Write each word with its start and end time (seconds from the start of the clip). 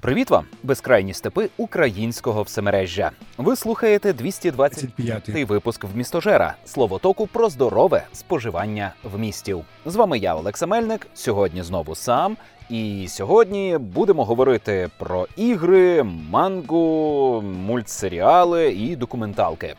Привіт 0.00 0.30
вам, 0.30 0.44
безкрайні 0.62 1.14
степи 1.14 1.48
українського 1.56 2.42
всемережжя. 2.42 3.10
Ви 3.38 3.56
слухаєте 3.56 4.12
225-й 4.12 5.44
випуск 5.44 5.84
в 5.84 5.96
містожера 5.96 6.54
словотоку 6.64 7.26
про 7.26 7.48
здорове 7.48 8.06
споживання 8.12 8.92
в 9.04 9.18
містів. 9.18 9.64
З 9.86 9.96
вами 9.96 10.18
я, 10.18 10.34
Олекса 10.34 10.66
Мельник. 10.66 11.06
Сьогодні 11.14 11.62
знову 11.62 11.94
сам. 11.94 12.36
І 12.70 13.06
сьогодні 13.08 13.78
будемо 13.78 14.24
говорити 14.24 14.90
про 14.98 15.26
ігри, 15.36 16.02
мангу, 16.02 17.42
мультсеріали 17.42 18.72
і 18.72 18.96
документалки. 18.96 19.74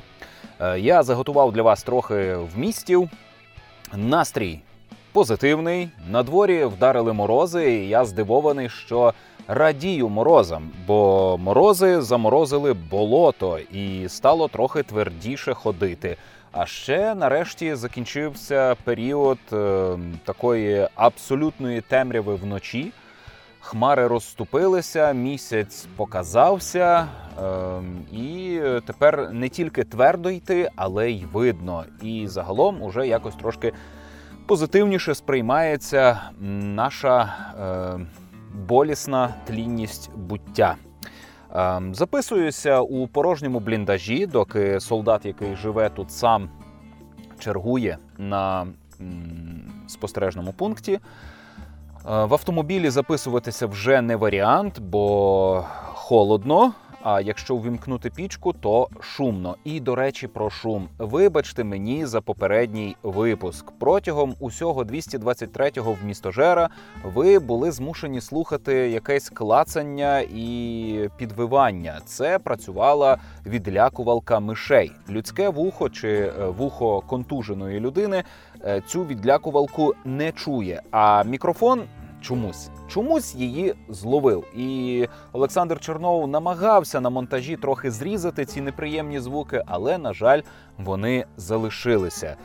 Е, 0.60 0.80
я 0.80 1.04
заготував 1.04 1.54
для 1.54 1.62
вас 1.62 1.84
трохи 1.84 2.36
вмістів. 2.36 3.10
Настрій 3.94 4.60
позитивний. 5.12 5.90
На 6.10 6.24
дворі 6.24 6.66
вдарили 6.66 7.14
морози, 7.14 7.74
і 7.74 7.88
я 7.88 8.06
здивований, 8.06 8.70
що 8.70 9.14
радію 9.48 10.10
морозам, 10.10 10.70
бо 10.88 11.38
морози 11.38 12.02
заморозили 12.02 12.74
болото 12.74 13.60
і 13.60 14.10
стало 14.10 14.48
трохи 14.48 14.84
твердіше 14.84 15.54
ходити. 15.54 16.18
А 16.52 16.66
ще 16.66 17.16
нарешті 17.16 17.76
закінчився 17.76 18.76
період 18.84 19.40
е, 19.54 19.98
такої 20.26 20.88
абсолютної 20.96 21.82
темряви 21.82 22.36
вночі. 22.36 22.92
Хмари 23.60 24.08
розступилися, 24.08 25.12
місяць 25.12 25.88
показався, 25.96 27.08
е, 27.40 27.82
і 28.12 28.60
тепер 28.86 29.30
не 29.32 29.50
тільки 29.50 29.84
твердо 29.84 30.30
йти, 30.30 30.70
але 30.76 31.12
й 31.12 31.26
видно. 31.26 31.86
І 32.02 32.28
загалом 32.28 32.82
уже 32.82 33.08
якось 33.08 33.36
трошки 33.36 33.74
позитивніше 34.46 35.16
сприймається 35.16 36.22
наша 36.40 37.34
е, 37.60 38.21
болісна 38.54 39.34
тлінність 39.46 40.12
буття. 40.16 40.76
Е, 41.56 41.82
записуюся 41.92 42.80
у 42.80 43.08
порожньому 43.08 43.60
бліндажі, 43.60 44.26
доки 44.26 44.80
солдат, 44.80 45.26
який 45.26 45.56
живе 45.56 45.90
тут 45.90 46.12
сам, 46.12 46.50
чергує 47.40 47.98
на 48.18 48.68
спостережному 49.88 50.54
пункті. 50.54 50.94
Е, 50.94 51.00
в 52.04 52.34
автомобілі 52.34 52.90
записуватися 52.90 53.68
вже 53.68 54.02
не 54.02 54.16
варіант, 54.16 54.80
бо 54.80 55.66
холодно. 55.94 56.74
А 57.04 57.22
якщо 57.22 57.56
увімкнути 57.56 58.10
пічку, 58.10 58.54
то 58.54 58.88
шумно. 59.00 59.56
І 59.64 59.80
до 59.80 59.96
речі, 59.96 60.28
про 60.28 60.50
шум. 60.50 60.88
Вибачте 60.98 61.64
мені 61.64 62.06
за 62.06 62.22
попередній 62.22 62.96
випуск. 63.04 63.66
Протягом 63.80 64.36
усього 64.40 64.84
223-го 64.84 65.94
в 65.94 66.06
містожера 66.06 66.70
ви 67.04 67.40
були 67.40 67.72
змушені 67.72 68.22
слухати 68.22 68.74
якесь 68.74 69.30
клацання 69.30 70.20
і 70.20 71.10
підвивання. 71.18 72.00
Це 72.06 72.40
працювала 72.40 73.18
відлякувалка 73.46 74.40
мишей. 74.40 74.92
Людське 75.10 75.50
вухо 75.50 75.90
чи 75.90 76.10
е, 76.10 76.46
вухо 76.46 77.02
контуженої 77.02 77.80
людини 77.80 78.24
е, 78.66 78.82
цю 78.88 79.06
відлякувалку 79.06 79.94
не 80.06 80.32
чує. 80.32 80.82
А 80.92 81.24
мікрофон 81.24 81.84
чомусь 82.22 82.70
чомусь 82.94 83.36
її 83.36 83.76
зловив. 83.90 84.44
І 84.56 85.08
Олександр 85.32 85.80
Чернов 85.80 86.28
намагався 86.28 87.02
на 87.02 87.10
монтажі 87.10 87.58
трохи 87.58 87.92
зрізати 87.92 88.46
ці 88.46 88.62
неприємні 88.62 89.20
звуки, 89.20 89.64
але, 89.68 89.98
на 89.98 90.14
жаль, 90.14 90.42
вони 90.78 91.26
залишилися. 91.38 92.36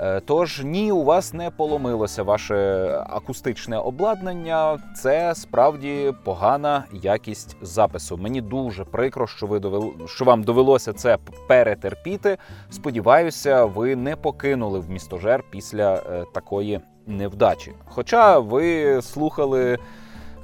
Е, 0.00 0.20
тож 0.20 0.62
ні, 0.64 0.92
у 0.92 1.04
вас 1.04 1.34
не 1.34 1.50
поломилося 1.50 2.22
ваше 2.22 2.86
акустичне 3.10 3.78
обладнання. 3.78 4.78
Це 4.96 5.34
справді 5.34 6.12
погана 6.24 6.84
якість 6.92 7.56
запису. 7.62 8.16
Мені 8.16 8.40
дуже 8.40 8.84
прикро, 8.84 9.26
що 9.26 9.46
ви 9.46 9.58
довели, 9.58 9.92
що 10.06 10.24
вам 10.24 10.42
довелося 10.42 10.92
це 10.92 11.18
перетерпіти. 11.48 12.38
Сподіваюся, 12.70 13.64
ви 13.64 13.96
не 13.96 14.16
покинули 14.16 14.78
в 14.78 14.90
містожер 14.90 15.44
після 15.50 15.94
е, 15.94 16.24
такої 16.34 16.80
невдачі. 17.06 17.72
Хоча 17.84 18.38
ви 18.38 18.98
слухали 19.02 19.78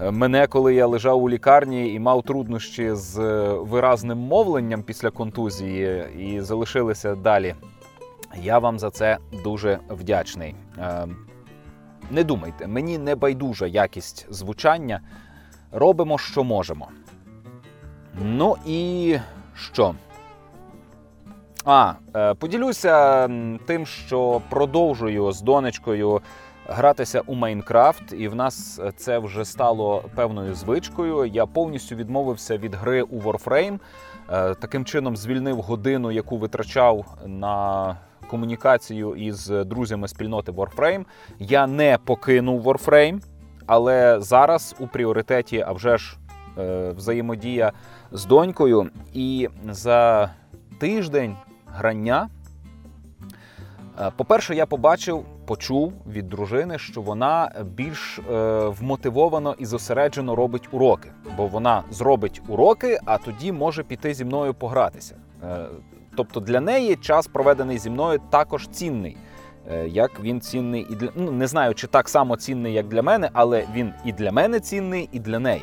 е, 0.01 0.11
мене, 0.11 0.47
коли 0.47 0.75
я 0.75 0.87
лежав 0.87 1.23
у 1.23 1.31
лікарні 1.31 1.95
і 1.95 1.99
мав 1.99 2.23
труднощі 2.23 2.91
з 2.93 3.19
е, 3.19 3.53
виразним 3.53 4.19
мовленням 4.19 4.83
після 4.83 5.11
контузії, 5.11 6.05
і 6.19 6.41
залишилися 6.41 7.15
далі. 7.15 7.55
Я 8.43 8.59
вам 8.59 8.79
за 8.79 8.91
це 8.91 9.19
дуже 9.45 9.79
вдячний. 9.89 10.55
Е, 10.79 11.07
не 12.11 12.25
думайте, 12.25 12.67
мені 12.67 12.99
не 12.99 13.15
байдужа 13.15 13.67
якість 13.67 14.27
звучання. 14.31 15.01
Робимо, 15.73 16.19
що 16.19 16.45
можемо. 16.45 16.89
Ну 18.15 18.57
і 18.67 19.19
що? 19.55 19.95
А, 21.65 21.93
поділюся 22.39 23.29
тим, 23.67 23.87
що 23.87 24.41
продовжую 24.51 25.33
з 25.33 25.41
донечкою 25.41 26.21
гратися 26.69 27.21
у 27.27 27.35
Майнкрафт, 27.35 28.13
і 28.13 28.29
в 28.29 28.35
нас 28.35 28.81
це 28.97 29.19
вже 29.19 29.45
стало 29.45 30.05
певною 30.15 30.55
звичкою. 30.55 31.27
Я 31.27 31.47
повністю 31.47 31.97
відмовився 31.97 32.59
від 32.59 32.75
гри 32.75 33.03
у 33.03 33.21
Warframe. 33.21 33.79
Е, 34.31 34.55
таким 34.55 34.85
чином 34.85 35.17
звільнив 35.17 35.61
годину, 35.61 36.13
яку 36.13 36.39
витрачав 36.39 37.19
на 37.27 37.97
комунікацію 38.27 39.15
із 39.15 39.47
друзями 39.47 40.09
спільноти 40.09 40.53
Warframe. 40.53 41.05
Я 41.39 41.67
не 41.67 41.99
покинув 42.05 42.67
Warframe, 42.67 43.21
але 43.67 44.21
зараз 44.21 44.75
у 44.79 44.87
пріоритеті, 44.87 45.65
а 45.67 45.73
вже 45.73 45.99
ж 45.99 46.17
е, 46.59 46.91
взаємодія 46.91 47.73
з 48.13 48.25
донькою. 48.25 48.91
І 49.13 49.49
за 49.71 50.31
тиждень 50.79 51.37
грання. 51.67 52.29
Е, 54.01 54.11
по-перше, 54.17 54.55
я 54.55 54.67
побачив, 54.67 55.25
почув 55.47 55.93
від 56.07 56.29
дружини, 56.29 56.79
що 56.79 57.01
вона 57.01 57.53
більш 57.65 58.19
е, 58.19 58.23
вмотивовано 58.67 59.55
і 59.59 59.67
зосереджено 59.67 60.35
робить 60.35 60.69
уроки, 60.73 61.09
бо 61.37 61.47
вона 61.47 61.83
зробить 61.91 62.43
уроки, 62.49 62.99
а 63.05 63.19
тоді 63.19 63.53
може 63.53 63.83
піти 63.83 64.15
зі 64.15 64.25
мною 64.25 64.55
погратися. 64.55 65.17
Е, 65.43 65.67
тобто 66.17 66.41
для 66.41 66.61
неї 66.61 66.97
час, 66.97 67.27
проведений 67.27 67.79
зі 67.79 67.91
мною, 67.91 68.21
також 68.31 68.69
цінний. 68.69 69.17
Е, 69.71 69.89
як 69.89 70.21
він 70.21 70.41
цінний 70.41 70.87
і 70.91 70.95
для 70.95 71.09
ну 71.15 71.33
не 71.33 71.47
знаю, 71.47 71.75
чи 71.75 71.87
так 71.87 72.09
само 72.09 72.37
цінний, 72.37 72.73
як 72.73 72.89
для 72.89 73.03
мене, 73.03 73.31
але 73.33 73.67
він 73.75 73.93
і 74.05 74.13
для 74.13 74.33
мене 74.33 74.61
цінний, 74.61 75.09
і 75.13 75.19
для 75.19 75.39
неї. 75.39 75.63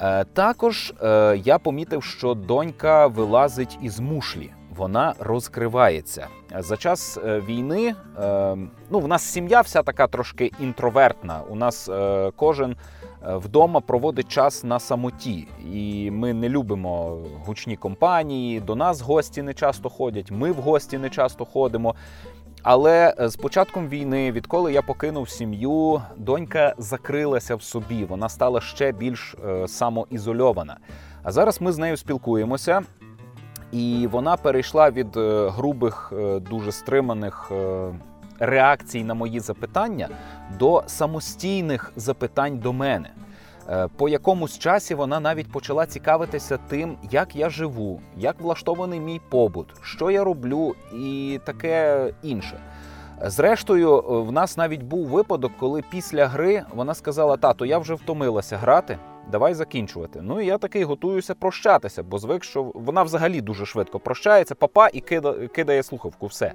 Е, 0.00 0.24
також 0.24 0.94
е, 1.02 1.40
я 1.44 1.58
помітив, 1.58 2.02
що 2.02 2.34
донька 2.34 3.06
вилазить 3.06 3.78
із 3.82 4.00
мушлі 4.00 4.50
вона 4.78 5.14
розкривається. 5.18 6.26
За 6.58 6.76
час 6.76 7.18
е, 7.24 7.40
війни 7.40 7.94
е, 8.18 8.56
ну, 8.90 9.00
в 9.00 9.08
нас 9.08 9.22
сім'я 9.22 9.60
вся 9.60 9.82
така 9.82 10.06
трошки 10.06 10.52
інтровертна. 10.60 11.40
У 11.48 11.54
нас 11.54 11.88
е, 11.88 12.30
кожен 12.36 12.76
вдома 13.22 13.80
проводить 13.80 14.28
час 14.28 14.64
на 14.64 14.80
самоті, 14.80 15.48
і 15.72 16.10
ми 16.10 16.32
не 16.34 16.48
любимо 16.48 17.18
гучні 17.46 17.76
компанії. 17.76 18.60
До 18.60 18.74
нас 18.74 19.00
гості 19.00 19.42
не 19.42 19.54
часто 19.54 19.88
ходять. 19.88 20.30
Ми 20.30 20.52
в 20.52 20.56
гості 20.56 20.98
не 20.98 21.10
часто 21.10 21.44
ходимо. 21.44 21.94
Але 22.62 23.14
з 23.18 23.36
початком 23.36 23.88
війни, 23.88 24.32
відколи 24.32 24.72
я 24.72 24.82
покинув 24.82 25.28
сім'ю, 25.28 26.02
донька 26.16 26.74
закрилася 26.78 27.56
в 27.56 27.62
собі. 27.62 28.04
Вона 28.04 28.28
стала 28.28 28.60
ще 28.60 28.92
більш 28.92 29.36
самоізольована. 29.66 30.76
А 31.22 31.32
зараз 31.32 31.60
ми 31.60 31.72
з 31.72 31.78
нею 31.78 31.96
спілкуємося. 31.96 32.82
І 33.72 34.08
вона 34.12 34.36
перейшла 34.36 34.90
від 34.90 35.16
е, 35.16 35.48
грубих, 35.48 36.12
е, 36.16 36.40
дуже 36.40 36.72
стриманих 36.72 37.50
е, 37.52 37.88
реакцій 38.38 39.04
на 39.04 39.14
мої 39.14 39.40
запитання 39.40 40.08
до 40.58 40.82
самостійних 40.86 41.92
запитань 41.96 42.58
до 42.58 42.72
мене. 42.72 43.10
По 43.96 44.08
якомусь 44.08 44.58
часі 44.58 44.94
вона 44.94 45.20
навіть 45.20 45.52
почала 45.52 45.86
цікавитися 45.86 46.58
тим, 46.68 46.96
як 47.10 47.36
я 47.36 47.50
живу, 47.50 48.00
як 48.16 48.40
влаштований 48.40 49.00
мій 49.00 49.20
побут, 49.28 49.66
що 49.82 50.10
я 50.10 50.24
роблю, 50.24 50.74
і 50.92 51.40
таке 51.44 52.06
інше. 52.22 52.60
Зрештою, 53.22 54.02
в 54.02 54.32
нас 54.32 54.56
навіть 54.56 54.82
був 54.82 55.06
випадок, 55.06 55.52
коли 55.58 55.84
після 55.90 56.26
гри 56.26 56.64
вона 56.74 56.94
сказала: 56.94 57.36
Тато, 57.36 57.66
я 57.66 57.78
вже 57.78 57.94
втомилася 57.94 58.56
грати 58.56 58.98
давай 59.30 59.54
закінчувати. 59.54 60.20
Ну 60.22 60.40
і 60.40 60.46
я 60.46 60.58
такий 60.58 60.84
готуюся 60.84 61.34
прощатися, 61.34 62.02
бо 62.02 62.18
звик, 62.18 62.44
що 62.44 62.62
вона 62.74 63.02
взагалі 63.02 63.40
дуже 63.40 63.66
швидко 63.66 63.98
прощається, 63.98 64.54
папа 64.54 64.88
і 64.88 65.00
кидає 65.48 65.82
слухавку. 65.82 66.26
Все. 66.26 66.52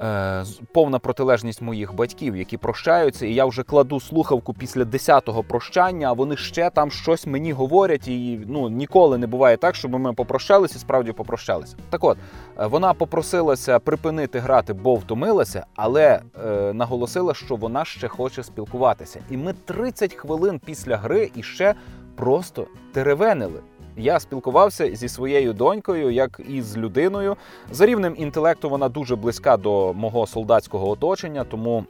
Е, 0.00 0.44
повна 0.72 0.98
протилежність 0.98 1.62
моїх 1.62 1.94
батьків, 1.94 2.36
які 2.36 2.56
прощаються, 2.56 3.26
і 3.26 3.34
я 3.34 3.44
вже 3.44 3.62
кладу 3.62 4.00
слухавку 4.00 4.54
після 4.54 4.82
10-го 4.82 5.42
прощання, 5.42 6.08
а 6.08 6.12
вони 6.12 6.36
ще 6.36 6.70
там 6.70 6.90
щось 6.90 7.26
мені 7.26 7.52
говорять. 7.52 8.08
І 8.08 8.40
ну 8.46 8.68
ніколи 8.68 9.18
не 9.18 9.26
буває 9.26 9.56
так, 9.56 9.74
щоб 9.74 9.90
ми 9.90 10.12
попрощалися, 10.12 10.78
справді 10.78 11.12
попрощалися. 11.12 11.76
Так 11.90 12.04
от 12.04 12.18
е, 12.58 12.66
вона 12.66 12.94
попросилася 12.94 13.78
припинити 13.78 14.38
грати, 14.38 14.72
бо 14.72 14.94
втомилася, 14.94 15.66
але 15.76 16.20
е, 16.46 16.72
наголосила, 16.72 17.34
що 17.34 17.56
вона 17.56 17.84
ще 17.84 18.08
хоче 18.08 18.42
спілкуватися. 18.42 19.20
І 19.30 19.36
ми 19.36 19.52
30 19.52 20.14
хвилин 20.14 20.60
після 20.64 20.96
гри 20.96 21.30
іще 21.34 21.74
просто 22.16 22.66
теревенили. 22.92 23.60
Я 23.98 24.20
спілкувався 24.20 24.96
зі 24.96 25.08
своєю 25.08 25.52
донькою, 25.52 26.10
як 26.10 26.40
і 26.48 26.62
з 26.62 26.76
людиною. 26.76 27.36
За 27.70 27.86
рівнем 27.86 28.14
інтелекту 28.18 28.70
вона 28.70 28.88
дуже 28.88 29.16
близька 29.16 29.56
до 29.56 29.92
мого 29.92 30.26
солдатського 30.26 30.90
оточення, 30.90 31.44
тому 31.44 31.84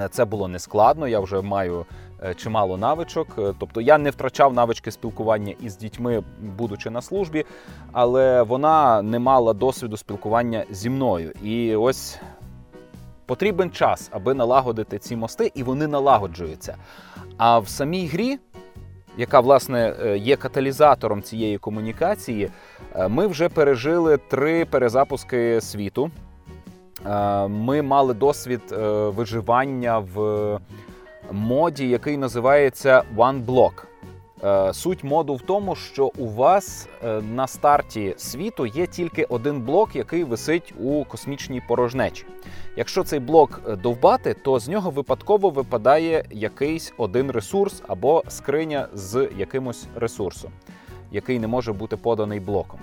е, 0.00 0.08
це 0.10 0.24
було 0.24 0.48
нескладно. 0.48 1.08
Я 1.08 1.20
вже 1.20 1.40
маю 1.40 1.86
е, 2.22 2.34
чимало 2.34 2.76
навичок. 2.76 3.28
Е, 3.38 3.54
тобто 3.58 3.80
я 3.80 3.98
не 3.98 4.10
втрачав 4.10 4.54
навички 4.54 4.90
спілкування 4.90 5.54
із 5.60 5.76
дітьми, 5.76 6.22
будучи 6.40 6.90
на 6.90 7.02
службі, 7.02 7.44
але 7.92 8.42
вона 8.42 9.02
не 9.02 9.18
мала 9.18 9.52
досвіду 9.52 9.96
спілкування 9.96 10.64
зі 10.70 10.90
мною. 10.90 11.32
І 11.42 11.76
ось 11.76 12.18
потрібен 13.26 13.70
час, 13.70 14.08
аби 14.12 14.34
налагодити 14.34 14.98
ці 14.98 15.16
мости, 15.16 15.52
і 15.54 15.62
вони 15.62 15.86
налагоджуються. 15.86 16.76
А 17.36 17.58
в 17.58 17.68
самій 17.68 18.06
грі 18.06 18.38
яка 19.16 19.40
власне 19.40 19.94
е, 20.02 20.18
є 20.18 20.36
каталізатором 20.36 21.22
цієї 21.22 21.58
комунікації, 21.58 22.50
е, 22.96 23.08
ми 23.08 23.26
вже 23.26 23.48
пережили 23.48 24.16
три 24.16 24.64
перезапуски 24.64 25.60
світу. 25.60 26.10
Е, 27.06 27.48
ми 27.48 27.82
мали 27.82 28.14
досвід 28.14 28.60
виживання 29.16 29.98
в 29.98 30.58
моді, 31.32 31.88
який 31.88 32.16
називається 32.16 33.02
One 33.16 33.44
Block. 33.44 33.72
Суть 34.72 35.04
моду 35.04 35.34
в 35.34 35.42
тому, 35.42 35.74
що 35.74 36.12
у 36.18 36.26
вас 36.26 36.88
на 37.34 37.46
старті 37.46 38.14
світу 38.16 38.66
є 38.66 38.86
тільки 38.86 39.24
один 39.24 39.60
блок, 39.60 39.96
який 39.96 40.24
висить 40.24 40.74
у 40.80 41.04
космічній 41.04 41.62
порожнечі. 41.68 42.26
Якщо 42.76 43.04
цей 43.04 43.20
блок 43.20 43.60
е, 43.68 43.76
довбати, 43.76 44.34
то 44.34 44.58
з 44.58 44.68
нього 44.68 44.90
випадково 44.90 45.50
випадає 45.50 46.24
якийсь 46.30 46.92
один 46.96 47.30
ресурс 47.30 47.82
або 47.88 48.24
скриня 48.28 48.88
з 48.94 49.28
якимось 49.36 49.86
ресурсом, 49.94 50.50
який 51.12 51.38
не 51.38 51.46
може 51.46 51.72
бути 51.72 51.96
поданий 51.96 52.40
блоком. 52.40 52.80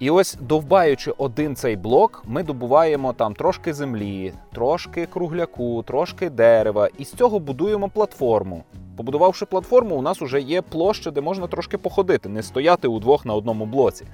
І 0.00 0.10
ось 0.10 0.36
довбаючи 0.40 1.10
один 1.18 1.56
цей 1.56 1.76
блок, 1.76 2.22
ми 2.26 2.42
добуваємо 2.42 3.12
там 3.12 3.34
трошки 3.34 3.74
землі, 3.74 4.32
трошки 4.52 5.06
кругляку, 5.06 5.82
трошки 5.82 6.30
дерева, 6.30 6.88
і 6.98 7.04
з 7.04 7.12
цього 7.12 7.38
будуємо 7.38 7.88
платформу. 7.88 8.64
Побудувавши 8.96 9.46
платформу, 9.46 9.96
у 9.96 10.02
нас 10.02 10.20
вже 10.20 10.40
є 10.40 10.62
площа, 10.62 11.10
де 11.10 11.20
можна 11.20 11.46
трошки 11.46 11.78
походити, 11.78 12.28
не 12.28 12.42
стояти 12.42 12.88
удвох 12.88 13.26
на 13.26 13.34
одному 13.34 13.66
блоці. 13.66 14.06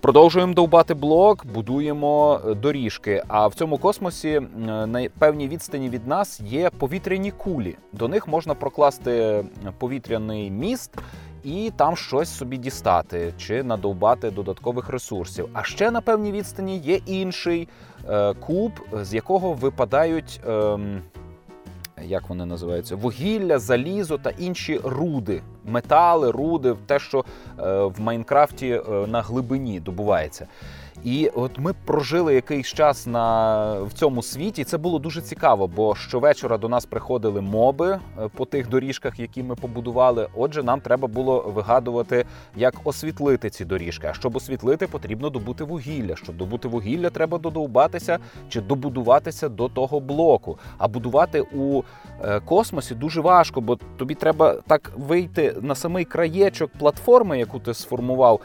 Продовжуємо 0.00 0.54
довбати 0.54 0.94
блок, 0.94 1.46
будуємо 1.54 2.40
е, 2.46 2.54
доріжки. 2.54 3.22
А 3.28 3.46
в 3.46 3.54
цьому 3.54 3.78
космосі 3.78 4.40
на 4.66 5.08
певній 5.18 5.48
відстані 5.48 5.88
від 5.88 6.06
нас 6.06 6.40
є 6.40 6.70
повітряні 6.70 7.30
кулі. 7.30 7.76
До 7.92 8.08
них 8.08 8.28
можна 8.28 8.54
прокласти 8.54 9.12
е, 9.12 9.44
повітряний 9.78 10.50
міст 10.50 10.90
і 11.44 11.72
там 11.76 11.96
щось 11.96 12.36
собі 12.36 12.56
дістати 12.56 13.34
чи 13.38 13.62
надовбати 13.62 14.30
додаткових 14.30 14.88
ресурсів. 14.88 15.48
А 15.52 15.64
ще 15.64 15.90
на 15.90 16.00
певній 16.00 16.32
відстані 16.32 16.78
є 16.78 17.00
інший 17.06 17.68
куб, 18.40 18.72
з 19.02 19.14
якого 19.14 19.52
випадають. 19.52 20.40
Е, 20.48 20.78
як 22.04 22.28
вони 22.28 22.46
називаються, 22.46 22.96
вугілля, 22.96 23.58
залізо 23.58 24.18
та 24.18 24.30
інші 24.30 24.80
руди, 24.84 25.42
метали, 25.64 26.30
руди, 26.30 26.74
те, 26.86 26.98
що 26.98 27.18
е, 27.18 27.82
в 27.82 28.00
Майнкрафті 28.00 28.68
е, 28.68 29.06
на 29.06 29.22
глибині 29.22 29.80
добувається. 29.80 30.46
І 31.04 31.30
от 31.34 31.58
ми 31.58 31.72
прожили 31.84 32.34
якийсь 32.34 32.66
час 32.66 33.06
на 33.06 33.72
в 33.82 33.92
цьому 33.92 34.22
світі. 34.22 34.64
Це 34.64 34.78
було 34.78 34.98
дуже 34.98 35.20
цікаво, 35.22 35.66
бо 35.66 35.94
щовечора 35.94 36.58
до 36.58 36.68
нас 36.68 36.86
приходили 36.86 37.40
моби 37.40 37.90
е, 37.90 38.28
по 38.34 38.44
тих 38.44 38.68
доріжках, 38.68 39.20
які 39.20 39.42
ми 39.42 39.54
побудували. 39.54 40.28
Отже, 40.36 40.62
нам 40.62 40.80
треба 40.80 41.08
було 41.08 41.40
вигадувати, 41.40 42.24
як 42.56 42.74
освітлити 42.84 43.50
ці 43.50 43.64
доріжки. 43.64 44.06
А 44.06 44.14
щоб 44.14 44.36
освітлити, 44.36 44.86
потрібно 44.86 45.30
добути 45.30 45.64
вугілля. 45.64 46.16
Щоб 46.16 46.36
добути 46.36 46.68
вугілля, 46.68 47.10
треба 47.10 47.38
додовбатися 47.38 48.18
чи 48.48 48.60
добудуватися 48.60 49.48
до 49.48 49.68
того 49.68 50.00
блоку. 50.00 50.58
А 50.78 50.88
будувати 50.88 51.40
у 51.40 51.82
е, 52.24 52.40
космосі 52.40 52.94
дуже 52.94 53.20
важко, 53.20 53.60
бо 53.60 53.76
тобі 53.76 54.14
треба 54.14 54.54
так 54.66 54.92
вийти 54.96 55.54
на 55.60 55.74
самий 55.74 56.04
краєчок 56.04 56.70
платформи, 56.78 57.38
яку 57.38 57.58
ти 57.58 57.74
сформував 57.74 58.40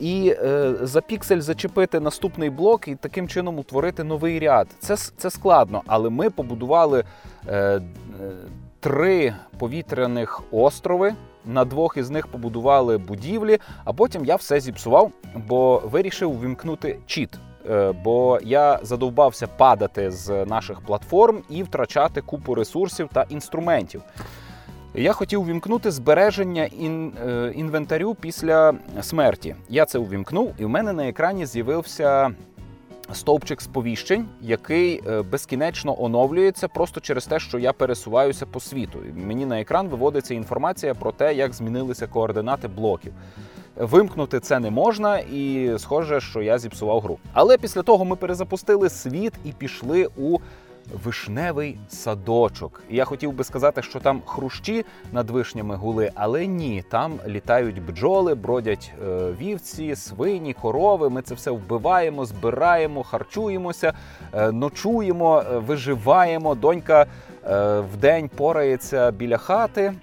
і 0.00 0.34
е, 0.38 0.74
за 0.82 1.00
піксель 1.00 1.40
зачепити 1.40 2.00
наступний 2.00 2.50
блок 2.50 2.88
і 2.88 2.94
таким 2.94 3.28
чином 3.28 3.58
утворити 3.58 4.04
новий 4.04 4.38
ряд. 4.38 4.68
Це 4.78 4.96
це 4.96 5.30
складно, 5.30 5.82
але 5.86 6.10
ми 6.10 6.30
побудували 6.30 7.04
е, 7.48 7.56
е, 7.56 7.80
три 8.80 9.34
повітряних 9.58 10.42
острови. 10.50 11.14
На 11.44 11.64
двох 11.64 11.96
із 11.96 12.10
них 12.10 12.26
побудували 12.26 12.98
будівлі, 12.98 13.58
а 13.84 13.92
потім 13.92 14.24
я 14.24 14.36
все 14.36 14.60
зіпсував, 14.60 15.12
бо 15.48 15.82
вирішив 15.84 16.30
увімкнути 16.30 16.98
чіт. 17.06 17.30
Е, 17.70 17.92
бо 17.92 18.38
я 18.42 18.78
задовбався 18.82 19.46
падати 19.46 20.10
з 20.10 20.44
наших 20.44 20.80
платформ 20.80 21.42
і 21.48 21.62
втрачати 21.62 22.20
купу 22.20 22.54
ресурсів 22.54 23.08
та 23.12 23.26
інструментів. 23.28 24.02
Я 24.98 25.12
хотів 25.12 25.40
увімкнути 25.40 25.90
збереження 25.90 26.64
ін, 26.64 27.12
е, 27.26 27.52
інвентарю 27.54 28.14
після 28.14 28.74
смерті. 29.00 29.54
Я 29.68 29.84
це 29.84 29.98
увімкнув, 29.98 30.54
і 30.58 30.64
в 30.64 30.68
мене 30.68 30.92
на 30.92 31.08
екрані 31.08 31.46
з'явився 31.46 32.30
стовпчик 33.12 33.60
сповіщень, 33.60 34.28
який 34.40 35.02
е, 35.06 35.22
безкінечно 35.22 36.02
оновлюється 36.02 36.68
просто 36.68 37.00
через 37.00 37.26
те, 37.26 37.38
що 37.38 37.58
я 37.58 37.72
пересуваюся 37.72 38.46
по 38.46 38.60
світу. 38.60 38.98
Мені 39.14 39.46
на 39.46 39.60
екран 39.60 39.88
виводиться 39.88 40.34
інформація 40.34 40.94
про 40.94 41.12
те, 41.12 41.34
як 41.34 41.52
змінилися 41.52 42.06
координати 42.06 42.68
блоків. 42.68 43.12
Вимкнути 43.76 44.40
це 44.40 44.58
не 44.58 44.70
можна, 44.70 45.18
і 45.18 45.72
схоже, 45.78 46.20
що 46.20 46.42
я 46.42 46.58
зіпсував 46.58 47.00
гру. 47.00 47.18
Але 47.32 47.58
після 47.58 47.82
того 47.82 48.04
ми 48.04 48.16
перезапустили 48.16 48.90
світ 48.90 49.32
і 49.44 49.52
пішли 49.52 50.08
у 50.16 50.38
вишневий 51.04 51.78
садочок. 51.88 52.82
І 52.90 52.96
я 52.96 53.04
хотів 53.04 53.32
би 53.32 53.44
сказати, 53.44 53.82
що 53.82 54.00
там 54.00 54.22
хрущі 54.26 54.84
над 55.12 55.30
вишнями 55.30 55.76
гули, 55.76 56.10
але 56.14 56.46
ні, 56.46 56.84
там 56.90 57.18
літають 57.26 57.82
бджоли, 57.86 58.34
бродять 58.34 58.92
е, 59.02 59.32
вівці, 59.40 59.96
свині, 59.96 60.54
корови. 60.54 61.10
Ми 61.10 61.22
це 61.22 61.34
все 61.34 61.50
вбиваємо, 61.50 62.24
збираємо, 62.24 63.02
харчуємося, 63.02 63.92
е, 64.34 64.52
ночуємо, 64.52 65.40
е, 65.40 65.58
виживаємо. 65.58 66.54
Донька 66.54 67.06
в 67.92 67.96
день 68.00 68.28
порається 68.28 69.10
біля 69.10 69.36
хати 69.36 69.94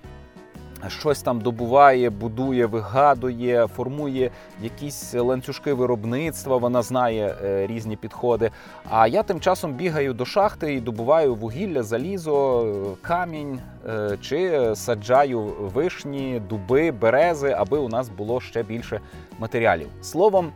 щось 0.90 1.22
там 1.22 1.42
добуває, 1.42 2.10
будує, 2.10 2.66
вигадує, 2.66 3.68
формує 3.68 4.32
якісь 4.62 5.14
ланцюжки 5.14 5.74
виробництва. 5.74 6.58
Вона 6.58 6.82
знає 6.82 7.36
е, 7.44 7.68
різні 7.68 7.96
підходи. 7.96 8.52
А 8.90 9.08
я 9.08 9.24
тим 9.24 9.40
часом 9.40 9.74
бігаю 9.74 10.14
до 10.14 10.26
шахти 10.26 10.74
і 10.74 10.82
добуваю 10.82 11.36
вугілля, 11.36 11.84
залізо, 11.84 12.98
камінь 13.02 13.60
е, 13.88 14.18
чи 14.22 14.72
саджаю 14.76 15.40
вишні, 15.60 16.42
дуби, 16.50 16.92
берези, 16.92 17.56
аби 17.58 17.78
у 17.78 17.90
нас 17.90 18.10
було 18.10 18.42
ще 18.42 18.64
більше 18.64 19.00
матеріалів. 19.40 19.88
Словом. 20.02 20.52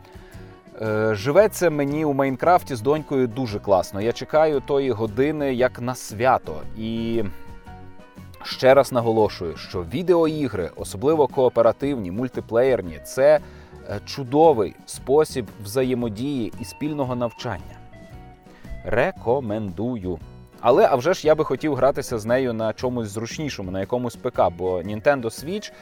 Е, 0.82 1.14
живеться 1.14 1.70
мені 1.70 2.04
у 2.04 2.12
Майнкрафті 2.12 2.74
з 2.74 2.80
донькою 2.80 3.26
дуже 3.26 3.58
класно. 3.58 4.00
Я 4.00 4.12
чекаю 4.12 4.60
тої 4.60 4.90
години 4.90 5.54
як 5.54 5.80
на 5.80 5.94
свято. 5.94 6.56
І 6.78 7.22
Ще 8.42 8.74
раз 8.74 8.92
наголошую, 8.92 9.56
що 9.56 9.82
відеоігри, 9.82 10.70
особливо 10.76 11.26
кооперативні, 11.26 12.10
мультиплеєрні, 12.10 13.00
це 13.04 13.40
е, 13.88 14.00
чудовий 14.06 14.74
спосіб 14.86 15.46
взаємодії 15.64 16.52
і 16.60 16.64
спільного 16.64 17.16
навчання. 17.16 17.78
Рекомендую. 18.84 20.18
Але 20.60 20.88
а 20.90 20.96
вже 20.96 21.14
ж 21.14 21.26
я 21.26 21.34
би 21.34 21.44
хотів 21.44 21.74
гратися 21.74 22.18
з 22.18 22.26
нею 22.26 22.52
на 22.52 22.72
чомусь 22.72 23.08
зручнішому, 23.08 23.70
на 23.70 23.80
якомусь 23.80 24.16
ПК, 24.16 24.40
бо 24.58 24.78
Nintendo 24.78 25.24
Switch 25.24 25.72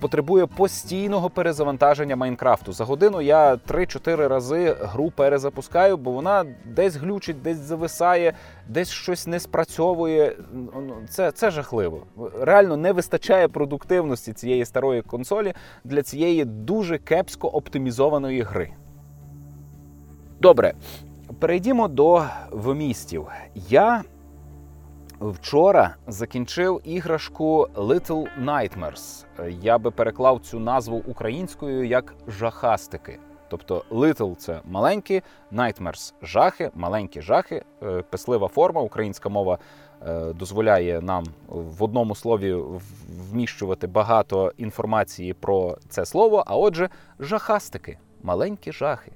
потребує 0.00 0.46
постійного 0.46 1.30
перезавантаження 1.30 2.16
Майнкрафту. 2.16 2.72
За 2.72 2.84
годину 2.84 3.20
я 3.20 3.54
3-4 3.54 4.28
рази 4.28 4.76
гру 4.80 5.10
перезапускаю, 5.10 5.96
бо 5.96 6.10
вона 6.10 6.44
десь 6.64 6.96
глючить, 6.96 7.42
десь 7.42 7.58
зависає, 7.58 8.32
десь 8.68 8.90
щось 8.90 9.26
не 9.26 9.40
спрацьовує. 9.40 10.36
Ну, 10.52 10.94
це, 11.08 11.32
Це 11.32 11.50
жахливо. 11.50 12.02
Реально 12.40 12.76
не 12.76 12.92
вистачає 12.92 13.48
продуктивності 13.48 14.32
цієї 14.32 14.64
старої 14.64 15.02
консолі 15.02 15.52
для 15.84 16.02
цієї 16.02 16.44
дуже 16.44 16.98
кепсько 16.98 17.48
оптимізованої 17.48 18.42
гри. 18.42 18.72
Добре, 20.40 20.74
перейдімо 21.38 21.88
до 21.88 22.24
вмістів. 22.50 23.26
Я 23.54 24.02
Вчора 25.22 25.96
закінчив 26.06 26.80
іграшку 26.84 27.68
Little 27.74 28.26
Nightmares. 28.44 29.24
Я 29.48 29.78
би 29.78 29.90
переклав 29.90 30.40
цю 30.40 30.60
назву 30.60 31.02
українською 31.06 31.84
як 31.86 32.14
жахастики. 32.28 33.18
Тобто 33.48 33.84
Little– 33.90 34.36
це 34.36 34.60
маленькі, 34.64 35.22
Nightmares– 35.52 36.14
жахи, 36.22 36.70
маленькі 36.74 37.20
жахи, 37.20 37.64
е, 37.82 38.02
пислива 38.10 38.48
форма, 38.48 38.80
українська 38.80 39.28
мова 39.28 39.58
дозволяє 40.34 41.00
нам 41.00 41.24
в 41.48 41.82
одному 41.82 42.14
слові 42.14 42.56
вміщувати 43.30 43.86
багато 43.86 44.52
інформації 44.56 45.34
про 45.34 45.78
це 45.88 46.04
слово. 46.04 46.44
А 46.46 46.56
отже, 46.56 46.88
жахастики, 47.18 47.98
маленькі 48.22 48.72
жахи. 48.72 49.12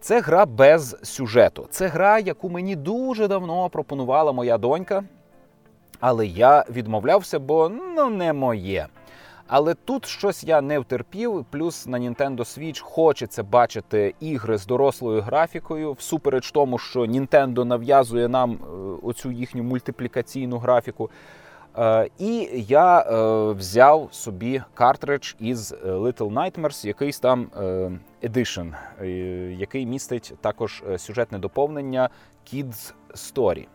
Це 0.00 0.20
гра 0.20 0.46
без 0.46 0.96
сюжету. 1.02 1.66
Це 1.70 1.86
гра, 1.86 2.18
яку 2.18 2.48
мені 2.50 2.76
дуже 2.76 3.28
давно 3.28 3.68
пропонувала 3.68 4.32
моя 4.32 4.58
донька. 4.58 5.04
Але 6.00 6.26
я 6.26 6.64
відмовлявся, 6.70 7.38
бо 7.38 7.68
ну 7.68 8.10
не 8.10 8.32
моє. 8.32 8.86
Але 9.46 9.74
тут 9.74 10.06
щось 10.06 10.44
я 10.44 10.60
не 10.60 10.78
втерпів. 10.78 11.44
Плюс 11.50 11.86
на 11.86 11.98
Nintendo 11.98 12.36
Switch 12.36 12.80
хочеться 12.82 13.42
бачити 13.42 14.14
ігри 14.20 14.58
з 14.58 14.66
дорослою 14.66 15.22
графікою, 15.22 15.92
всупереч 15.92 16.50
тому, 16.50 16.78
що 16.78 17.00
Nintendo 17.00 17.64
нав'язує 17.64 18.28
нам 18.28 18.52
е, 18.52 18.56
оцю 19.02 19.30
їхню 19.30 19.62
мультиплікаційну 19.62 20.58
графіку. 20.58 21.10
Е, 21.78 22.08
і 22.18 22.48
я 22.68 23.00
е, 23.00 23.52
взяв 23.52 24.08
собі 24.12 24.62
картридж 24.74 25.34
із 25.38 25.72
Little 25.72 26.32
Nightmares, 26.32 26.86
якийсь 26.86 27.20
там 27.20 27.46
Edition, 28.22 28.74
який 29.58 29.86
містить 29.86 30.34
також 30.40 30.82
сюжетне 30.98 31.38
доповнення 31.38 32.08
Kids 32.52 32.92
Story. 33.14 33.66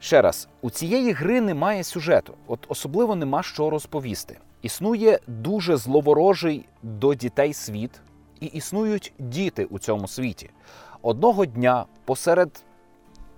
Ще 0.00 0.22
раз, 0.22 0.48
у 0.62 0.70
цієї 0.70 1.12
гри 1.12 1.40
немає 1.40 1.84
сюжету, 1.84 2.34
от 2.46 2.58
особливо 2.68 3.16
нема 3.16 3.42
що 3.42 3.70
розповісти. 3.70 4.38
Існує 4.62 5.18
дуже 5.26 5.76
зловорожий 5.76 6.68
до 6.82 7.14
дітей 7.14 7.52
світ, 7.52 8.00
і 8.40 8.46
існують 8.46 9.12
діти 9.18 9.64
у 9.64 9.78
цьому 9.78 10.08
світі. 10.08 10.50
Одного 11.02 11.46
дня, 11.46 11.84
посеред 12.04 12.64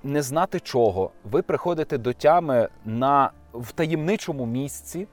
не 0.04 0.22
знати 0.22 0.60
чого, 0.60 1.10
ви 1.24 1.42
приходите 1.42 1.98
до 1.98 2.12
тями 2.12 2.68
на 2.84 3.30
в 3.54 3.72
таємничому 3.72 4.46
місці. 4.46 5.06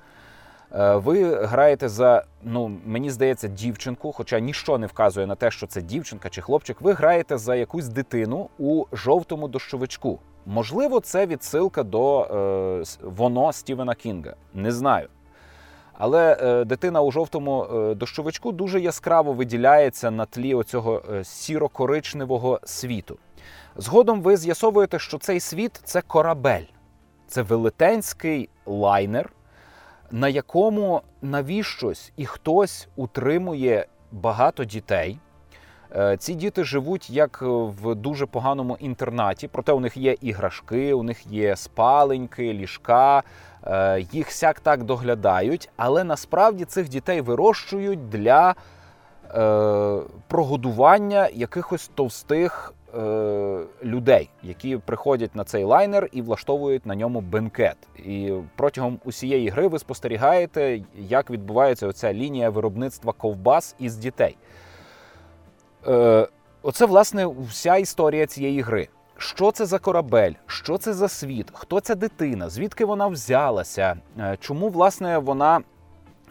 Е, 0.73 0.95
ви 0.95 1.35
граєте 1.35 1.89
за, 1.89 2.23
ну 2.43 2.79
мені 2.85 3.09
здається, 3.11 3.47
дівчинку, 3.47 4.11
хоча 4.11 4.39
ніщо 4.39 4.77
не 4.77 4.87
вказує 4.87 5.27
на 5.27 5.35
те, 5.35 5.51
що 5.51 5.67
це 5.67 5.81
дівчинка 5.81 6.29
чи 6.29 6.41
хлопчик. 6.41 6.81
Ви 6.81 6.93
граєте 6.93 7.37
за 7.37 7.55
якусь 7.55 7.87
дитину 7.87 8.49
у 8.59 8.85
жовтому 8.93 9.47
дощовичку. 9.47 10.19
Можливо, 10.45 10.99
це 10.99 11.25
відсилка 11.25 11.83
до 11.83 12.21
е, 12.21 12.83
воно 13.03 13.53
Стівена 13.53 13.95
Кінга. 13.95 14.35
Не 14.53 14.71
знаю. 14.71 15.07
Але 16.03 16.37
е, 16.41 16.65
дитина 16.65 17.01
у 17.01 17.11
жовтому 17.11 17.63
е, 17.63 17.95
дощовичку 17.95 18.51
дуже 18.51 18.79
яскраво 18.79 19.33
виділяється 19.33 20.11
на 20.11 20.25
тлі 20.25 20.53
оцього 20.53 21.01
е, 21.11 21.23
сіро-коричневого 21.23 22.59
світу. 22.63 23.17
Згодом 23.75 24.21
ви 24.21 24.37
з'ясовуєте, 24.37 24.99
що 24.99 25.17
цей 25.17 25.39
світ 25.39 25.81
це 25.83 26.01
корабель, 26.01 26.65
це 27.27 27.41
велетенський 27.41 28.49
лайнер, 28.65 29.29
на 30.11 30.29
якому 30.29 31.01
навіщось 31.21 32.11
і 32.17 32.25
хтось 32.25 32.87
утримує 32.95 33.85
багато 34.11 34.65
дітей. 34.65 35.19
Ці 36.17 36.33
діти 36.33 36.63
живуть 36.63 37.09
як 37.09 37.41
в 37.41 37.95
дуже 37.95 38.25
поганому 38.25 38.77
інтернаті, 38.79 39.47
проте 39.47 39.71
у 39.71 39.79
них 39.79 39.97
є 39.97 40.15
іграшки, 40.21 40.93
у 40.93 41.03
них 41.03 41.27
є 41.27 41.55
спаленьки, 41.55 42.53
ліжка, 42.53 43.23
їх 44.11 44.31
сяк 44.31 44.59
так 44.59 44.83
доглядають, 44.83 45.69
але 45.77 46.03
насправді 46.03 46.65
цих 46.65 46.89
дітей 46.89 47.21
вирощують 47.21 48.09
для 48.09 48.55
е, 49.35 49.99
прогодування 50.27 51.29
якихось 51.33 51.91
товстих 51.95 52.73
людей, 53.83 54.29
які 54.43 54.77
приходять 54.77 55.35
на 55.35 55.43
цей 55.43 55.63
лайнер 55.63 56.09
і 56.11 56.21
влаштовують 56.21 56.85
на 56.85 56.95
ньому 56.95 57.21
бенкет. 57.21 57.77
І 58.05 58.33
протягом 58.55 58.99
усієї 59.05 59.49
гри 59.49 59.67
ви 59.67 59.79
спостерігаєте, 59.79 60.81
як 60.95 61.29
відбувається 61.29 61.87
оця 61.87 62.13
лінія 62.13 62.49
виробництва 62.49 63.13
ковбас 63.13 63.75
із 63.79 63.95
дітей. 63.95 64.37
Е, 65.87 66.27
Оце, 66.63 66.85
власне, 66.85 67.27
вся 67.49 67.75
історія 67.75 68.25
цієї 68.25 68.61
гри. 68.61 68.87
Що 69.21 69.51
це 69.51 69.65
за 69.65 69.79
корабель, 69.79 70.33
що 70.47 70.77
це 70.77 70.93
за 70.93 71.07
світ, 71.07 71.47
хто 71.53 71.79
ця 71.79 71.95
дитина, 71.95 72.49
звідки 72.49 72.85
вона 72.85 73.07
взялася, 73.07 73.97
е, 74.19 74.37
чому, 74.39 74.69
власне, 74.69 75.17
вона 75.17 75.61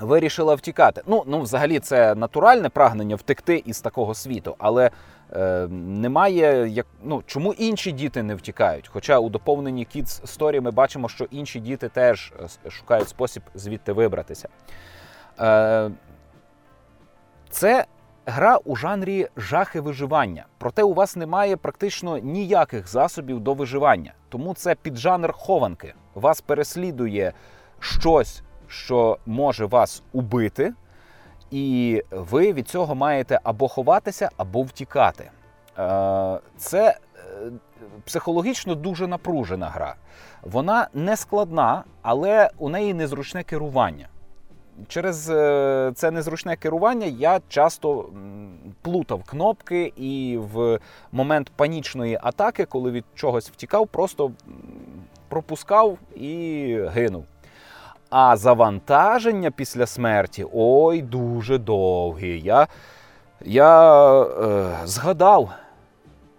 вирішила 0.01 0.55
втікати? 0.55 1.03
Ну, 1.07 1.25
ну 1.27 1.41
взагалі, 1.41 1.79
це 1.79 2.15
натуральне 2.15 2.69
прагнення 2.69 3.17
втекти 3.17 3.63
із 3.67 3.81
такого 3.81 4.15
світу, 4.15 4.55
але 4.59 4.91
е, 5.33 5.67
немає 5.71 6.69
як 6.69 6.87
ну 7.03 7.23
чому 7.27 7.53
інші 7.53 7.93
діти 7.93 8.23
не 8.23 8.35
втікають? 8.35 8.89
Хоча 8.89 9.19
у 9.19 9.29
доповненні 9.29 9.87
Kids 9.97 10.39
Story 10.39 10.61
ми 10.61 10.71
бачимо, 10.71 11.09
що 11.09 11.25
інші 11.25 11.61
діти 11.61 11.89
теж 11.89 12.33
е, 12.67 12.71
шукають 12.71 13.09
спосіб 13.09 13.43
звідти 13.55 13.93
вибратися. 13.93 14.49
Е, 15.41 15.91
Це 17.51 17.87
Гра 18.31 18.57
у 18.65 18.77
жанрі 18.77 19.29
жахи 19.37 19.81
виживання, 19.81 20.47
проте 20.59 20.83
у 20.83 20.95
вас 20.95 21.17
немає 21.17 21.57
практично 21.57 22.19
ніяких 22.19 22.89
засобів 22.89 23.41
до 23.41 23.55
виживання. 23.55 24.13
Тому 24.29 24.55
це 24.55 24.75
піджанр 24.75 25.33
хованки. 25.33 25.95
Вас 26.15 26.41
переслідує 26.41 27.33
щось, 27.81 28.43
що 28.67 29.19
може 29.27 29.67
вас 29.67 30.03
убити, 30.13 30.73
і 31.51 32.03
ви 32.11 32.53
від 32.53 32.69
цього 32.69 32.95
маєте 32.95 33.41
або 33.43 33.69
ховатися, 33.69 34.31
або 34.37 34.63
втікати. 34.63 35.31
Е, 35.79 36.41
це 36.57 36.89
е, 36.89 36.99
психологічно 38.05 38.75
дуже 38.75 39.07
напружена 39.07 39.67
гра. 39.67 39.95
Вона 40.43 40.89
не 40.95 41.17
складна, 41.17 41.85
але 42.03 42.51
у 42.59 42.69
неї 42.69 42.95
незручне 42.95 43.43
керування 43.43 44.09
через 44.89 45.31
е, 45.31 45.93
це 45.95 46.11
незручне 46.11 46.57
керування 46.57 47.07
я 47.07 47.41
часто 47.49 48.09
плутав 48.83 49.23
кнопки 49.23 49.93
і 49.97 50.39
в 50.53 50.79
момент 51.13 51.53
панічної 51.57 52.19
атаки, 52.23 52.65
коли 52.65 52.91
від 52.91 53.05
чогось 53.15 53.51
втікав, 53.51 53.87
просто 53.89 54.33
пропускав 55.29 55.99
і 56.17 56.77
гинув. 56.95 57.25
А 58.11 58.37
завантаження 58.37 59.51
після 59.51 59.87
смерті 59.87 60.47
ой, 60.53 61.03
дуже 61.03 61.59
довгі. 61.59 62.41
Я 62.41 62.69
я 63.45 64.23
е, 64.23 64.79
згадав, 64.85 65.51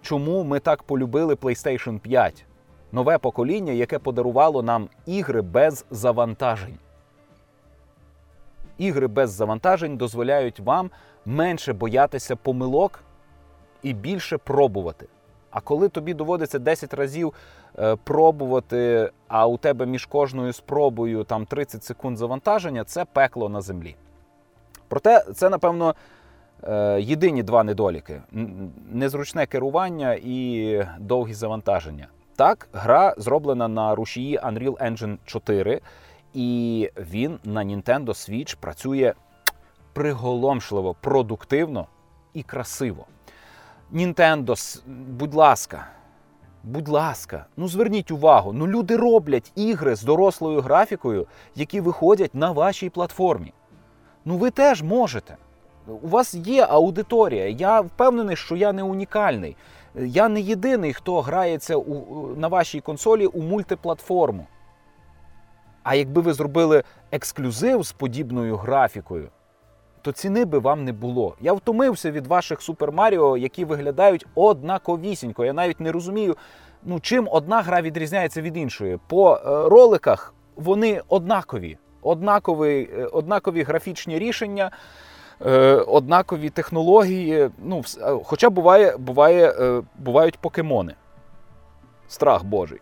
чому 0.02 0.44
ми 0.44 0.60
так 0.60 0.82
полюбили 0.82 1.34
PlayStation 1.34 1.98
5. 1.98 2.44
Нове 2.92 3.18
покоління, 3.18 3.72
яке 3.72 3.98
подарувало 3.98 4.62
нам 4.62 4.88
ігри 5.06 5.42
без 5.42 5.84
завантажень 5.90 6.78
ігри 8.82 9.06
без 9.06 9.30
завантажень 9.30 9.96
дозволяють 9.96 10.60
вам 10.60 10.90
менше 11.26 11.72
боятися 11.72 12.36
помилок 12.36 13.00
і 13.82 13.92
більше 13.92 14.38
пробувати. 14.38 15.06
А 15.50 15.60
коли 15.60 15.88
тобі 15.88 16.14
доводиться 16.14 16.58
10 16.58 16.94
разів 16.94 17.34
е, 17.78 17.96
пробувати, 17.96 19.10
а 19.28 19.46
у 19.46 19.56
тебе 19.56 19.86
між 19.86 20.06
кожною 20.06 20.52
спробою 20.52 21.24
там 21.24 21.46
30 21.46 21.84
секунд 21.84 22.18
завантаження, 22.18 22.84
це 22.84 23.04
пекло 23.04 23.48
на 23.48 23.60
землі. 23.60 23.96
Проте 24.88 25.24
це, 25.34 25.50
напевно, 25.50 25.94
е, 26.64 27.00
єдині 27.00 27.42
два 27.42 27.64
недоліки: 27.64 28.22
незручне 28.90 29.46
керування 29.46 30.18
і 30.22 30.86
довгі 30.98 31.34
завантаження. 31.34 32.08
Так, 32.36 32.68
гра 32.72 33.14
зроблена 33.16 33.68
на 33.68 33.94
рушії 33.94 34.38
Unreal 34.38 34.90
Engine 34.90 35.16
4. 35.24 35.80
І 36.34 36.90
він 36.96 37.38
на 37.44 37.64
Nintendo 37.64 38.06
Switch 38.06 38.56
працює 38.60 39.14
приголомшливо, 39.92 40.94
продуктивно 41.00 41.86
і 42.34 42.42
красиво. 42.42 43.06
Nintendo, 43.92 44.82
будь 45.08 45.34
ласка, 45.34 45.86
будь 46.62 46.88
ласка, 46.88 47.46
ну 47.56 47.68
зверніть 47.68 48.10
увагу, 48.10 48.52
ну 48.52 48.66
люди 48.66 48.96
роблять 48.96 49.52
ігри 49.54 49.94
з 49.94 50.02
дорослою 50.02 50.60
графікою, 50.60 51.26
які 51.54 51.80
виходять 51.80 52.34
на 52.34 52.50
вашій 52.50 52.90
платформі. 52.90 53.52
Ну 54.24 54.36
ви 54.36 54.50
теж 54.50 54.82
можете. 54.82 55.36
У 55.86 56.08
вас 56.08 56.34
є 56.34 56.66
аудиторія. 56.66 57.48
Я 57.48 57.80
впевнений, 57.80 58.36
що 58.36 58.56
я 58.56 58.72
не 58.72 58.82
унікальний. 58.82 59.56
Я 59.94 60.28
не 60.28 60.40
єдиний, 60.40 60.92
хто 60.92 61.20
грається 61.20 61.76
у, 61.76 62.26
на 62.36 62.48
вашій 62.48 62.80
консолі 62.80 63.26
у 63.26 63.42
мультиплатформу. 63.42 64.46
А 65.82 65.94
якби 65.94 66.20
ви 66.20 66.32
зробили 66.32 66.82
ексклюзив 67.12 67.82
з 67.82 67.92
подібною 67.92 68.56
графікою, 68.56 69.28
то 70.02 70.12
ціни 70.12 70.44
би 70.44 70.58
вам 70.58 70.84
не 70.84 70.92
було. 70.92 71.36
Я 71.40 71.52
втомився 71.52 72.10
від 72.10 72.26
ваших 72.26 72.62
Супер 72.62 72.92
Маріо, 72.92 73.36
які 73.36 73.64
виглядають 73.64 74.26
однаковісінько. 74.34 75.44
Я 75.44 75.52
навіть 75.52 75.80
не 75.80 75.92
розумію, 75.92 76.36
ну 76.82 77.00
чим 77.00 77.28
одна 77.30 77.62
гра 77.62 77.82
відрізняється 77.82 78.40
від 78.42 78.56
іншої. 78.56 78.98
По 79.08 79.34
е, 79.34 79.40
роликах 79.68 80.34
вони 80.56 81.02
однакові, 81.08 81.78
однакові, 82.02 82.90
е, 82.98 83.04
однакові 83.04 83.62
графічні 83.62 84.18
рішення. 84.18 84.70
Е, 85.46 85.74
однакові 85.74 86.50
технології, 86.50 87.50
ну, 87.64 87.82
хоча 88.24 88.50
буває, 88.50 88.96
буває, 88.96 89.54
бувають 89.98 90.38
покемони. 90.38 90.94
Страх 92.08 92.44
Божий. 92.44 92.80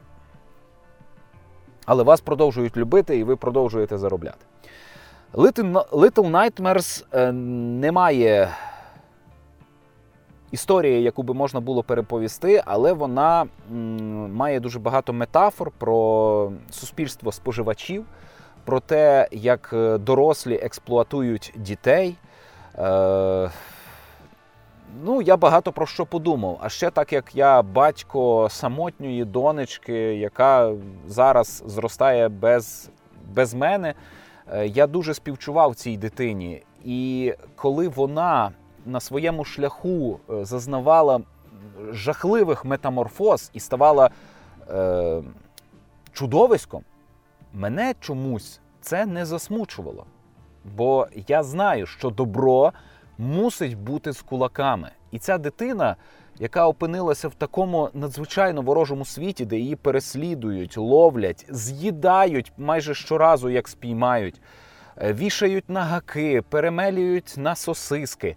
Але 1.86 2.02
вас 2.02 2.20
продовжують 2.20 2.76
любити 2.76 3.18
і 3.18 3.24
ви 3.24 3.36
продовжуєте 3.36 3.98
заробляти. 3.98 4.38
Little 5.34 6.30
Nightmares 6.30 7.04
е, 7.12 7.32
немає 7.32 8.48
історії, 10.50 11.02
яку 11.02 11.22
би 11.22 11.34
можна 11.34 11.60
було 11.60 11.82
переповісти, 11.82 12.62
але 12.66 12.92
вона 12.92 13.46
має 14.32 14.60
дуже 14.60 14.78
багато 14.78 15.12
метафор 15.12 15.70
про 15.78 16.52
суспільство 16.70 17.32
споживачів, 17.32 18.04
про 18.64 18.80
те, 18.80 19.28
як 19.32 19.70
е, 19.72 19.98
дорослі 19.98 20.54
експлуатують 20.54 21.52
дітей. 21.56 22.16
Ну, 25.04 25.22
я 25.22 25.36
багато 25.36 25.72
про 25.72 25.86
що 25.86 26.06
подумав. 26.06 26.58
А 26.60 26.68
ще 26.68 26.90
так 26.90 27.12
як 27.12 27.36
я 27.36 27.62
батько 27.62 28.48
самотньої 28.50 29.24
донечки, 29.24 29.94
яка 30.14 30.72
зараз 31.06 31.62
зростає 31.66 32.28
без 32.28 32.90
без 33.32 33.54
мене, 33.54 33.94
е, 34.52 34.66
я 34.66 34.86
дуже 34.86 35.14
співчував 35.14 35.74
цій 35.74 35.96
дитині. 35.96 36.62
І 36.84 37.34
коли 37.56 37.88
вона 37.88 38.50
на 38.86 39.00
своєму 39.00 39.44
шляху 39.44 40.20
е, 40.30 40.44
зазнавала 40.44 41.20
жахливих 41.90 42.64
метаморфоз 42.64 43.50
і 43.54 43.60
ставала 43.60 44.10
е, 44.70 45.22
чудовиськом, 46.12 46.84
мене 47.52 47.94
чомусь 48.00 48.60
це 48.80 49.06
не 49.06 49.26
засмучувало. 49.26 50.06
Бо 50.76 51.06
я 51.28 51.42
знаю, 51.42 51.86
що 51.86 52.10
добро 52.10 52.72
мусить 53.20 53.78
бути 53.78 54.12
з 54.12 54.22
кулаками. 54.22 54.90
І 55.10 55.18
ця 55.18 55.38
дитина, 55.38 55.96
яка 56.38 56.66
опинилася 56.66 57.28
в 57.28 57.34
такому 57.34 57.90
надзвичайно 57.94 58.62
ворожому 58.62 59.04
світі, 59.04 59.44
де 59.44 59.58
її 59.58 59.76
переслідують, 59.76 60.76
ловлять, 60.76 61.46
з'їдають 61.50 62.52
майже 62.58 62.94
щоразу, 62.94 63.50
як 63.50 63.68
спіймають, 63.68 64.40
е, 64.96 65.12
вішають 65.12 65.68
на 65.68 65.84
гаки, 65.84 66.42
перемелюють 66.42 67.34
на 67.36 67.54
сосиски. 67.54 68.36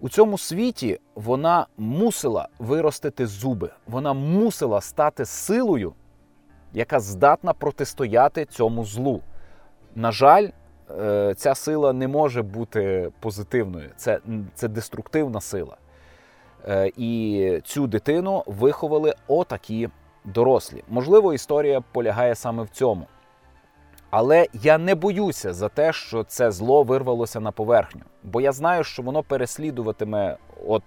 У 0.00 0.08
цьому 0.08 0.38
світі 0.38 1.00
вона 1.14 1.66
мусила 1.76 2.48
виростити 2.58 3.26
зуби, 3.26 3.70
вона 3.86 4.12
мусила 4.12 4.80
стати 4.80 5.24
силою, 5.24 5.94
яка 6.72 7.00
здатна 7.00 7.52
протистояти 7.52 8.44
цьому 8.44 8.84
злу. 8.84 9.20
На 9.94 10.12
жаль, 10.12 10.48
ця 11.36 11.54
сила 11.54 11.92
не 11.92 12.08
може 12.08 12.42
бути 12.42 13.10
позитивною, 13.20 13.90
це, 13.96 14.20
це 14.54 14.68
деструктивна 14.68 15.40
сила. 15.40 15.76
Е, 16.68 16.90
і 16.96 17.60
цю 17.64 17.86
дитину 17.86 18.42
виховали 18.46 19.14
отакі 19.28 19.88
дорослі. 20.24 20.84
Можливо, 20.88 21.34
історія 21.34 21.80
полягає 21.92 22.34
саме 22.34 22.62
в 22.62 22.68
цьому. 22.68 23.06
Але 24.10 24.46
я 24.52 24.78
не 24.78 24.94
боюся 24.94 25.52
за 25.52 25.68
те, 25.68 25.92
що 25.92 26.24
це 26.24 26.50
зло 26.50 26.82
вирвалося 26.82 27.40
на 27.40 27.52
поверхню, 27.52 28.02
бо 28.22 28.40
я 28.40 28.52
знаю, 28.52 28.84
що 28.84 29.02
воно 29.02 29.22
переслідуватиме 29.22 30.36
от 30.66 30.82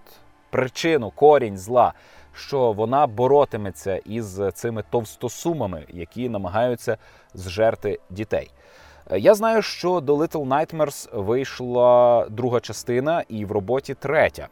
причину, 0.50 1.12
корінь 1.16 1.58
зла, 1.58 1.94
що 2.34 2.72
вона 2.72 3.08
боротиметься 3.08 3.96
із 3.96 4.42
цими 4.54 4.84
товстосумами, 4.90 5.86
які 5.90 6.30
намагаються 6.30 6.98
зжерти 7.34 8.00
дітей. 8.10 8.52
Е, 9.12 9.20
я 9.20 9.36
знаю, 9.36 9.62
що 9.62 10.00
до 10.00 10.16
Little 10.16 10.48
Nightmares 10.48 11.22
вийшла 11.24 12.26
друга 12.30 12.60
частина, 12.60 13.24
і 13.30 13.46
в 13.46 13.52
роботі 13.52 13.94
третя. 13.94 14.48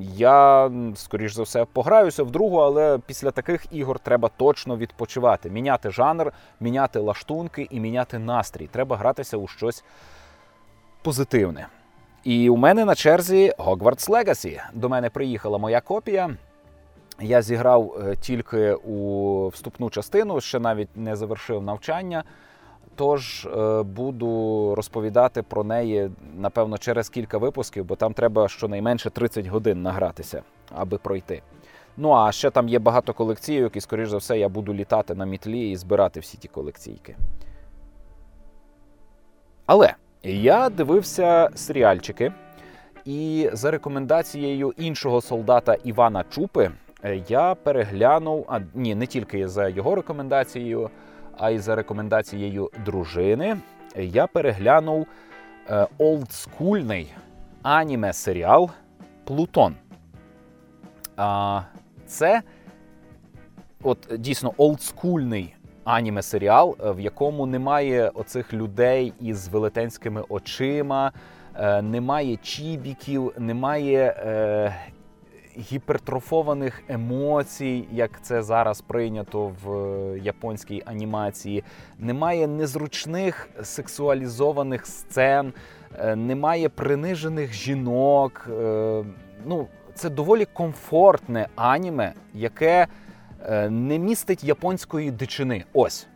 Я, 0.00 0.70
скоріш 0.94 1.34
за 1.34 1.42
все, 1.42 1.64
пограюся 1.64 2.22
в 2.22 2.30
другу, 2.30 2.56
але 2.56 2.98
після 3.06 3.30
таких 3.30 3.66
ігор 3.70 3.98
треба 3.98 4.30
точно 4.36 4.76
відпочивати. 4.76 5.50
Міняти 5.50 5.90
жанр, 5.90 6.32
міняти 6.60 6.98
лаштунки 6.98 7.68
і 7.70 7.80
міняти 7.80 8.18
настрій. 8.18 8.66
Треба 8.66 8.96
гратися 8.96 9.36
у 9.36 9.46
щось 9.46 9.84
позитивне. 11.02 11.66
І 12.24 12.50
у 12.50 12.56
мене 12.56 12.84
на 12.84 12.94
черзі 12.94 13.52
Hogwarts 13.58 14.10
Legacy. 14.10 14.60
До 14.74 14.88
мене 14.88 15.10
приїхала 15.10 15.58
моя 15.58 15.80
копія. 15.80 16.36
Я 17.20 17.42
зіграв 17.42 17.94
е, 18.00 18.16
тільки 18.16 18.74
у 18.74 19.48
вступну 19.48 19.90
частину, 19.90 20.40
ще 20.40 20.58
навіть 20.58 20.96
не 20.96 21.16
завершив 21.16 21.62
навчання. 21.62 22.24
Тож 22.96 23.46
е, 23.46 23.82
буду 23.82 24.74
розповідати 24.76 25.42
про 25.42 25.64
неї, 25.64 26.10
напевно, 26.36 26.78
через 26.78 27.08
кілька 27.08 27.38
випусків, 27.38 27.84
бо 27.84 27.96
там 27.96 28.12
треба 28.12 28.48
щонайменше 28.48 29.10
30 29.10 29.46
годин 29.46 29.82
награтися, 29.82 30.42
аби 30.74 30.98
пройти. 30.98 31.42
Ну 31.96 32.12
а 32.12 32.32
ще 32.32 32.50
там 32.50 32.68
є 32.68 32.78
багато 32.78 33.12
колекційок, 33.12 33.76
і, 33.76 33.80
скоріш 33.80 34.08
за 34.08 34.16
все, 34.16 34.38
я 34.38 34.48
буду 34.48 34.74
літати 34.74 35.14
на 35.14 35.26
мітлі 35.26 35.70
і 35.70 35.76
збирати 35.76 36.20
всі 36.20 36.38
ті 36.38 36.48
колекційки. 36.48 37.16
Але 39.66 39.94
я 40.22 40.68
дивився 40.68 41.50
серіальчики, 41.54 42.32
і 43.04 43.50
за 43.52 43.70
рекомендацією 43.70 44.72
іншого 44.76 45.20
солдата 45.20 45.74
Івана 45.74 46.24
Чупи 46.30 46.70
е, 47.04 47.22
я 47.28 47.54
переглянув, 47.54 48.46
а 48.48 48.60
ні, 48.74 48.94
не 48.94 49.06
тільки 49.06 49.48
за 49.48 49.68
його 49.68 49.94
рекомендацією 49.94 50.90
а 51.38 51.50
й 51.50 51.58
за 51.58 51.74
рекомендацією 51.74 52.70
дружини 52.84 53.56
я 53.96 54.26
переглянув 54.26 55.06
е, 55.70 55.86
олдскульний 55.98 57.12
аніме 57.62 58.12
серіал 58.12 58.70
Плутон. 59.24 59.74
А, 61.16 61.62
Це 62.06 62.42
от 63.82 64.08
дійсно 64.18 64.52
олдскульний 64.56 65.54
аніме 65.84 66.22
серіал, 66.22 66.76
в 66.80 67.00
якому 67.00 67.46
немає 67.46 68.08
оцих 68.14 68.52
людей 68.52 69.12
із 69.20 69.48
велетенськими 69.48 70.24
очима, 70.28 71.12
е, 71.54 71.82
немає 71.82 72.36
чібіків, 72.36 73.32
немає 73.38 74.16
е, 74.18 74.76
гіпертрофованих 75.58 76.82
емоцій, 76.88 77.88
як 77.92 78.22
це 78.22 78.42
зараз 78.42 78.80
прийнято 78.80 79.52
в 79.64 79.72
е, 79.72 80.18
японській 80.18 80.82
анімації. 80.86 81.64
Немає 81.98 82.46
незручних 82.46 83.48
сексуалізованих 83.62 84.86
сцен, 84.86 85.52
е, 85.98 86.16
немає 86.16 86.68
принижених 86.68 87.52
жінок. 87.52 88.48
Е, 88.50 89.04
ну, 89.46 89.68
Це 89.94 90.10
доволі 90.10 90.44
комфортне 90.44 91.48
аніме, 91.54 92.12
яке 92.34 92.86
не 93.70 93.98
містить 93.98 94.44
японської 94.44 95.10
дичини. 95.10 95.64
Ось. 95.72 96.06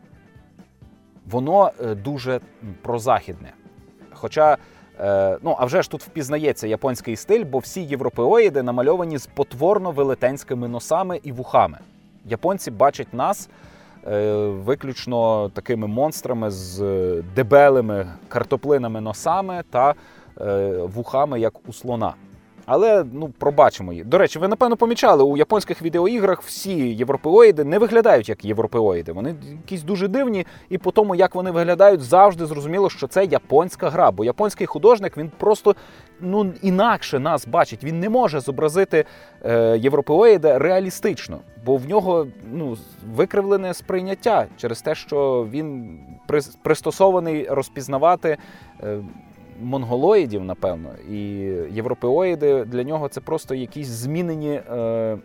Воно 1.26 1.70
дуже 2.04 2.40
прозахідне. 2.82 3.52
Хоча 4.12 4.56
Е, 5.00 5.38
ну, 5.42 5.56
а 5.58 5.64
вже 5.64 5.82
ж 5.82 5.90
тут 5.90 6.02
впізнається 6.02 6.66
японський 6.66 7.16
стиль, 7.16 7.44
бо 7.44 7.58
всі 7.58 7.82
європеоїди 7.82 8.62
намальовані 8.62 9.18
з 9.18 9.26
потворно 9.26 9.90
велетенськими 9.90 10.68
носами 10.68 11.20
і 11.22 11.32
вухами. 11.32 11.78
Японці 12.24 12.70
бачать 12.70 13.14
нас 13.14 13.48
е, 14.06 14.32
виключно 14.46 15.48
такими 15.48 15.86
монстрами 15.86 16.50
з 16.50 16.82
дебелими 17.36 18.06
картоплинами 18.28 19.00
носами 19.00 19.62
та 19.70 19.94
е, 20.40 20.76
вухами, 20.94 21.40
як 21.40 21.68
у 21.68 21.72
слона. 21.72 22.14
Але 22.72 23.04
ну 23.12 23.28
пробачимо 23.38 23.92
її. 23.92 24.04
До 24.04 24.18
речі, 24.18 24.38
ви 24.38 24.48
напевно 24.48 24.76
помічали, 24.76 25.24
у 25.24 25.36
японських 25.36 25.82
відеоіграх 25.82 26.42
всі 26.42 26.74
європеоїди 26.94 27.64
не 27.64 27.78
виглядають 27.78 28.28
як 28.28 28.44
європеоїди. 28.44 29.12
Вони 29.12 29.34
якісь 29.52 29.82
дуже 29.82 30.08
дивні, 30.08 30.46
і 30.68 30.78
по 30.78 30.90
тому, 30.90 31.14
як 31.14 31.34
вони 31.34 31.50
виглядають, 31.50 32.00
завжди 32.00 32.46
зрозуміло, 32.46 32.90
що 32.90 33.06
це 33.06 33.24
японська 33.24 33.90
гра. 33.90 34.10
Бо 34.10 34.24
японський 34.24 34.66
художник 34.66 35.16
він 35.16 35.30
просто 35.38 35.74
ну 36.20 36.52
інакше 36.62 37.18
нас 37.18 37.46
бачить. 37.46 37.84
Він 37.84 38.00
не 38.00 38.08
може 38.08 38.40
зобразити 38.40 39.04
е, 39.44 39.78
європеоїда 39.78 40.58
реалістично, 40.58 41.38
бо 41.64 41.76
в 41.76 41.88
нього 41.88 42.26
ну 42.52 42.76
викривлене 43.14 43.74
сприйняття 43.74 44.46
через 44.56 44.82
те, 44.82 44.94
що 44.94 45.48
він 45.50 45.98
пристосований 46.62 47.46
розпізнавати. 47.48 48.36
Е, 48.82 48.98
монголоїдів, 49.60 50.44
напевно, 50.44 50.90
і 51.10 51.18
європеоїди 51.70 52.64
для 52.64 52.84
нього 52.84 53.08
це 53.08 53.20
просто 53.20 53.54
якісь 53.54 53.88
змінені 53.88 54.50
е, 54.50 55.18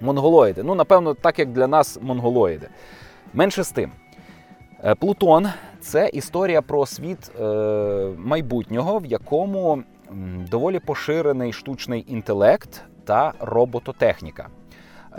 монголоїди. 0.00 0.62
Ну, 0.62 0.74
напевно, 0.74 1.14
так 1.14 1.38
як 1.38 1.52
для 1.52 1.66
нас 1.66 1.98
монголоїди. 2.02 2.68
Менше 3.34 3.62
з 3.62 3.70
тим. 3.70 3.90
Е, 4.84 4.94
Плутон 4.94 5.48
це 5.80 6.10
історія 6.12 6.62
про 6.62 6.86
світ 6.86 7.30
е, 7.40 7.44
майбутнього, 8.18 8.98
в 8.98 9.06
якому 9.06 9.82
доволі 10.50 10.78
поширений 10.78 11.52
штучний 11.52 12.04
інтелект 12.08 12.82
та 13.04 13.32
робототехніка. 13.40 14.48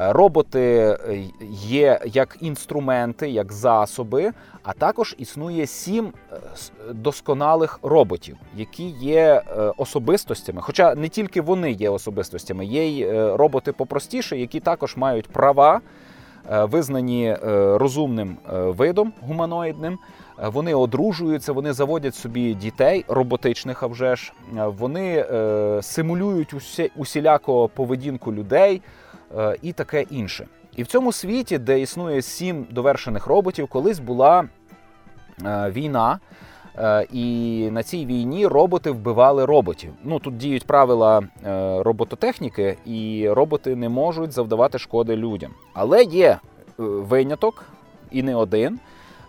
Роботи 0.02 0.98
є 1.52 2.00
як 2.06 2.38
інструменти, 2.42 3.30
як 3.30 3.52
засоби, 3.52 4.32
а 4.64 4.74
також 4.74 5.16
існує 5.18 5.68
сім 5.68 6.14
досконалих 6.92 7.80
роботів, 7.84 8.38
які 8.56 8.88
є 8.90 9.42
особистостями. 9.78 10.62
Хоча 10.62 10.96
не 10.96 11.10
тільки 11.10 11.42
вони 11.42 11.72
є 11.72 11.90
особистостями, 11.90 12.66
є 12.66 12.88
й 12.88 13.12
роботи 13.36 13.72
попростіше, 13.72 14.38
які 14.38 14.60
також 14.60 14.98
мають 14.98 15.28
права. 15.28 15.82
Е, 16.52 16.66
визнані 16.66 17.26
е, 17.28 17.38
розумним 17.78 18.38
е, 18.54 18.60
видом 18.60 19.14
гуманоїдним. 19.22 19.98
Вони 20.44 20.74
одружуються, 20.74 21.54
вони 21.54 21.74
заводять 21.74 22.16
собі 22.16 22.54
дітей 22.54 23.06
роботичних, 23.08 23.84
а 23.84 23.88
вже 23.88 24.16
ж 24.16 24.34
вони 24.54 25.26
симулюють 25.82 26.54
усіляко 26.96 27.68
поведінку 27.68 28.34
людей 28.34 28.82
і 29.62 29.74
таке 29.74 30.02
інше. 30.02 30.48
І 30.76 30.84
в 30.84 30.88
цьому 30.88 31.12
світі, 31.12 31.58
де 31.58 31.80
існує 31.80 32.22
сім 32.22 32.68
довершених 32.72 33.28
роботів, 33.28 33.68
колись 33.68 34.00
була 34.00 34.48
війна. 35.46 36.20
Е, 36.80 37.08
і 37.12 37.70
на 37.72 37.84
цій 37.84 38.06
війні 38.06 38.48
роботи 38.48 38.92
вбивали 38.92 39.46
роботів. 39.46 39.94
Ну 40.04 40.20
тут 40.20 40.38
діють 40.38 40.68
правила 40.68 41.20
е, 41.46 41.84
робототехніки, 41.84 42.78
і 42.86 43.30
роботи 43.30 43.76
не 43.76 43.90
можуть 43.90 44.32
завдавати 44.32 44.80
шкоди 44.80 45.16
людям. 45.16 45.52
Але 45.74 46.04
є 46.04 46.28
е, 46.30 46.40
виняток 46.78 47.66
і 48.12 48.24
не 48.24 48.36
один. 48.36 48.80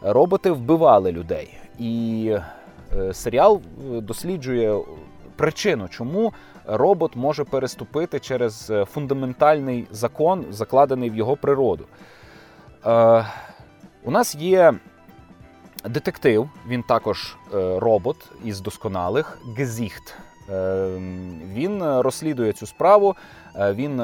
Роботи 0.03 0.51
вбивали 0.51 1.13
людей. 1.13 1.59
І 1.79 2.37
серіал 3.13 3.61
досліджує 3.91 4.79
причину, 5.37 5.89
чому 5.89 6.33
робот 6.71 7.17
може 7.17 7.45
переступити 7.45 8.21
через 8.21 8.73
фундаментальний 8.87 9.87
закон, 9.91 10.45
закладений 10.51 11.11
в 11.11 11.17
його 11.17 11.37
природу. 11.37 11.85
У 14.05 14.11
нас 14.11 14.35
є 14.35 14.75
Детектив, 15.85 16.49
він 16.69 16.83
також 16.83 17.37
е, 17.55 17.79
робот 17.79 18.17
із 18.45 18.61
досконалих 18.61 19.39
Гезіхт. 19.57 20.15
Е, 20.51 20.89
він 21.53 21.85
розслідує 21.85 22.53
цю 22.53 22.67
справу, 22.67 23.17
е, 23.57 23.73
він 23.73 23.97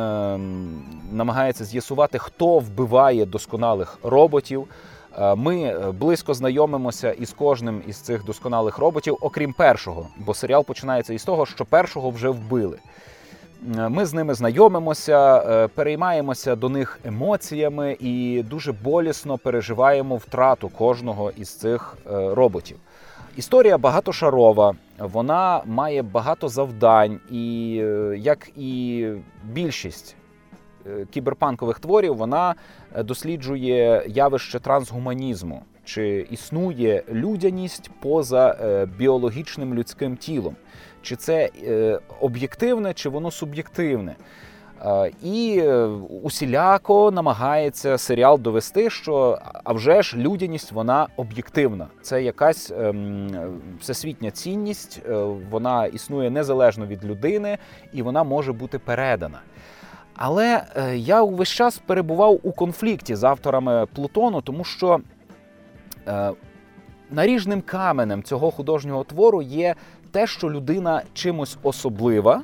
намагається 1.13 1.65
з'ясувати, 1.65 2.19
хто 2.19 2.59
вбиває 2.59 3.27
досконалих 3.27 3.99
роботів. 4.03 4.69
Ми 5.37 5.77
близько 5.93 6.35
знайомимося 6.35 7.13
із 7.13 7.33
кожним 7.33 7.83
із 7.87 7.97
цих 7.97 8.25
досконалих 8.25 8.79
роботів, 8.79 9.19
окрім 9.21 9.53
першого, 9.53 10.07
бо 10.17 10.35
серіал 10.35 10.65
починається 10.65 11.15
із 11.15 11.25
того, 11.25 11.47
що 11.47 11.65
першого 11.65 12.11
вже 12.11 12.29
вбили. 12.29 12.79
Ми 13.63 14.07
з 14.07 14.15
ними 14.15 14.35
знайомимося, 14.35 15.39
е, 15.39 15.69
переймаємося 15.69 16.57
до 16.57 16.69
них 16.69 17.01
емоціями 17.05 17.97
і 18.01 18.45
дуже 18.51 18.73
болісно 18.73 19.39
переживаємо 19.39 20.17
втрату 20.17 20.69
кожного 20.69 21.33
із 21.37 21.55
цих 21.55 21.97
е, 22.07 22.35
роботів. 22.35 22.77
Історія 23.37 23.79
багатошарова, 23.79 24.75
вона 24.99 25.63
має 25.67 26.03
багато 26.03 26.49
завдань, 26.49 27.21
і 27.31 27.79
е, 27.83 28.17
як 28.19 28.49
і 28.57 29.09
більшість 29.45 30.17
кіберпанкових 31.11 31.79
творів, 31.79 32.17
вона 32.17 32.55
досліджує 32.97 34.05
явище 34.09 34.61
трансгуманізму. 34.61 35.63
Чи 35.85 36.27
існує 36.31 37.03
людяність 37.13 37.91
поза 38.01 38.87
біологічним 38.99 39.75
людським 39.75 40.17
тілом? 40.17 40.57
чи 41.07 41.17
це 41.17 41.51
е, 41.67 41.99
об'єктивне, 42.21 42.95
чи 42.95 43.09
воно 43.09 43.31
суб'єктивне. 43.31 44.17
І 45.23 45.61
е, 45.65 45.85
усіляко 46.23 47.11
намагається 47.11 47.99
серіал 47.99 48.39
довести, 48.39 48.91
що 48.91 49.39
а 49.65 49.73
вже 49.73 50.03
ж 50.03 50.17
людяність 50.17 50.73
вона 50.73 51.07
об'єктивна. 51.17 51.87
Це 52.03 52.23
якась 52.23 52.71
ем, 52.71 53.31
всесвітня 53.81 54.31
цінність, 54.31 55.03
е, 55.09 55.15
вона 55.51 55.87
існує 55.87 56.31
незалежно 56.31 56.87
від 56.87 57.05
людини 57.05 57.59
і 57.93 58.03
вона 58.03 58.25
може 58.25 58.53
бути 58.53 58.79
передана. 58.79 59.41
Але 60.17 60.65
я 60.95 61.23
увесь 61.23 61.49
час 61.49 61.79
перебував 61.87 62.41
у 62.43 62.53
конфлікті 62.53 63.17
з 63.17 63.25
авторами 63.25 63.87
Плутону, 63.95 64.41
тому 64.41 64.65
що 64.65 65.01
наріжним 67.11 67.61
каменем 67.61 68.23
цього 68.23 68.51
художнього 68.51 69.05
твору 69.05 69.43
є 69.43 69.75
те, 70.11 70.27
що 70.27 70.51
людина 70.51 71.03
чимось 71.15 71.57
особлива 71.63 72.43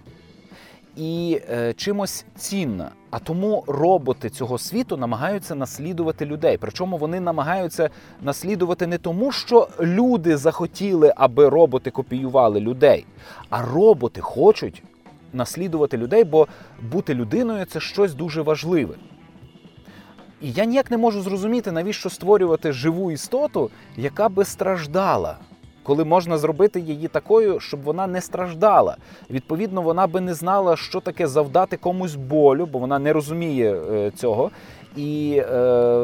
і 0.96 1.40
е, 1.50 1.72
чимось 1.72 2.24
цінна. 2.37 2.90
А 3.11 3.18
тому 3.18 3.64
роботи 3.66 4.30
цього 4.30 4.58
світу 4.58 4.96
намагаються 4.96 5.54
наслідувати 5.54 6.26
людей. 6.26 6.58
Причому 6.61 6.96
вони 6.96 7.20
намагаються 7.20 7.90
наслідувати 8.22 8.87
не 8.87 8.98
тому, 8.98 9.32
що 9.32 9.68
люди 9.80 10.37
захотіли, 10.37 11.12
аби 11.16 11.48
роботи 11.48 11.90
копіювали 11.90 12.61
людей, 12.61 13.06
а 13.50 13.62
роботи 13.62 14.20
хочуть 14.20 14.82
наслідувати 15.32 15.96
людей, 15.96 16.24
бо 16.24 16.48
бути 16.82 17.14
людиною 17.14 17.64
це 17.64 17.80
щось 17.80 18.14
дуже 18.14 18.42
важливе. 18.42 18.94
І 20.40 20.52
я 20.52 20.64
ніяк 20.64 20.90
не 20.90 20.96
можу 20.96 21.22
зрозуміти, 21.22 21.72
навіщо 21.72 22.10
створювати 22.10 22.72
живу 22.72 23.10
істоту, 23.10 23.70
яка 23.96 24.28
би 24.28 24.44
страждала 24.44 25.38
коли 25.82 26.04
можна 26.04 26.38
зробити 26.38 26.80
її 26.80 27.08
такою, 27.08 27.60
щоб 27.60 27.82
вона 27.82 28.06
не 28.06 28.20
страждала. 28.20 28.96
Відповідно, 29.30 29.82
вона 29.82 30.06
би 30.06 30.20
не 30.20 30.34
знала, 30.34 30.76
що 30.76 31.00
таке 31.00 31.26
завдати 31.26 31.76
комусь 31.76 32.14
болю, 32.14 32.66
бо 32.66 32.78
вона 32.78 32.98
не 32.98 33.12
розуміє 33.12 33.74
е, 33.74 34.10
цього. 34.10 34.50
І 34.96 35.42
е, 35.48 35.55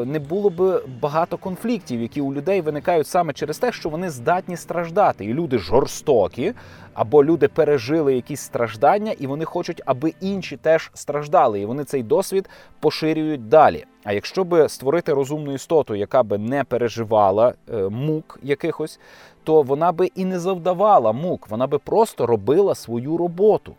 не 0.05 0.19
було 0.19 0.49
б 0.49 0.83
багато 1.01 1.37
конфліктів, 1.37 2.01
які 2.01 2.21
у 2.21 2.33
людей 2.33 2.61
виникають 2.61 3.07
саме 3.07 3.33
через 3.33 3.57
те, 3.57 3.71
що 3.71 3.89
вони 3.89 4.09
здатні 4.09 4.57
страждати. 4.57 5.25
І 5.25 5.33
люди 5.33 5.57
жорстокі, 5.57 6.53
або 6.93 7.23
люди 7.23 7.47
пережили 7.47 8.15
якісь 8.15 8.41
страждання, 8.41 9.11
і 9.19 9.27
вони 9.27 9.45
хочуть, 9.45 9.81
аби 9.85 10.13
інші 10.21 10.57
теж 10.57 10.91
страждали. 10.93 11.59
І 11.59 11.65
вони 11.65 11.83
цей 11.83 12.03
досвід 12.03 12.49
поширюють 12.79 13.49
далі. 13.49 13.85
А 14.03 14.13
якщо 14.13 14.43
би 14.43 14.69
створити 14.69 15.13
розумну 15.13 15.53
істоту, 15.53 15.95
яка 15.95 16.23
би 16.23 16.37
не 16.37 16.63
переживала 16.63 17.53
е, 17.73 17.89
мук 17.89 18.39
якихось, 18.43 18.99
то 19.43 19.61
вона 19.61 19.91
би 19.91 20.05
і 20.15 20.25
не 20.25 20.39
завдавала 20.39 21.11
мук, 21.11 21.49
вона 21.49 21.67
би 21.67 21.77
просто 21.77 22.25
робила 22.25 22.75
свою 22.75 23.17
роботу. 23.17 23.75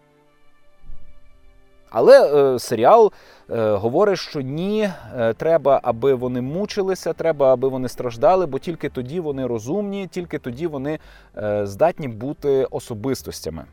Але 1.91 2.55
е, 2.55 2.59
серіал 2.59 3.13
е, 3.51 3.71
говорить, 3.71 4.19
що 4.19 4.41
ні, 4.41 4.91
е, 5.19 5.33
треба, 5.33 5.81
аби 5.83 6.15
вони 6.15 6.41
мучилися, 6.41 7.13
треба, 7.13 7.53
аби 7.53 7.69
вони 7.69 7.89
страждали, 7.89 8.47
бо 8.47 8.59
тільки 8.59 8.89
тоді 8.89 9.21
вони 9.21 9.47
розумні, 9.47 10.07
тільки 10.07 10.39
тоді 10.39 10.67
вони 10.67 10.99
е, 11.37 11.67
здатні 11.67 12.09
бути 12.09 12.65
особистостями. 12.65 13.65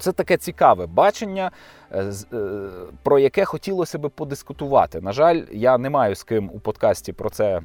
Це 0.00 0.12
таке 0.12 0.36
цікаве 0.36 0.86
бачення, 0.86 1.50
е, 1.90 2.12
е, 2.32 2.68
про 3.02 3.18
яке 3.18 3.44
хотілося 3.44 3.98
би 3.98 4.08
подискутувати. 4.08 5.00
На 5.00 5.12
жаль, 5.12 5.42
я 5.52 5.78
не 5.78 5.90
маю 5.90 6.14
з 6.14 6.22
ким 6.22 6.50
у 6.54 6.60
подкасті 6.60 7.12
про 7.12 7.30
це 7.30 7.60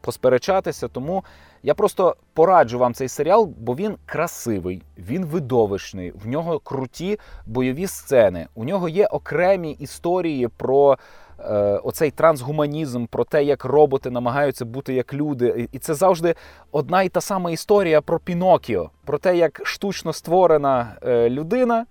посперечатися, 0.00 0.88
тому 0.88 1.24
я 1.62 1.74
просто 1.74 2.16
пораджу 2.34 2.78
вам 2.78 2.94
цей 2.94 3.08
серіал, 3.08 3.52
бо 3.58 3.74
він 3.74 3.96
красивий, 4.06 4.82
він 4.98 5.24
видовищний, 5.24 6.12
в 6.24 6.28
нього 6.28 6.58
круті 6.58 7.18
бойові 7.46 7.86
сцени. 7.86 8.46
У 8.54 8.64
нього 8.64 8.88
є 8.88 9.06
окремі 9.06 9.70
історії 9.70 10.48
про 10.48 10.98
е, 11.38 11.54
оцей 11.84 12.10
трансгуманізм, 12.10 13.06
про 13.06 13.24
те, 13.24 13.44
як 13.44 13.64
роботи 13.64 14.10
намагаються 14.10 14.64
бути 14.64 14.94
як 14.94 15.14
люди. 15.14 15.68
І 15.72 15.78
це 15.78 15.94
завжди 15.94 16.34
одна 16.70 17.02
і 17.02 17.08
та 17.08 17.20
сама 17.20 17.50
історія 17.50 18.00
про 18.00 18.18
Пінокіо, 18.18 18.90
про 19.04 19.18
те, 19.18 19.36
як 19.36 19.60
штучно 19.64 20.12
створена 20.12 20.96
е, 21.02 21.30
людина. 21.30 21.86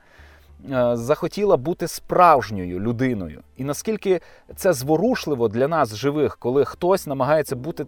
Е, 0.72 0.96
захотіла 0.96 1.58
бути 1.58 1.88
справжньою 1.88 2.80
людиною, 2.80 3.42
і 3.58 3.64
наскільки 3.64 4.22
це 4.56 4.74
зворушливо 4.74 5.48
для 5.48 5.68
нас, 5.68 5.96
живих, 5.96 6.38
коли 6.38 6.66
хтось 6.66 7.08
намагається 7.08 7.56
бути, 7.56 7.86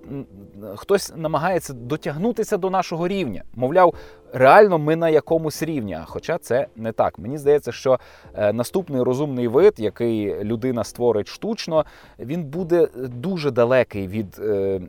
хтось 0.75 1.13
намагається 1.15 1.73
дотягнутися 1.73 2.57
до 2.57 2.69
нашого 2.69 3.07
рівня. 3.07 3.43
Мовляв, 3.55 3.93
реально 4.33 4.77
ми 4.79 4.95
на 4.95 5.09
якомусь 5.09 5.63
рівні. 5.63 5.97
Хоча 6.05 6.37
це 6.37 6.67
не 6.75 6.91
так. 6.91 7.19
Мені 7.19 7.37
здається, 7.37 7.71
що 7.71 7.99
е, 8.33 8.53
наступний 8.53 9.01
розумний 9.01 9.47
вид, 9.47 9.73
який 9.77 10.43
людина 10.43 10.83
створить 10.83 11.27
штучно, 11.27 11.85
він 12.19 12.43
буде 12.43 12.87
дуже 12.95 13.51
далекий 13.51 14.07
від 14.07 14.39
е, 14.39 14.81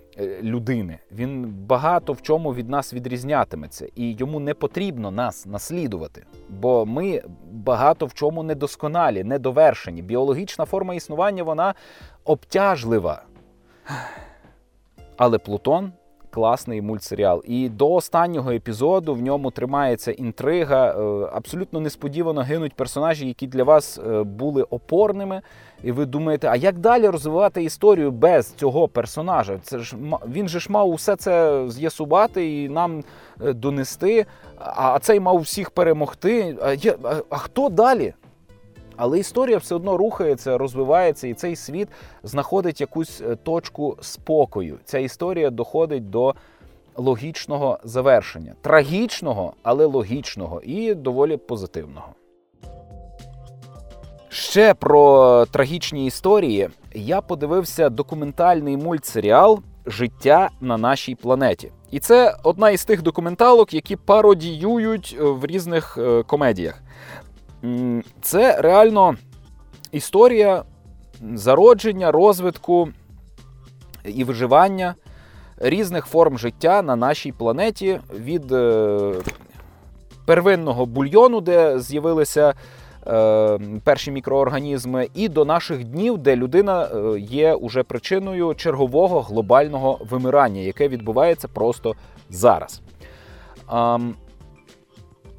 людини. 0.42 0.98
Він 1.12 1.54
багато 1.66 2.12
в 2.12 2.22
чому 2.22 2.54
від 2.54 2.68
нас 2.68 2.94
відрізнятиметься, 2.94 3.88
і 3.96 4.12
йому 4.12 4.40
не 4.40 4.54
потрібно 4.54 5.10
нас 5.10 5.46
наслідувати, 5.46 6.24
бо 6.48 6.86
ми 6.86 7.22
багато 7.52 8.06
в 8.06 8.14
чому 8.14 8.42
недосконалі, 8.42 9.24
недовершені. 9.24 10.02
Біологічна 10.02 10.64
форма 10.70 10.94
існування 10.94 11.42
вона 11.42 11.74
обтяжлива. 12.24 13.22
Але 15.16 15.38
Плутон 15.38 15.92
класний 16.30 16.82
мультсеріал. 16.82 17.42
І 17.46 17.68
до 17.68 17.92
останнього 17.92 18.50
епізоду 18.50 19.14
в 19.14 19.22
ньому 19.22 19.50
тримається 19.50 20.12
інтрига. 20.12 20.90
Е, 20.90 21.30
абсолютно 21.32 21.80
несподівано 21.80 22.40
гинуть 22.40 22.74
персонажі, 22.74 23.28
які 23.28 23.46
для 23.46 23.64
вас 23.64 23.98
е, 23.98 24.22
були 24.22 24.62
опорними. 24.62 25.42
І 25.82 25.92
ви 25.92 26.06
думаєте, 26.06 26.48
а 26.48 26.56
як 26.56 26.78
далі 26.78 27.08
розвивати 27.08 27.62
історію 27.62 28.10
без 28.10 28.52
цього 28.52 28.88
персонажа? 28.88 29.58
Це 29.62 29.78
ж 29.78 29.96
він 30.32 30.48
же 30.48 30.60
ж 30.60 30.72
мав 30.72 30.88
усе 30.88 31.16
це 31.16 31.64
з'ясувати 31.68 32.62
і 32.62 32.68
нам 32.68 33.04
е, 33.44 33.52
донести. 33.52 34.26
А 34.58 34.98
цей 34.98 35.20
мав 35.20 35.38
всіх 35.38 35.70
перемогти. 35.70 36.56
А, 36.62 36.76
а, 37.04 37.22
а 37.30 37.36
хто 37.36 37.68
далі? 37.68 38.14
Але 39.02 39.18
історія 39.18 39.58
все 39.58 39.74
одно 39.74 39.96
рухається, 39.96 40.58
розвивається, 40.58 41.28
і 41.28 41.34
цей 41.34 41.56
світ 41.56 41.88
знаходить 42.22 42.80
якусь 42.80 43.20
е, 43.20 43.36
точку 43.36 43.96
спокою. 44.00 44.78
Ця 44.84 44.98
історія 44.98 45.50
доходить 45.50 46.10
до 46.10 46.34
логічного 46.96 47.78
завершення. 47.84 48.54
Трагічного, 48.60 49.52
але 49.62 49.84
логічного 49.84 50.60
і 50.60 50.94
доволі 50.94 51.36
позитивного. 51.36 52.08
Ще 54.28 54.74
про 54.74 55.46
трагічні 55.50 56.06
історії 56.06 56.68
я 56.94 57.20
подивився 57.20 57.90
документальний 57.90 58.76
мультсеріал 58.76 59.60
Життя 59.86 60.50
на 60.60 60.76
нашій 60.76 61.14
планеті. 61.14 61.72
І 61.90 62.00
це 62.00 62.36
одна 62.42 62.70
із 62.70 62.84
тих 62.84 63.02
документалок, 63.02 63.74
які 63.74 63.96
пародіюють 63.96 65.16
е, 65.20 65.22
в 65.22 65.46
різних 65.46 65.98
е, 65.98 66.22
комедіях. 66.22 66.82
Це 68.22 68.60
реально 68.60 69.16
історія 69.92 70.64
зародження, 71.34 72.12
розвитку 72.12 72.88
і 74.04 74.24
виживання 74.24 74.94
різних 75.60 76.06
форм 76.06 76.38
життя 76.38 76.82
на 76.82 76.96
нашій 76.96 77.32
планеті 77.32 78.00
від 78.14 78.52
е, 78.52 79.12
первинного 80.26 80.86
бульйону, 80.86 81.40
де 81.40 81.80
з'явилися 81.80 82.54
е, 83.06 83.58
перші 83.84 84.10
мікроорганізми, 84.10 85.08
і 85.14 85.28
до 85.28 85.44
наших 85.44 85.84
днів, 85.84 86.18
де 86.18 86.36
людина 86.36 86.84
е, 86.84 87.18
є 87.20 87.54
уже 87.54 87.82
причиною 87.82 88.54
чергового 88.54 89.20
глобального 89.20 89.98
вимирання, 90.10 90.60
яке 90.60 90.88
відбувається 90.88 91.48
просто 91.48 91.94
зараз. 92.30 92.80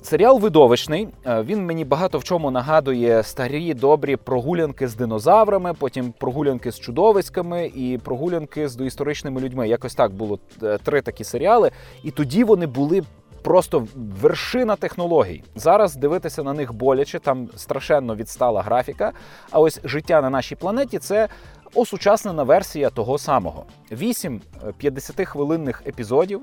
Серіал 0.03 0.39
видовищний. 0.39 1.07
Е, 1.25 1.41
він 1.43 1.65
мені 1.65 1.85
багато 1.85 2.17
в 2.17 2.23
чому 2.23 2.51
нагадує 2.51 3.23
старі 3.23 3.73
добрі 3.73 4.15
прогулянки 4.15 4.87
з 4.87 4.95
динозаврами, 4.95 5.73
потім 5.73 6.13
прогулянки 6.17 6.71
з 6.71 6.79
чудовиськами 6.79 7.71
і 7.75 7.97
прогулянки 8.03 8.69
з 8.69 8.75
доісторичними 8.75 9.41
людьми. 9.41 9.67
Якось 9.67 9.95
так 9.95 10.13
було 10.13 10.39
е, 10.63 10.77
три 10.77 11.01
такі 11.01 11.23
серіали, 11.23 11.71
і 12.03 12.11
тоді 12.11 12.43
вони 12.43 12.65
були. 12.65 13.03
Просто 13.43 13.87
вершина 14.21 14.75
технологій. 14.75 15.43
Зараз 15.55 15.95
дивитися 15.95 16.43
на 16.43 16.53
них 16.53 16.73
боляче, 16.73 17.19
там 17.19 17.49
страшенно 17.55 18.15
відстала 18.15 18.61
графіка. 18.61 19.11
А 19.51 19.59
ось 19.59 19.79
життя 19.83 20.21
на 20.21 20.29
нашій 20.29 20.55
планеті 20.55 20.99
це 20.99 21.27
осучаснена 21.75 22.43
версія 22.43 22.89
того 22.89 23.17
самого: 23.17 23.65
Вісім 23.91 24.41
50-хвилинних 24.83 25.81
е, 25.85 25.89
епізодів. 25.89 26.41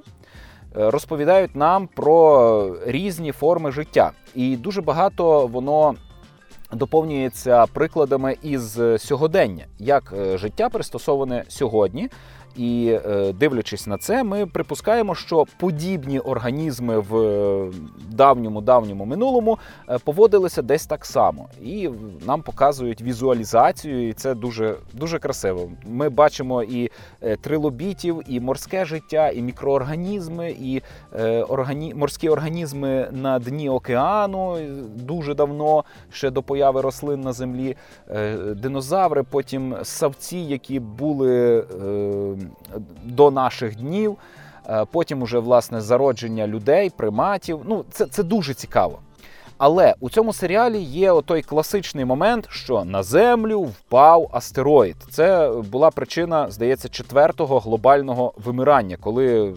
Е, 0.76 0.90
розповідають 0.90 1.57
нам 1.57 1.87
про 1.87 2.76
різні 2.87 3.33
форми 3.33 3.70
життя, 3.70 4.11
і 4.35 4.57
дуже 4.57 4.83
багато 4.83 5.46
воно. 5.46 5.94
Доповнюється 6.72 7.66
прикладами 7.66 8.37
із 8.42 8.81
сьогодення, 8.98 9.64
як 9.78 10.14
е, 10.18 10.38
життя 10.38 10.68
пристосоване 10.68 11.44
сьогодні, 11.48 12.09
і 12.56 12.98
е, 13.06 13.32
дивлячись 13.32 13.87
на 13.87 13.98
це, 13.98 14.24
ми 14.24 14.46
припускаємо, 14.46 15.14
що 15.14 15.44
подібні 15.58 16.18
організми 16.20 16.98
в 16.98 17.70
давньому 18.11 18.61
давньому 18.61 19.04
минулому 19.04 19.58
е, 19.88 19.98
поводилися 19.98 20.62
десь 20.62 20.87
так 20.87 21.04
само, 21.04 21.48
і 21.62 21.90
нам 22.26 22.42
показують 22.42 23.02
візуалізацію, 23.02 24.08
і 24.08 24.12
це 24.12 24.34
дуже 24.34 24.76
дуже 24.92 25.18
красиво. 25.18 25.70
Ми 25.87 26.08
бачимо 26.08 26.62
і 26.62 26.90
е, 27.22 27.37
трилобітів, 27.37 28.22
і 28.28 28.40
морське 28.40 28.84
життя, 28.84 29.30
і 29.30 29.42
мікроорганізми, 29.42 30.50
і 30.61 30.82
органі... 31.48 31.94
морські 31.94 32.28
організми 32.28 33.08
на 33.12 33.38
дні 33.38 33.68
океану 33.68 34.58
дуже 34.94 35.34
давно, 35.34 35.84
ще 36.12 36.30
до 36.30 36.42
появи 36.42 36.80
рослин 36.80 37.20
на 37.20 37.32
землі, 37.32 37.76
динозаври, 38.56 39.22
потім 39.22 39.76
савці, 39.82 40.38
які 40.38 40.80
були 40.80 41.64
до 43.05 43.31
наших 43.31 43.77
днів. 43.77 44.16
Е, 44.68 44.85
потім 44.92 45.22
уже 45.22 45.38
власне 45.38 45.81
зародження 45.81 46.46
людей, 46.46 46.90
приматів. 46.90 47.61
Ну, 47.64 47.85
це, 47.90 48.07
це 48.07 48.22
дуже 48.22 48.55
цікаво. 48.55 48.98
Але 49.59 49.94
у 50.01 50.11
цьому 50.11 50.33
серіалі 50.33 50.81
є 50.81 51.22
той 51.22 51.42
класичний 51.42 52.05
момент, 52.05 52.48
що 52.51 52.85
на 52.85 53.03
землю 53.03 53.61
впав 53.61 54.29
астероїд. 54.33 54.96
Це 55.11 55.53
була 55.70 55.90
причина, 55.90 56.51
здається, 56.51 56.88
четвертого 56.88 57.59
глобального 57.59 58.33
вимирання, 58.44 58.96
коли 59.01 59.55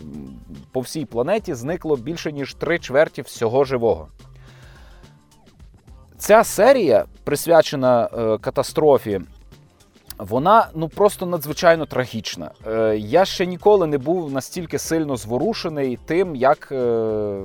по 0.71 0.79
всій 0.79 1.05
планеті 1.05 1.53
зникло 1.53 1.97
більше 1.97 2.31
ніж 2.31 2.53
три 2.53 2.79
чверті 2.79 3.21
всього 3.21 3.63
живого. 3.63 4.07
Ця 6.17 6.43
серія 6.43 7.05
присвячена 7.23 8.09
е, 8.13 8.37
катастрофі 8.37 9.21
вона 10.21 10.67
ну 10.75 10.89
просто 10.89 11.25
надзвичайно 11.25 11.85
трагічна. 11.85 12.51
Е, 12.67 12.97
Я 12.97 13.25
ще 13.25 13.45
ніколи 13.45 13.87
не 13.87 13.97
був 13.97 14.31
настільки 14.31 14.79
сильно 14.79 15.17
зворушений 15.17 15.99
тим, 16.05 16.35
як 16.35 16.69
е, 16.71 17.41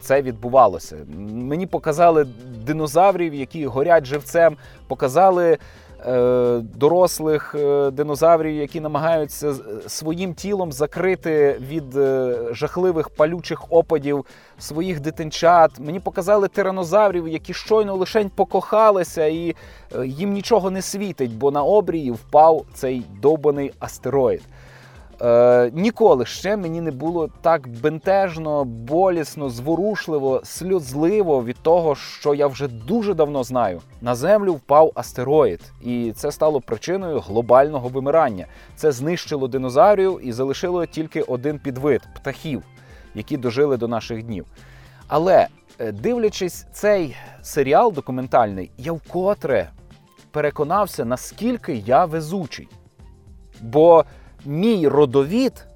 це 0.00 0.22
відбувалося. 0.22 0.96
Мені 1.28 1.66
показали 1.66 2.26
динозаврів, 2.66 3.34
які 3.34 3.66
горять 3.66 4.04
живцем, 4.04 4.56
показали 4.86 5.58
дорослих 6.60 7.54
е, 7.54 7.90
динозаврів, 7.90 8.54
які 8.56 8.80
намагаються 8.80 9.54
своїм 9.86 10.34
тілом 10.34 10.72
закрити 10.72 11.60
від 11.60 11.96
е, 11.96 12.38
жахливих 12.52 13.08
палючих 13.08 13.64
опадів 13.72 14.24
своїх 14.58 15.00
дитинчат. 15.00 15.70
Мені 15.80 16.00
показали 16.00 16.48
тиранозаврів, 16.48 17.28
які 17.28 17.54
щойно 17.54 17.96
лишень 17.96 18.30
покохалися, 18.34 19.26
і 19.26 19.54
їм 20.04 20.32
нічого 20.32 20.70
не 20.70 20.82
світить, 20.82 21.36
бо 21.36 21.50
на 21.50 21.62
обрії 21.62 22.10
впав 22.10 22.64
цей 22.74 23.02
довбаний 23.22 23.72
астероїд. 23.78 24.42
Е, 25.22 25.70
Ніколи 25.74 26.26
ще 26.26 26.56
мені 26.56 26.80
не 26.80 26.90
було 26.90 27.28
так 27.40 27.68
бентежно, 27.68 28.64
болісно, 28.64 29.50
зворушливо, 29.50 30.40
сльозливо 30.44 31.44
від 31.44 31.56
того, 31.56 31.94
що 31.94 32.34
я 32.34 32.46
вже 32.46 32.68
дуже 32.68 33.14
давно 33.14 33.44
знаю. 33.44 33.80
На 34.00 34.14
землю 34.14 34.52
впав 34.52 34.92
астероїд, 34.94 35.60
і 35.84 36.12
це 36.16 36.32
стало 36.32 36.60
причиною 36.60 37.20
глобального 37.20 37.88
вимирання. 37.88 38.46
Це 38.76 38.92
знищило 38.92 39.48
динозаврів 39.48 40.20
і 40.22 40.32
залишило 40.32 40.86
тільки 40.86 41.22
один 41.22 41.58
підвид 41.58 42.02
птахів, 42.16 42.62
які 43.14 43.36
дожили 43.36 43.76
до 43.76 43.88
наших 43.88 44.22
днів. 44.22 44.46
Але 45.08 45.46
е, 45.78 45.92
дивлячись 45.92 46.66
цей 46.72 47.16
серіал 47.42 47.92
документальний, 47.92 48.70
я 48.78 48.92
вкотре 48.92 49.70
переконався, 50.30 51.04
наскільки 51.04 51.74
я 51.74 52.04
везучий. 52.04 52.68
Бо 53.60 54.04
мій 54.46 54.88
родовід 54.88 55.66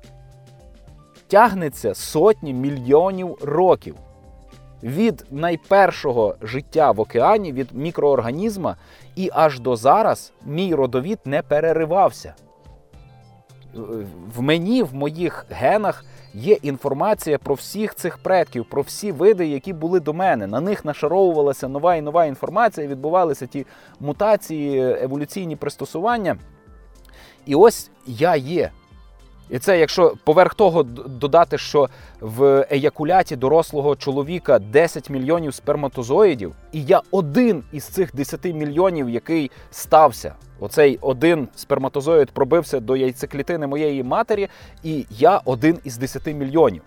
тягнеться 1.28 1.94
сотні 1.94 2.54
мільйонів 2.54 3.38
років. 3.42 3.96
Від 4.82 5.24
найпершого 5.30 6.34
життя 6.42 6.90
в 6.90 7.00
океані, 7.00 7.52
від 7.52 7.72
мікроорганізма, 7.72 8.76
і 9.16 9.30
аж 9.32 9.60
до 9.60 9.76
зараз 9.76 10.32
мій 10.46 10.74
родовід 10.74 11.18
не 11.24 11.42
переривався. 11.42 12.34
В 14.36 14.42
мені, 14.42 14.82
в 14.82 14.94
моїх 14.94 15.46
генах 15.50 16.04
є 16.34 16.58
інформація 16.62 17.38
про 17.38 17.54
всіх 17.54 17.94
цих 17.94 18.18
предків, 18.18 18.66
про 18.70 18.82
всі 18.82 19.12
види, 19.12 19.46
які 19.46 19.72
були 19.72 20.00
до 20.00 20.12
мене. 20.12 20.46
На 20.46 20.60
них 20.60 20.84
нашаровувалася 20.84 21.68
нова 21.68 21.94
і 21.96 22.00
нова 22.00 22.24
інформація, 22.24 22.86
відбувалися 22.86 23.46
ті 23.46 23.66
мутації, 24.00 24.96
еволюційні 25.02 25.56
пристосування. 25.56 26.36
І 27.46 27.54
ось 27.54 27.90
я 28.06 28.36
є. 28.36 28.70
І 29.52 29.58
це 29.58 29.78
якщо 29.78 30.14
поверх 30.24 30.54
того 30.54 30.82
додати, 30.82 31.58
що 31.58 31.88
в 32.20 32.66
еякуляті 32.70 33.36
дорослого 33.36 33.96
чоловіка 33.96 34.58
10 34.58 35.10
мільйонів 35.10 35.54
сперматозоїдів, 35.54 36.54
і 36.72 36.84
я 36.84 37.00
один 37.10 37.62
із 37.72 37.84
цих 37.84 38.14
10 38.14 38.44
мільйонів, 38.44 39.10
який 39.10 39.50
стався. 39.70 40.34
Оцей 40.60 40.98
один 41.00 41.48
сперматозоїд 41.54 42.30
пробився 42.30 42.80
до 42.80 42.96
яйцеклітини 42.96 43.66
моєї 43.66 44.02
матері, 44.02 44.48
і 44.82 45.06
я 45.10 45.40
один 45.44 45.78
із 45.84 45.96
10 45.96 46.26
мільйонів. 46.26 46.82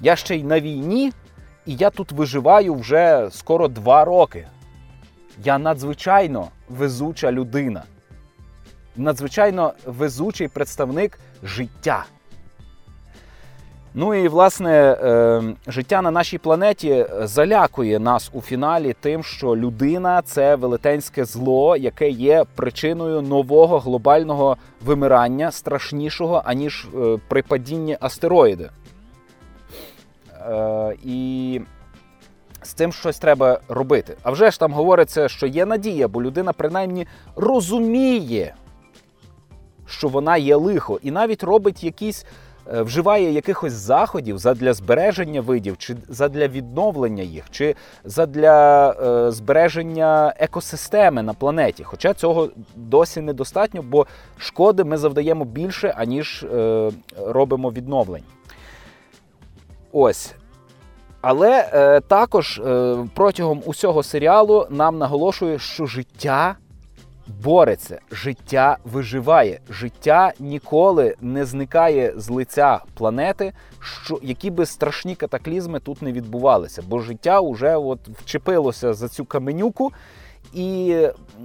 Я 0.00 0.16
ще 0.16 0.36
й 0.36 0.42
на 0.42 0.60
війні, 0.60 1.12
і 1.66 1.74
я 1.74 1.90
тут 1.90 2.12
виживаю 2.12 2.74
вже 2.74 3.28
скоро 3.30 3.68
два 3.68 4.04
роки. 4.04 4.46
Я 5.44 5.58
надзвичайно 5.58 6.48
везуча 6.68 7.32
людина 7.32 7.82
надзвичайно 8.98 9.72
везучий 9.86 10.48
представник 10.48 11.18
життя. 11.42 12.04
Ну 13.94 14.14
і 14.14 14.28
власне 14.28 14.72
е, 14.72 15.42
життя 15.66 16.02
на 16.02 16.10
нашій 16.10 16.38
планеті 16.38 17.06
залякує 17.22 17.98
нас 17.98 18.30
у 18.32 18.40
фіналі 18.40 18.94
тим, 19.00 19.24
що 19.24 19.56
людина 19.56 20.22
це 20.22 20.54
велетенське 20.54 21.24
зло, 21.24 21.76
яке 21.76 22.10
є 22.10 22.44
причиною 22.54 23.22
нового 23.22 23.78
глобального 23.78 24.56
вимирання, 24.84 25.50
страшнішого 25.50 26.42
аніж 26.44 26.88
е, 26.94 27.18
при 27.28 27.42
падінні 27.42 27.96
астероїди. 28.00 28.70
Е, 30.40 30.96
і 31.04 31.60
з 32.62 32.72
цим 32.72 32.92
щось 32.92 33.18
треба 33.18 33.60
робити. 33.68 34.16
А 34.22 34.30
вже 34.30 34.50
ж 34.50 34.60
там 34.60 34.72
говориться, 34.72 35.28
що 35.28 35.46
є 35.46 35.66
надія, 35.66 36.08
бо 36.08 36.22
людина 36.22 36.52
принаймні 36.52 37.06
розуміє, 37.36 38.54
що 39.88 40.08
вона 40.08 40.36
є 40.36 40.56
лихо, 40.56 40.98
і 41.02 41.10
навіть 41.10 41.42
робить 41.42 41.84
якісь. 41.84 42.26
Е, 42.74 42.82
вживає 42.82 43.32
якихось 43.32 43.72
заходів 43.72 44.38
задля 44.38 44.72
збереження 44.72 45.40
видів, 45.40 45.78
чи 45.78 45.96
задля 46.08 46.48
відновлення 46.48 47.22
їх, 47.22 47.44
чи 47.50 47.74
задля 48.04 48.90
е, 48.90 49.30
збереження 49.30 50.34
екосистеми 50.36 51.22
на 51.22 51.34
планеті. 51.34 51.84
Хоча 51.84 52.14
цього 52.14 52.48
досі 52.76 53.20
недостатньо, 53.20 53.82
бо 53.82 54.06
шкоди 54.38 54.84
ми 54.84 54.96
завдаємо 54.96 55.44
більше, 55.44 55.94
аніж 55.96 56.42
е, 56.42 56.90
робимо 57.26 57.70
відновлень. 57.70 58.24
Ось. 59.92 60.34
Але 61.20 61.70
е, 61.72 62.00
також 62.00 62.58
е, 62.58 62.96
протягом 63.14 63.62
усього 63.64 64.02
серіалу 64.02 64.66
нам 64.70 64.98
наголошує, 64.98 65.58
що 65.58 65.86
життя 65.86 66.56
бореться, 67.28 68.00
життя 68.10 68.78
виживає, 68.84 69.60
життя 69.70 70.32
ніколи 70.40 71.14
не 71.20 71.44
зникає 71.44 72.12
з 72.16 72.30
лиця 72.30 72.80
планети, 72.94 73.52
що 73.80 74.18
які 74.22 74.50
би 74.50 74.66
страшні 74.66 75.14
катаклізми 75.14 75.80
тут 75.80 76.02
не 76.02 76.12
відбувалися, 76.12 76.82
бо 76.88 77.00
життя 77.00 77.40
вже 77.40 77.76
от 77.76 78.08
вчепилося 78.08 78.94
за 78.94 79.08
цю 79.08 79.24
каменюку, 79.24 79.92
і 80.52 80.96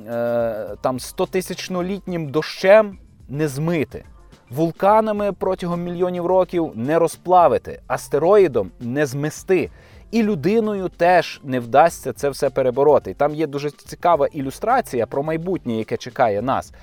е, 0.08 0.67
там 0.82 1.00
100 1.00 1.26
тисячнолітнім 1.26 2.30
дощем 2.30 2.98
не 3.30 3.48
змити. 3.48 4.06
Вулканами 4.50 5.32
протягом 5.32 5.84
мільйонів 5.84 6.26
років 6.26 6.72
не 6.76 7.00
розплавити, 7.00 7.82
астероїдом 7.88 8.72
не 8.80 9.06
змести. 9.06 9.69
І 10.13 10.23
людиною 10.23 10.89
теж 10.89 11.41
не 11.43 11.60
вдасться 11.60 12.13
це 12.13 12.30
все 12.30 12.49
перебороти. 12.49 13.13
Там 13.13 13.36
є 13.36 13.47
дуже 13.47 13.71
цікава 13.71 14.28
ілюстрація 14.28 15.06
про 15.06 15.23
майбутнє, 15.23 15.73
яке 15.73 15.97
чекає 15.97 16.41
нас. 16.41 16.73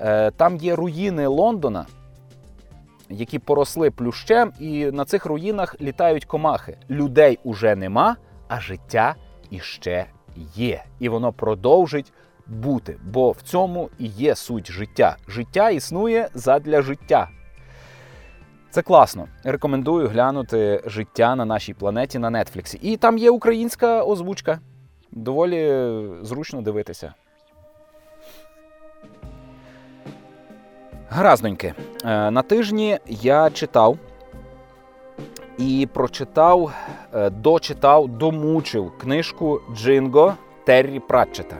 Е, 0.00 0.30
там 0.30 0.56
є 0.56 0.74
руїни 0.74 1.26
Лондона, 1.26 1.86
які 3.10 3.38
поросли 3.38 3.90
плющем, 3.90 4.52
і 4.60 4.86
на 4.86 5.04
цих 5.04 5.26
руїнах 5.26 5.80
літають 5.80 6.24
комахи. 6.24 6.76
Людей 6.90 7.38
уже 7.44 7.76
нема, 7.76 8.16
а 8.48 8.60
життя 8.60 9.14
іще 9.50 10.06
є. 10.54 10.84
І 10.98 11.08
воно 11.08 11.32
продовжить 11.32 12.12
бути. 12.46 12.96
Бо 13.04 13.30
в 13.30 13.42
цьому 13.42 13.90
і 13.98 14.06
є 14.06 14.34
суть 14.34 14.70
життя. 14.70 15.16
Життя 15.28 15.70
існує 15.70 16.28
задля 16.34 16.82
життя. 16.82 17.28
Це 18.72 18.82
класно. 18.82 19.28
Рекомендую 19.44 20.08
глянути 20.08 20.82
життя 20.86 21.36
на 21.36 21.44
нашій 21.44 21.74
планеті 21.74 22.18
на 22.18 22.30
Нетфліксі. 22.30 22.78
І 22.82 22.96
там 22.96 23.18
є 23.18 23.30
українська 23.30 24.02
озвучка. 24.02 24.60
Доволі 25.10 25.90
зручно 26.22 26.62
дивитися. 26.62 27.14
Гаразненьки. 31.08 31.74
Е, 32.04 32.30
на 32.30 32.42
тижні 32.42 32.98
я 33.06 33.50
читав 33.50 33.98
і 35.58 35.88
прочитав, 35.92 36.72
е, 37.14 37.30
дочитав, 37.30 38.08
домучив 38.08 38.92
книжку 38.98 39.60
Джинго 39.74 40.34
Террі 40.66 41.00
Пратчета. 41.00 41.56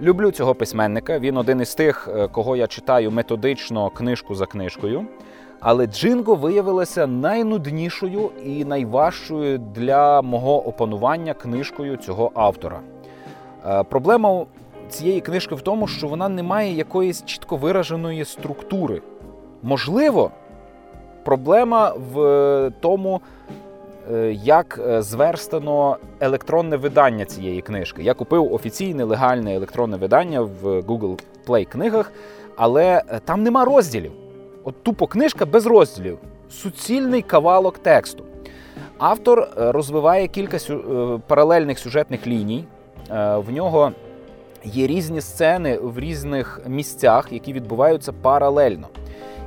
Люблю 0.00 0.30
цього 0.30 0.54
письменника. 0.54 1.18
Він 1.18 1.36
один 1.36 1.60
із 1.60 1.74
тих, 1.74 2.08
е, 2.16 2.28
кого 2.28 2.56
я 2.56 2.66
читаю 2.66 3.10
методично 3.10 3.90
книжку 3.90 4.34
за 4.34 4.46
книжкою. 4.46 5.06
Але 5.64 5.86
Джинго 5.86 6.34
виявилася 6.34 7.06
найнуднішою 7.06 8.30
і 8.44 8.64
найважчою 8.64 9.58
для 9.58 10.22
мого 10.22 10.66
опанування 10.66 11.34
книжкою 11.34 11.96
цього 11.96 12.30
автора. 12.34 12.80
Е, 13.66 13.82
проблема 13.82 14.44
цієї 14.88 15.20
книжки 15.20 15.54
в 15.54 15.60
тому, 15.60 15.86
що 15.86 16.08
вона 16.08 16.28
не 16.28 16.42
має 16.42 16.72
якоїсь 16.72 17.24
чітко 17.24 17.56
вираженої 17.56 18.24
структури. 18.24 19.02
Можливо, 19.62 20.30
проблема 21.24 21.94
в 22.12 22.70
тому, 22.80 23.20
е, 24.12 24.32
як 24.32 24.80
е, 24.86 25.02
зверстано 25.02 25.96
електронне 26.20 26.76
видання 26.76 27.24
цієї 27.24 27.60
книжки. 27.60 28.02
Я 28.02 28.14
купив 28.14 28.52
офіційне 28.52 29.04
легальне 29.04 29.54
електронне 29.54 29.96
видання 29.96 30.40
в 30.40 30.64
Google 30.64 31.22
Play 31.46 31.64
книгах, 31.64 32.12
але 32.56 33.02
там 33.24 33.42
нема 33.42 33.64
розділів. 33.64 34.12
От 34.64 34.82
тупо 34.82 35.06
книжка 35.06 35.46
без 35.46 35.66
розділів, 35.66 36.18
суцільний 36.50 37.22
кавалок 37.22 37.78
тексту. 37.78 38.24
Автор 38.98 39.40
е, 39.40 39.72
розвиває 39.72 40.28
кілька. 40.28 40.56
Е, 40.56 41.18
паралельних 41.26 41.78
сюжетних 41.78 42.26
ліній. 42.26 42.64
Е, 43.10 43.36
в 43.36 43.52
нього 43.52 43.92
є 44.64 44.86
різні 44.86 45.20
сцени 45.20 45.78
в 45.78 45.98
різних 45.98 46.60
місцях, 46.66 47.32
які 47.32 47.52
відбуваються 47.52 48.12
паралельно. 48.12 48.88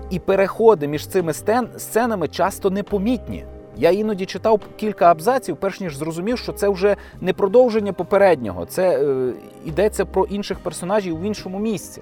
І 0.10 0.20
переходи 0.20 0.88
між 0.88 1.08
цими 1.08 1.34
сценами 1.78 2.28
часто 2.28 2.70
непомітні. 2.70 3.46
Я 3.78 3.92
іноді 3.92 4.26
читав 4.26 4.62
кілька 4.78 5.12
абзаців, 5.12 5.58
перш 5.58 5.82
ніж 5.82 5.98
зрозумів, 5.98 6.38
що 6.38 6.54
це 6.54 6.70
вже 6.70 6.96
не 7.22 7.34
продовження 7.34 7.94
попереднього, 7.94 8.66
це 8.66 9.00
е, 9.00 9.34
йдеться 9.66 10.06
про 10.06 10.26
інших 10.26 10.60
персонажів 10.60 11.20
в 11.20 11.24
іншому 11.24 11.60
місці. 11.60 12.02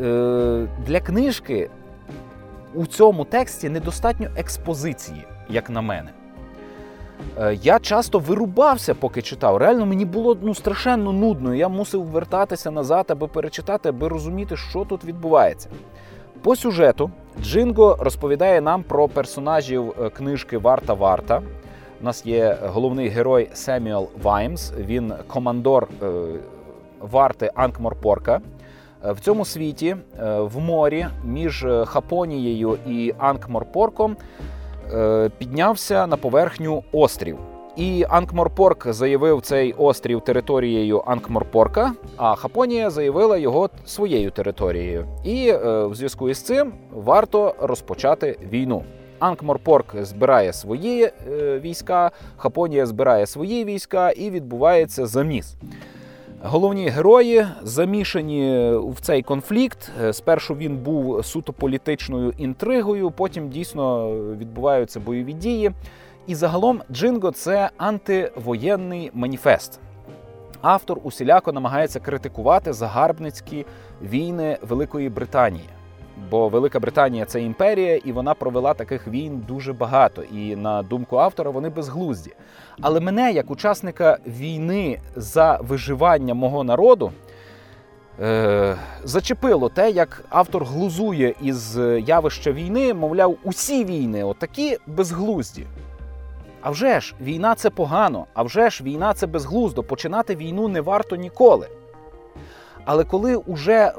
Е, 0.00 0.68
Для 0.86 1.00
книжки 1.00 1.70
у 2.76 2.86
цьому 2.86 3.24
тексті 3.24 3.68
недостатньо 3.68 4.28
експозиції, 4.36 5.24
як 5.48 5.70
на 5.70 5.80
мене. 5.80 6.10
Е, 7.38 7.58
я 7.62 7.78
часто 7.78 8.18
вирубався, 8.18 8.94
поки 8.94 9.22
читав. 9.22 9.56
Реально 9.56 9.86
мені 9.86 10.04
було 10.04 10.36
ну, 10.42 10.54
страшенно 10.54 11.12
нудно. 11.12 11.54
Я 11.54 11.68
мусив 11.68 12.02
вертатися 12.02 12.70
назад, 12.70 13.06
аби 13.08 13.26
перечитати, 13.26 13.88
аби 13.88 14.08
розуміти, 14.08 14.56
що 14.56 14.84
тут 14.84 15.04
відбувається. 15.04 15.68
По 16.42 16.56
сюжету 16.56 17.10
Джинго 17.42 17.96
розповідає 18.00 18.60
нам 18.60 18.82
про 18.82 19.08
персонажів 19.08 19.94
е, 20.00 20.10
книжки 20.10 20.58
Варта 20.58 20.94
Варта. 20.94 21.42
У 22.00 22.04
нас 22.04 22.26
є 22.26 22.58
головний 22.62 23.08
герой 23.08 23.48
Семюел 23.54 24.08
Ваймс, 24.22 24.72
він 24.78 25.12
командор 25.26 25.88
е, 26.02 26.06
варти 27.00 27.50
Анкморпорка. 27.54 28.40
Е, 29.06 29.12
в 29.12 29.20
цьому 29.20 29.44
світі 29.44 29.96
е, 30.18 30.40
в 30.40 30.58
морі 30.58 31.06
між 31.24 31.64
е, 31.64 31.84
Хапонією 31.84 32.78
і 32.86 33.14
Анкморпорком 33.18 34.16
піднявся 35.38 36.06
на 36.06 36.16
поверхню 36.16 36.82
острів. 36.92 37.38
І 37.76 38.04
Анкморпорк 38.08 38.92
заявив 38.92 39.40
цей 39.42 39.72
острів 39.72 40.20
територією 40.20 41.02
Анкморпорка, 41.06 41.92
а 42.16 42.34
Хапонія 42.34 42.90
заявила 42.90 43.36
його 43.36 43.70
своєю 43.84 44.30
територією. 44.30 45.06
І 45.24 45.52
в 45.62 45.94
зв'язку 45.94 46.28
із 46.28 46.42
цим 46.42 46.72
варто 46.92 47.54
розпочати 47.60 48.38
війну. 48.52 48.84
Анкморпорк 49.18 49.96
збирає 50.02 50.52
свої 50.52 51.10
війська, 51.60 52.10
Хапонія 52.36 52.86
збирає 52.86 53.26
свої 53.26 53.64
війська, 53.64 54.10
і 54.10 54.30
відбувається 54.30 55.06
заміс. 55.06 55.56
Головні 56.48 56.88
герої 56.88 57.46
замішані 57.62 58.70
в 58.76 59.00
цей 59.00 59.22
конфлікт. 59.22 59.90
Спершу 60.12 60.54
він 60.54 60.76
був 60.76 61.24
суто 61.24 61.52
політичною 61.52 62.32
інтригою, 62.38 63.10
потім 63.10 63.48
дійсно 63.48 64.10
відбуваються 64.36 65.00
бойові 65.00 65.32
дії. 65.32 65.70
І 66.26 66.34
загалом 66.34 66.82
Джинго 66.92 67.30
це 67.30 67.70
антивоєнний 67.76 69.10
маніфест. 69.14 69.80
Автор 70.62 70.98
усіляко 71.02 71.52
намагається 71.52 72.00
критикувати 72.00 72.72
загарбницькі 72.72 73.66
війни 74.02 74.58
Великої 74.62 75.08
Британії. 75.08 75.68
Бо 76.30 76.48
Велика 76.48 76.80
Британія 76.80 77.24
це 77.24 77.42
імперія, 77.42 77.96
і 77.96 78.12
вона 78.12 78.34
провела 78.34 78.74
таких 78.74 79.08
війн 79.08 79.44
дуже 79.48 79.72
багато. 79.72 80.22
І 80.22 80.56
на 80.56 80.82
думку 80.82 81.16
автора, 81.16 81.50
вони 81.50 81.68
безглузді. 81.68 82.32
Але 82.80 83.00
мене, 83.00 83.32
як 83.32 83.50
учасника 83.50 84.18
війни 84.26 85.00
за 85.16 85.58
виживання 85.62 86.34
мого 86.34 86.64
народу, 86.64 87.12
е- 88.20 88.76
зачепило 89.04 89.68
те, 89.68 89.90
як 89.90 90.24
автор 90.28 90.64
глузує 90.64 91.34
із 91.42 91.78
явища 92.06 92.52
війни, 92.52 92.94
мовляв, 92.94 93.36
усі 93.44 93.84
війни 93.84 94.24
отакі 94.24 94.78
безглузді. 94.86 95.66
А 96.60 96.70
вже 96.70 97.00
ж, 97.00 97.14
війна 97.20 97.54
це 97.54 97.70
погано, 97.70 98.26
а 98.34 98.42
вже 98.42 98.70
ж 98.70 98.84
війна 98.84 99.14
це 99.14 99.26
безглуздо. 99.26 99.82
Починати 99.82 100.36
війну 100.36 100.68
не 100.68 100.80
варто 100.80 101.16
ніколи. 101.16 101.68
Але 102.84 103.04
коли 103.04 103.36
уже 103.36 103.92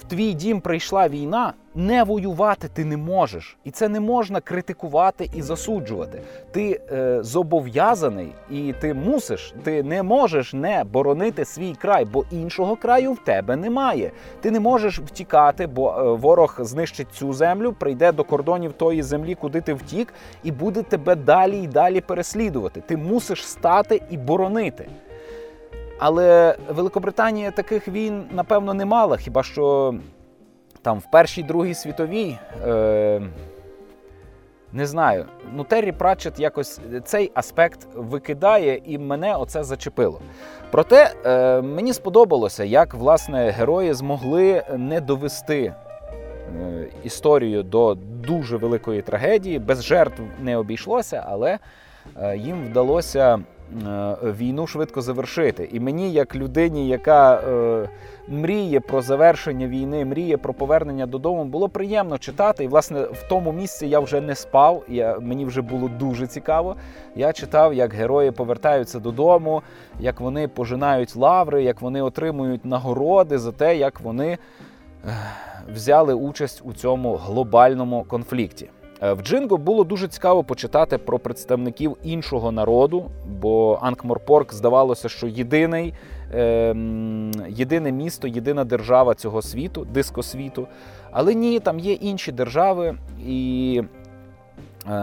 в 0.00 0.04
твій 0.08 0.32
дім 0.32 0.60
прийшла 0.60 1.08
війна, 1.08 1.52
не 1.78 2.04
воювати 2.04 2.68
ти 2.68 2.84
не 2.84 2.96
можеш, 2.96 3.56
і 3.64 3.70
це 3.70 3.88
не 3.88 4.00
можна 4.00 4.40
критикувати 4.40 5.30
і 5.34 5.42
засуджувати. 5.42 6.22
Ти 6.50 6.80
е, 6.92 7.22
зобов'язаний 7.22 8.32
і 8.50 8.74
ти 8.80 8.94
мусиш, 8.94 9.54
ти 9.62 9.82
не 9.82 10.02
можеш 10.02 10.52
не 10.54 10.84
боронити 10.84 11.44
свій 11.44 11.74
край, 11.74 12.04
бо 12.04 12.24
іншого 12.30 12.76
краю 12.76 13.12
в 13.12 13.18
тебе 13.18 13.56
немає. 13.56 14.10
Ти 14.40 14.50
не 14.50 14.60
можеш 14.60 14.98
втікати, 14.98 15.66
бо 15.66 15.90
е, 15.90 16.02
ворог 16.02 16.56
знищить 16.58 17.12
цю 17.12 17.32
землю, 17.32 17.72
прийде 17.72 18.12
до 18.12 18.24
кордонів 18.24 18.72
тої 18.72 19.02
землі, 19.02 19.34
куди 19.34 19.60
ти 19.60 19.74
втік, 19.74 20.14
і 20.44 20.52
буде 20.52 20.82
тебе 20.82 21.14
далі 21.14 21.62
і 21.62 21.66
далі 21.66 22.00
переслідувати. 22.00 22.82
Ти 22.86 22.96
мусиш 22.96 23.46
стати 23.46 24.02
і 24.10 24.16
боронити. 24.16 24.88
Але 25.98 26.56
Великобританія 26.68 27.50
таких 27.50 27.88
війн, 27.88 28.24
напевно, 28.30 28.74
не 28.74 28.84
мала. 28.84 29.16
Хіба 29.16 29.42
що 29.42 29.94
там 30.88 30.98
в 30.98 31.10
Першій 31.10 31.42
Другій 31.42 31.74
світовій. 31.74 32.38
Е, 32.66 33.20
не 34.72 34.86
знаю. 34.86 35.24
Ну, 35.54 35.64
Террі 35.64 35.92
Пратчет 35.92 36.40
якось 36.40 36.80
цей 37.04 37.30
аспект 37.34 37.86
викидає, 37.94 38.80
і 38.84 38.98
мене 38.98 39.36
оце 39.36 39.64
зачепило. 39.64 40.20
Проте 40.70 41.14
е, 41.26 41.62
мені 41.62 41.92
сподобалося, 41.92 42.64
як 42.64 42.94
власне 42.94 43.50
герої 43.50 43.94
змогли 43.94 44.62
не 44.76 45.00
довести 45.00 45.62
е, 45.64 45.74
історію 47.04 47.62
до 47.62 47.94
дуже 48.24 48.56
великої 48.56 49.02
трагедії. 49.02 49.58
Без 49.58 49.84
жертв 49.84 50.22
не 50.40 50.56
обійшлося, 50.56 51.24
але 51.28 51.58
е, 52.22 52.36
їм 52.36 52.64
вдалося. 52.64 53.38
Е, 53.86 54.16
війну 54.22 54.66
швидко 54.66 55.02
завершити. 55.02 55.68
І 55.72 55.80
мені, 55.80 56.12
як 56.12 56.36
людині, 56.36 56.88
яка 56.88 57.34
е, 57.34 57.88
мріє 58.30 58.80
про 58.80 59.02
завершення 59.02 59.68
війни, 59.68 60.04
мріє 60.04 60.36
про 60.36 60.54
повернення 60.54 61.06
додому, 61.06 61.44
було 61.44 61.68
приємно 61.68 62.18
читати. 62.18 62.64
І, 62.64 62.68
власне, 62.68 63.00
в 63.02 63.28
тому 63.28 63.52
місці 63.52 63.86
я 63.86 64.00
вже 64.00 64.20
не 64.20 64.34
спав. 64.34 64.84
Я, 64.88 65.18
Мені 65.18 65.44
вже 65.44 65.62
було 65.62 65.88
дуже 65.88 66.26
цікаво. 66.26 66.76
Я 67.16 67.32
читав, 67.32 67.74
як 67.74 67.94
герої 67.94 68.30
повертаються 68.30 68.98
додому, 68.98 69.62
як 70.00 70.20
вони 70.20 70.48
пожинають 70.48 71.16
лаври, 71.16 71.62
як 71.62 71.80
вони 71.80 72.02
отримують 72.02 72.64
нагороди 72.64 73.38
за 73.38 73.52
те, 73.52 73.76
як 73.76 74.00
вони 74.00 74.28
е, 74.28 74.38
взяли 75.74 76.14
участь 76.14 76.62
у 76.64 76.72
цьому 76.72 77.16
глобальному 77.16 78.04
конфлікті. 78.08 78.70
Е, 79.02 79.12
в 79.12 79.22
Джинго 79.22 79.56
було 79.56 79.84
дуже 79.84 80.08
цікаво 80.08 80.44
почитати 80.44 80.98
про 80.98 81.18
представників 81.18 81.96
іншого 82.02 82.52
народу, 82.52 83.10
бо 83.40 83.78
Анкморпорк 83.82 84.54
здавалося, 84.54 85.08
що 85.08 85.26
єдиний, 85.26 85.94
е, 86.34 86.76
єдине 87.48 87.92
місто, 87.92 88.28
єдина 88.28 88.64
держава 88.64 89.14
цього 89.14 89.42
світу, 89.42 89.84
дискосвіту. 89.84 90.68
Але 91.10 91.34
ні, 91.34 91.60
там 91.60 91.78
є 91.78 91.92
інші 91.92 92.32
держави, 92.32 92.94
і 93.26 93.82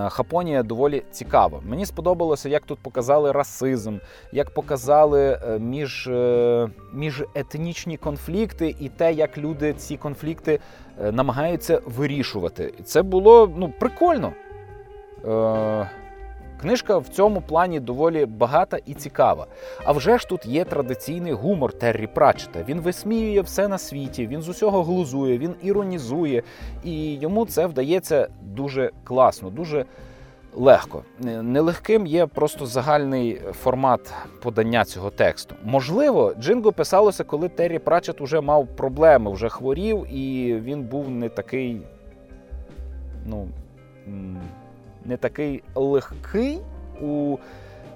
Хапонія 0.09 0.63
доволі 0.63 1.03
цікава. 1.11 1.59
Мені 1.65 1.85
сподобалося, 1.85 2.49
як 2.49 2.65
тут 2.65 2.79
показали 2.79 3.31
расизм, 3.31 3.97
як 4.31 4.49
показали 4.49 5.21
е, 5.21 5.59
між, 5.59 6.07
е, 6.07 6.69
міжетнічні 6.93 7.97
конфлікти 7.97 8.75
і 8.79 8.89
те, 8.89 9.13
як 9.13 9.37
люди 9.37 9.73
ці 9.73 9.97
конфлікти 9.97 10.59
намагаються 11.11 11.81
вирішувати. 11.85 12.73
І 12.79 12.83
це 12.83 13.01
було 13.01 13.51
ну, 13.57 13.73
прикольно. 13.79 14.33
Книжка 16.61 16.97
в 16.97 17.07
цьому 17.07 17.41
плані 17.41 17.79
доволі 17.79 18.25
багата 18.25 18.77
і 18.85 18.93
цікава. 18.93 19.47
А 19.85 19.91
вже 19.91 20.17
ж 20.17 20.27
тут 20.27 20.45
є 20.45 20.65
традиційний 20.65 21.33
гумор 21.33 21.73
Террі 21.73 22.07
Пратчета. 22.07 22.63
Він 22.67 22.81
висміює 22.81 23.41
все 23.41 23.67
на 23.67 23.77
світі, 23.77 24.27
він 24.27 24.41
з 24.41 24.49
усього 24.49 24.83
глузує, 24.83 25.37
він 25.37 25.55
іронізує, 25.63 26.43
і 26.83 27.13
йому 27.13 27.45
це 27.45 27.65
вдається 27.65 28.27
дуже 28.41 28.91
класно, 29.03 29.49
дуже 29.49 29.85
легко. 30.55 31.03
Нелегким 31.19 32.05
є 32.05 32.25
просто 32.25 32.65
загальний 32.65 33.41
формат 33.51 34.13
подання 34.41 34.85
цього 34.85 35.09
тексту. 35.09 35.55
Можливо, 35.63 36.33
Джинго 36.39 36.71
писалося, 36.71 37.23
коли 37.23 37.49
Террі 37.49 37.79
Пратчет 37.79 38.21
уже 38.21 38.41
мав 38.41 38.67
проблеми, 38.67 39.31
вже 39.31 39.49
хворів, 39.49 40.13
і 40.13 40.55
він 40.55 40.83
був 40.83 41.09
не 41.09 41.29
такий. 41.29 41.81
ну 43.25 43.47
не 45.05 45.17
такий 45.17 45.63
легкий 45.75 46.59
у 47.01 47.37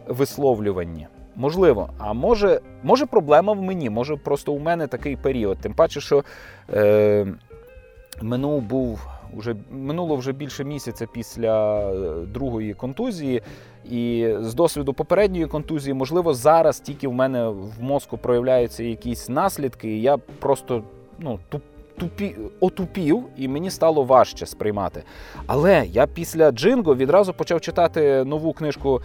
висловлюванні. 0.07 1.07
Можливо, 1.35 1.89
а 1.97 2.13
може, 2.13 2.61
може 2.83 3.05
проблема 3.05 3.53
в 3.53 3.61
мені, 3.61 3.89
може 3.89 4.15
просто 4.15 4.53
у 4.53 4.59
мене 4.59 4.87
такий 4.87 5.15
період. 5.15 5.57
Тим 5.57 5.73
паче, 5.73 6.01
що 6.01 6.23
е, 6.73 7.27
минув 8.21 8.61
був 8.61 9.07
уже 9.37 9.55
минуло 9.71 10.15
вже 10.15 10.31
більше 10.31 10.63
місяця 10.63 11.07
після 11.13 11.81
е, 11.91 12.25
другої 12.25 12.73
контузії, 12.73 13.41
і 13.91 14.35
з 14.39 14.53
досвіду 14.53 14.93
попередньої 14.93 15.47
контузії, 15.47 15.93
можливо, 15.93 16.33
зараз 16.33 16.79
тільки 16.79 17.07
в 17.07 17.13
мене 17.13 17.47
в 17.47 17.81
мозку 17.81 18.17
проявляються 18.17 18.83
якісь 18.83 19.29
наслідки, 19.29 19.89
і 19.89 20.01
я 20.01 20.17
просто 20.17 20.83
ну, 21.19 21.39
туп, 21.49 21.61
тупі, 21.99 22.35
отупів, 22.59 23.23
і 23.37 23.47
мені 23.47 23.71
стало 23.71 24.03
важче 24.03 24.45
сприймати. 24.45 25.03
Але 25.47 25.85
я 25.85 26.07
після 26.07 26.51
Джинго 26.51 26.95
відразу 26.95 27.33
почав 27.33 27.61
читати 27.61 28.23
нову 28.23 28.53
книжку. 28.53 29.01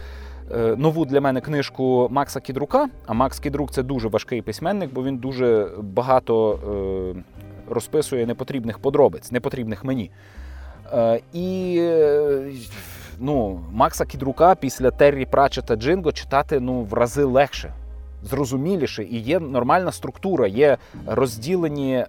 Е, 0.55 0.75
нову 0.77 1.05
для 1.05 1.21
мене 1.21 1.41
книжку 1.41 2.07
Макса 2.11 2.39
Кідрука. 2.39 2.89
А 3.05 3.13
Макс 3.13 3.39
Кідрук 3.39 3.71
це 3.71 3.83
дуже 3.83 4.07
важкий 4.07 4.41
письменник, 4.41 4.93
бо 4.93 5.03
він 5.03 5.17
дуже 5.17 5.67
багато 5.79 6.53
е, 6.53 7.23
розписує 7.69 8.25
непотрібних 8.25 8.79
подробиць, 8.79 9.31
непотрібних 9.31 9.83
мені. 9.83 10.11
Е, 10.93 11.19
і 11.33 11.81
ну, 13.19 13.59
Макса 13.71 14.05
Кідрука 14.05 14.55
після 14.55 14.91
Террі 14.91 15.25
Прачета 15.25 15.75
Джинго 15.75 16.11
читати 16.11 16.59
ну, 16.59 16.81
в 16.81 16.93
рази 16.93 17.23
легше 17.23 17.73
зрозуміліше 18.25 19.03
і 19.03 19.19
є 19.19 19.39
нормальна 19.39 19.91
структура, 19.91 20.47
є 20.47 20.77
розділені 21.07 22.05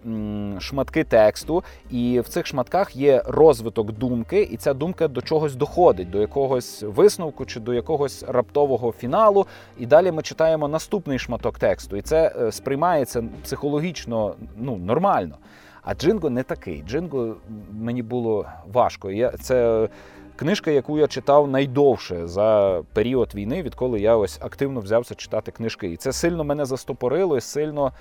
шматки 0.58 1.04
тексту, 1.04 1.64
і 1.90 2.20
в 2.20 2.28
цих 2.28 2.46
шматках 2.46 2.96
є 2.96 3.22
розвиток 3.26 3.92
думки, 3.92 4.42
і 4.42 4.56
ця 4.56 4.74
думка 4.74 5.08
до 5.08 5.22
чогось 5.22 5.54
доходить, 5.54 6.10
до 6.10 6.20
якогось 6.20 6.82
висновку 6.82 7.46
чи 7.46 7.60
до 7.60 7.74
якогось 7.74 8.24
раптового 8.28 8.92
фіналу. 8.92 9.46
І 9.78 9.86
далі 9.86 10.12
ми 10.12 10.22
читаємо 10.22 10.68
наступний 10.68 11.18
шматок 11.18 11.58
тексту, 11.58 11.96
і 11.96 12.02
це 12.02 12.32
е, 12.40 12.52
сприймається 12.52 13.24
психологічно 13.42 14.34
ну, 14.56 14.76
нормально. 14.76 15.36
А 15.82 15.94
Джинго 15.94 16.30
не 16.30 16.42
такий. 16.42 16.84
Джинго 16.88 17.36
мені 17.72 18.02
було 18.02 18.46
важко. 18.72 19.10
Я 19.10 19.30
це 19.30 19.88
Книжка, 20.36 20.70
яку 20.70 20.98
я 20.98 21.06
читав 21.06 21.48
найдовше 21.48 22.26
за 22.26 22.80
період 22.92 23.34
війни, 23.34 23.62
відколи 23.62 24.00
я 24.00 24.16
ось 24.16 24.38
активно 24.42 24.80
взявся 24.80 25.14
читати 25.14 25.50
книжки. 25.52 25.88
І 25.88 25.96
це 25.96 26.12
сильно 26.12 26.44
мене 26.44 26.64
застопорило 26.64 27.36
і 27.36 27.40
сильно 27.40 27.92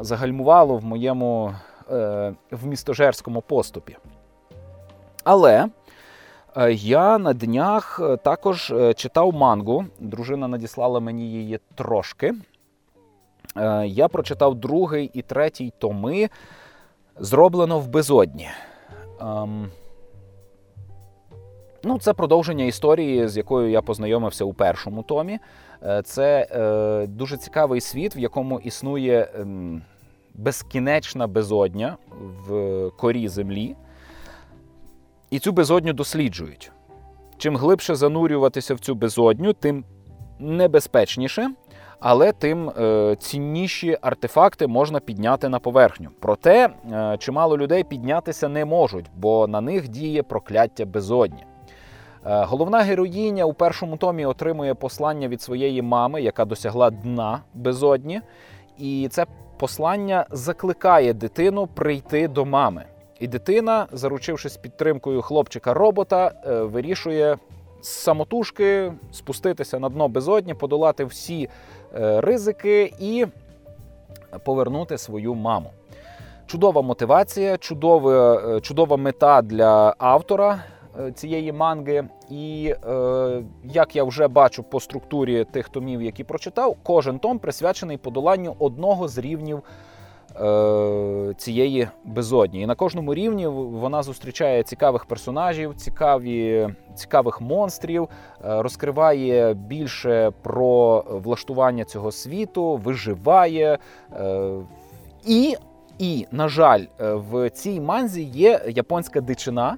загальмувало 0.00 0.76
в 0.76 0.84
моєму 0.84 1.54
е, 1.90 2.34
в 2.50 2.66
містожерському 2.66 3.40
поступі. 3.40 3.96
Але 5.24 5.66
е, 6.56 6.72
я 6.72 7.18
на 7.18 7.32
днях 7.32 8.00
е, 8.02 8.16
також 8.16 8.70
е, 8.70 8.94
читав 8.94 9.34
мангу. 9.34 9.84
Дружина 9.98 10.48
надіслала 10.48 11.00
мені 11.00 11.30
її 11.30 11.60
трошки. 11.74 12.34
Я 13.84 14.08
прочитав 14.08 14.54
другий 14.54 15.10
і 15.14 15.22
третій 15.22 15.72
томи. 15.78 16.28
Зроблено 17.18 17.78
в 17.78 17.88
безодні. 17.88 18.48
Ну, 21.84 21.98
це 21.98 22.12
продовження 22.12 22.64
історії, 22.64 23.28
з 23.28 23.36
якою 23.36 23.70
я 23.70 23.82
познайомився 23.82 24.44
у 24.44 24.52
першому 24.52 25.02
томі. 25.02 25.38
Е, 25.82 26.02
це 26.04 26.46
е, 26.50 27.06
дуже 27.06 27.36
цікавий 27.36 27.80
світ, 27.80 28.16
в 28.16 28.18
якому 28.18 28.60
існує 28.60 29.20
е, 29.20 29.46
безкінечна 30.34 31.26
безодня 31.26 31.96
в 32.46 32.90
корі 32.90 33.28
землі. 33.28 33.76
І 35.30 35.38
цю 35.38 35.52
безодню 35.52 35.92
досліджують. 35.92 36.72
Чим 37.38 37.56
глибше 37.56 37.94
занурюватися 37.94 38.74
в 38.74 38.78
цю 38.78 38.94
безодню, 38.94 39.52
тим 39.52 39.84
небезпечніше, 40.38 41.50
але 42.00 42.32
тим 42.32 42.68
е, 42.68 43.16
цінніші 43.18 43.98
артефакти 44.00 44.66
можна 44.66 45.00
підняти 45.00 45.48
на 45.48 45.58
поверхню. 45.58 46.10
Проте 46.20 46.68
е, 46.92 47.16
чимало 47.18 47.58
людей 47.58 47.84
піднятися 47.84 48.48
не 48.48 48.64
можуть, 48.64 49.06
бо 49.16 49.46
на 49.46 49.60
них 49.60 49.88
діє 49.88 50.22
прокляття 50.22 50.84
безодні. 50.84 51.44
Е, 52.26 52.44
головна 52.44 52.78
героїня 52.78 53.44
у 53.44 53.52
першому 53.52 53.96
томі 53.96 54.26
отримує 54.26 54.74
послання 54.74 55.28
від 55.28 55.42
своєї 55.42 55.82
мами, 55.82 56.22
яка 56.22 56.44
досягла 56.44 56.90
дна 56.90 57.40
безодні, 57.54 58.20
і 58.78 59.08
це 59.10 59.26
послання 59.56 60.26
закликає 60.30 61.12
дитину 61.12 61.66
прийти 61.66 62.28
до 62.28 62.44
мами. 62.44 62.84
І 63.20 63.28
дитина, 63.28 63.86
заручившись 63.92 64.56
підтримкою 64.56 65.22
хлопчика-робота, 65.22 66.32
е, 66.46 66.62
вирішує 66.62 67.36
самотужки 67.80 68.92
спуститися 69.12 69.78
на 69.78 69.88
дно 69.88 70.08
безодні, 70.08 70.54
подолати 70.54 71.04
всі 71.04 71.48
е, 71.94 72.20
ризики 72.20 72.92
і 73.00 73.26
повернути 74.44 74.98
свою 74.98 75.34
маму. 75.34 75.70
Чудова 76.46 76.82
мотивація, 76.82 77.56
чудова, 77.56 78.60
чудова 78.60 78.96
мета 78.96 79.42
для 79.42 79.94
автора 79.98 80.58
цієї 81.14 81.52
манги. 81.52 82.04
І 82.30 82.74
е, 82.86 83.42
як 83.64 83.96
я 83.96 84.04
вже 84.04 84.28
бачу 84.28 84.62
по 84.62 84.80
структурі 84.80 85.44
тих 85.44 85.68
томів, 85.68 86.02
які 86.02 86.24
прочитав, 86.24 86.76
кожен 86.82 87.18
том 87.18 87.38
присвячений 87.38 87.96
подоланню 87.96 88.56
одного 88.58 89.08
з 89.08 89.18
рівнів 89.18 89.62
е, 90.40 91.34
цієї 91.36 91.88
безодні. 92.04 92.60
І 92.60 92.66
на 92.66 92.74
кожному 92.74 93.14
рівні 93.14 93.46
вона 93.46 94.02
зустрічає 94.02 94.62
цікавих 94.62 95.04
персонажів, 95.04 95.74
цікаві, 95.74 96.68
цікавих 96.94 97.40
монстрів, 97.40 98.02
е, 98.02 98.08
розкриває 98.62 99.54
більше 99.54 100.32
про 100.42 101.04
влаштування 101.08 101.84
цього 101.84 102.12
світу, 102.12 102.76
виживає. 102.76 103.78
Е, 104.12 104.50
і, 105.26 105.56
і, 105.98 106.26
на 106.30 106.48
жаль, 106.48 106.84
е, 107.00 107.14
в 107.14 107.50
цій 107.50 107.80
манзі 107.80 108.22
є 108.22 108.60
японська 108.68 109.20
дичина. 109.20 109.76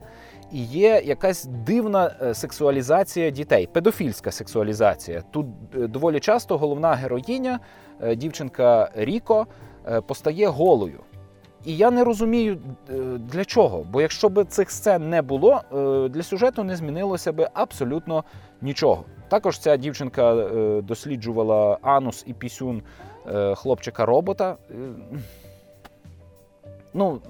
І 0.52 0.64
є 0.64 1.02
якась 1.04 1.44
дивна 1.44 2.14
е, 2.22 2.34
сексуалізація 2.34 3.30
дітей, 3.30 3.68
педофільська 3.72 4.30
сексуалізація. 4.30 5.22
Тут 5.30 5.46
е, 5.74 5.86
доволі 5.86 6.20
часто 6.20 6.58
головна 6.58 6.94
героїня, 6.94 7.60
дівчинка 8.16 8.90
Ріко, 8.94 9.46
постає 10.06 10.46
голою. 10.46 11.00
І 11.64 11.76
я 11.76 11.90
не 11.90 12.04
розумію 12.04 12.58
для 13.18 13.44
чого. 13.44 13.86
Бо 13.92 14.00
якщо 14.00 14.28
б 14.28 14.44
цих 14.44 14.70
сцен 14.70 15.10
не 15.10 15.22
було, 15.22 15.60
для 16.10 16.22
сюжету 16.22 16.64
не 16.64 16.76
змінилося 16.76 17.32
б 17.32 17.48
абсолютно 17.54 18.24
нічого. 18.62 19.04
Також 19.28 19.58
ця 19.58 19.76
дівчинка 19.76 20.34
досліджувала 20.82 21.78
анус 21.82 22.24
і 22.26 22.32
пісюн 22.32 22.82
хлопчика-робота. 23.54 24.56
Ну, 26.98 27.20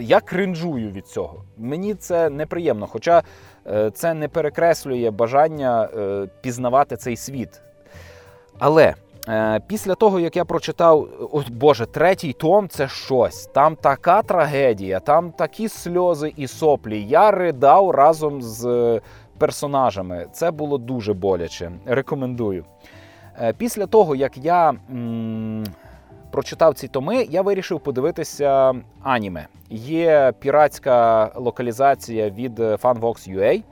я 0.00 0.20
кринжую 0.20 0.90
від 0.90 1.06
цього. 1.06 1.42
Мені 1.56 1.94
це 1.94 2.30
неприємно, 2.30 2.86
хоча 2.86 3.22
е, 3.66 3.90
це 3.90 4.14
не 4.14 4.28
перекреслює 4.28 5.10
бажання 5.10 5.84
е, 5.84 6.28
пізнавати 6.40 6.96
цей 6.96 7.16
світ. 7.16 7.60
Але 8.58 8.94
е, 9.28 9.60
після 9.66 9.94
того, 9.94 10.20
як 10.20 10.36
я 10.36 10.44
прочитав, 10.44 11.08
о 11.32 11.42
Боже, 11.50 11.86
третій 11.86 12.32
том 12.32 12.68
це 12.68 12.88
щось. 12.88 13.46
Там 13.46 13.76
така 13.76 14.22
трагедія, 14.22 15.00
там 15.00 15.32
такі 15.32 15.68
сльози 15.68 16.32
і 16.36 16.46
соплі. 16.46 17.04
Я 17.04 17.30
ридав 17.30 17.90
разом 17.90 18.42
з 18.42 19.00
персонажами. 19.38 20.26
Це 20.32 20.50
було 20.50 20.78
дуже 20.78 21.12
боляче. 21.12 21.72
Рекомендую. 21.86 22.64
Після 23.58 23.86
того, 23.86 24.14
як 24.14 24.38
я 24.38 24.74
прочитав 26.36 26.74
ці 26.74 26.88
томи, 26.88 27.26
я 27.30 27.42
вирішив 27.42 27.80
подивитися 27.80 28.74
аніме. 29.02 29.46
Є 29.70 30.32
піратська 30.40 31.30
локалізація 31.36 32.30
від 32.30 32.58
FunVox.ua. 32.58 33.62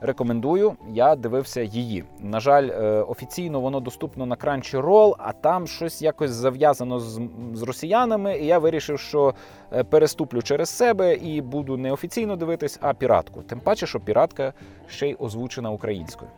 Рекомендую, 0.00 0.72
я 0.92 1.16
дивився 1.16 1.62
її. 1.62 2.04
На 2.20 2.40
жаль, 2.40 2.68
е, 2.68 2.82
офіційно 3.02 3.60
воно 3.60 3.80
доступно 3.80 4.26
на 4.26 4.36
Crunchyroll, 4.36 5.14
а 5.18 5.32
там 5.32 5.66
щось 5.66 6.02
якось 6.02 6.30
зав'язано 6.30 7.00
з, 7.00 7.20
з 7.54 7.62
росіянами. 7.62 8.38
І 8.38 8.46
я 8.46 8.58
вирішив, 8.58 8.98
що 8.98 9.34
е, 9.72 9.84
переступлю 9.84 10.42
через 10.42 10.68
себе 10.68 11.14
і 11.14 11.40
буду 11.40 11.76
не 11.76 11.92
офіційно 11.92 12.36
дивитись, 12.36 12.78
а 12.80 12.94
піратку. 12.94 13.42
Тим 13.42 13.60
паче, 13.60 13.86
що 13.86 14.00
піратка 14.00 14.52
ще 14.88 15.08
й 15.08 15.16
озвучена 15.18 15.70
українською. 15.70 16.30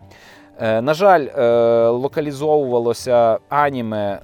Е, 0.61 0.81
на 0.81 0.95
жаль, 0.95 1.27
е, 1.27 1.43
локалізовувалося 1.89 3.39
аніме 3.49 4.21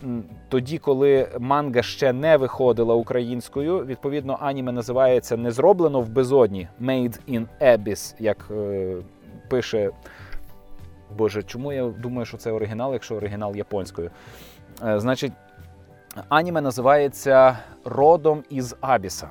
тоді, 0.49 0.79
коли 0.79 1.29
манга 1.39 1.83
ще 1.83 2.13
не 2.13 2.37
виходила 2.37 2.95
українською. 2.95 3.85
Відповідно, 3.85 4.39
аніме 4.41 4.73
називається 4.73 5.37
не 5.37 5.51
зроблено 5.51 6.01
в 6.01 6.09
безодні 6.09 6.69
Made 6.83 7.19
in 7.29 7.47
Abyss, 7.63 8.15
як 8.19 8.49
е, 8.51 8.97
пише. 9.49 9.91
Боже, 11.19 11.43
чому 11.43 11.73
я 11.73 11.85
думаю, 11.85 12.27
що 12.27 12.37
це 12.37 12.53
оригінал, 12.53 12.93
якщо 12.93 13.17
оригінал 13.17 13.57
японською? 13.57 14.11
Значить, 14.97 15.33
аніме 16.29 16.61
називається 16.61 17.59
Родом 17.85 18.43
із 18.51 18.77
Абіса 18.81 19.29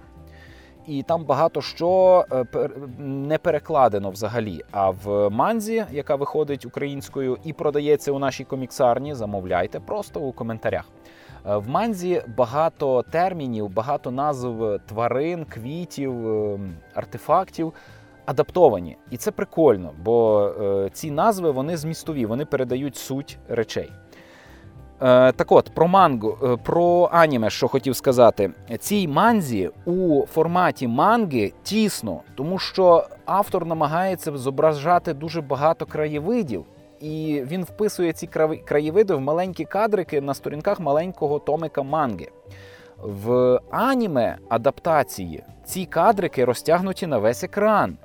і 0.89 1.03
там 1.03 1.23
багато 1.23 1.61
що 1.61 2.25
е, 2.31 2.69
не 2.99 3.37
перекладено 3.37 4.09
взагалі. 4.09 4.61
А 4.71 4.89
в 4.89 5.29
манзі, 5.29 5.85
яка 5.91 6.15
виходить 6.15 6.65
українською 6.65 7.37
і 7.43 7.53
продається 7.53 8.11
у 8.11 8.19
нашій 8.19 8.43
коміксарні, 8.43 9.15
замовляйте 9.15 9.79
просто 9.79 10.19
у 10.19 10.31
коментарях. 10.31 10.85
Е, 11.45 11.57
в 11.57 11.69
манзі 11.69 12.21
багато 12.37 13.03
термінів, 13.11 13.69
багато 13.69 14.11
назв 14.11 14.79
тварин, 14.85 15.45
квітів, 15.45 16.27
е, 16.27 16.59
артефактів. 16.93 17.73
Адаптовані, 18.25 18.97
і 19.11 19.17
це 19.17 19.31
прикольно, 19.31 19.91
бо 20.03 20.47
е, 20.61 20.89
ці 20.93 21.11
назви 21.11 21.51
вони 21.51 21.77
змістові, 21.77 22.25
вони 22.25 22.45
передають 22.45 22.95
суть 22.95 23.37
речей. 23.47 23.91
Е, 25.01 25.31
так 25.31 25.51
от, 25.51 25.69
про 25.69 25.87
мангу, 25.87 26.37
е, 26.43 26.57
про 26.63 27.09
аніме, 27.11 27.49
що 27.49 27.67
хотів 27.67 27.95
сказати, 27.95 28.51
цій 28.79 29.07
манзі 29.07 29.69
у 29.85 30.25
форматі 30.25 30.87
манги 30.87 31.53
тісно, 31.63 32.21
тому 32.35 32.59
що 32.59 33.07
автор 33.25 33.65
намагається 33.65 34.37
зображати 34.37 35.13
дуже 35.13 35.41
багато 35.41 35.85
краєвидів, 35.85 36.65
і 37.01 37.43
він 37.45 37.63
вписує 37.63 38.13
ці 38.13 38.27
краєвиди 38.65 39.13
в 39.13 39.21
маленькі 39.21 39.65
кадрики 39.65 40.21
на 40.21 40.33
сторінках 40.33 40.79
маленького 40.79 41.39
томика 41.39 41.83
манги. 41.83 42.27
В 42.97 43.59
аніме 43.71 44.37
адаптації 44.49 45.43
ці 45.65 45.85
кадрики 45.85 46.45
розтягнуті 46.45 47.07
на 47.07 47.17
весь 47.17 47.43
екран. 47.43 47.97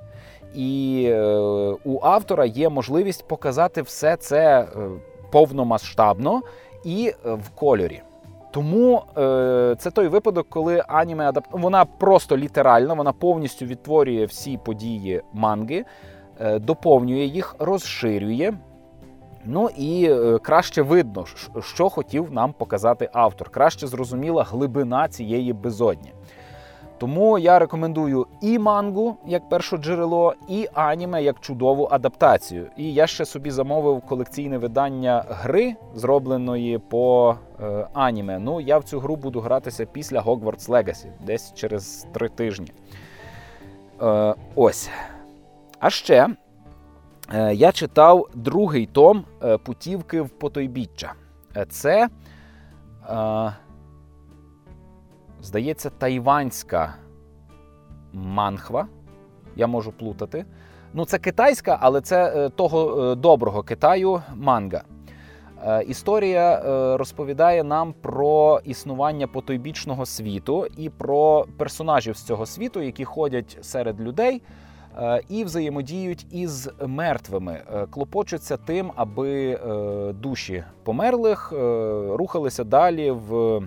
І 0.54 1.04
е, 1.10 1.26
у 1.84 1.98
автора 2.02 2.44
є 2.44 2.68
можливість 2.68 3.28
показати 3.28 3.82
все 3.82 4.16
це 4.16 4.66
повномасштабно 5.30 6.42
і 6.84 7.12
е, 7.26 7.32
в 7.34 7.48
кольорі. 7.54 8.02
Тому 8.50 9.02
е, 9.18 9.76
це 9.78 9.90
той 9.90 10.08
випадок, 10.08 10.46
коли 10.48 10.84
аніме 10.88 11.28
адап... 11.28 11.44
вона 11.50 11.84
просто 11.84 12.36
літерально, 12.36 12.94
вона 12.94 13.12
повністю 13.12 13.66
відтворює 13.66 14.24
всі 14.24 14.58
події 14.64 15.22
манги, 15.32 15.84
е, 16.40 16.58
доповнює 16.58 17.24
їх, 17.24 17.56
розширює. 17.58 18.52
Ну 19.44 19.70
і 19.76 20.08
е, 20.10 20.38
краще 20.38 20.82
видно, 20.82 21.24
що 21.60 21.88
хотів 21.88 22.32
нам 22.32 22.52
показати 22.52 23.08
автор. 23.12 23.50
Краще 23.50 23.86
зрозуміла 23.86 24.42
глибина 24.42 25.08
цієї 25.08 25.52
безодні. 25.52 26.12
Тому 26.98 27.38
я 27.38 27.58
рекомендую 27.58 28.26
і 28.40 28.58
мангу 28.58 29.16
як 29.26 29.48
перше 29.48 29.76
джерело, 29.76 30.34
і 30.48 30.68
аніме 30.74 31.22
як 31.22 31.40
чудову 31.40 31.88
адаптацію. 31.90 32.66
І 32.76 32.94
я 32.94 33.06
ще 33.06 33.24
собі 33.24 33.50
замовив 33.50 34.00
колекційне 34.00 34.58
видання 34.58 35.24
гри, 35.28 35.76
зробленої 35.94 36.78
по 36.78 37.36
е, 37.60 37.86
аніме. 37.92 38.38
Ну, 38.38 38.60
я 38.60 38.78
в 38.78 38.84
цю 38.84 39.00
гру 39.00 39.16
буду 39.16 39.40
гратися 39.40 39.86
після 39.86 40.20
Hogwarts 40.20 40.68
Legacy, 40.68 41.06
десь 41.26 41.54
через 41.54 42.06
три 42.12 42.28
тижні. 42.28 42.72
Е, 44.02 44.34
Ось. 44.54 44.90
А 45.78 45.90
ще 45.90 46.28
е, 47.34 47.54
я 47.54 47.72
читав 47.72 48.28
другий 48.34 48.86
том 48.86 49.24
е, 49.42 49.58
Путівки 49.58 50.20
в 50.20 50.28
Потойбіччя. 50.28 51.12
Е, 51.56 51.66
це. 51.70 52.08
Е, 53.10 53.52
Здається, 55.44 55.90
тайванська 55.90 56.94
манхва. 58.12 58.86
Я 59.56 59.66
можу 59.66 59.92
плутати. 59.92 60.44
Ну, 60.92 61.04
це 61.04 61.18
китайська, 61.18 61.78
але 61.80 62.00
це 62.00 62.32
е, 62.36 62.48
того 62.48 63.02
е, 63.02 63.14
доброго 63.14 63.62
Китаю 63.62 64.22
манга. 64.34 64.82
Е, 65.66 65.82
історія 65.82 66.62
розповідає 66.96 67.64
нам 67.64 67.92
про 67.92 68.60
існування 68.64 69.26
потойбічного 69.26 70.06
світу 70.06 70.66
і 70.76 70.90
про 70.90 71.46
персонажів 71.58 72.16
з 72.16 72.22
цього 72.22 72.46
світу, 72.46 72.82
які 72.82 73.04
ходять 73.04 73.58
серед 73.62 74.00
людей 74.00 74.42
і 75.28 75.44
взаємодіють 75.44 76.26
із 76.30 76.70
мертвими, 76.86 77.60
клопочуться 77.90 78.56
тим, 78.56 78.92
аби 78.96 79.60
душі 80.22 80.64
померлих 80.84 81.52
рухалися 82.16 82.64
далі 82.64 83.10
в 83.10 83.62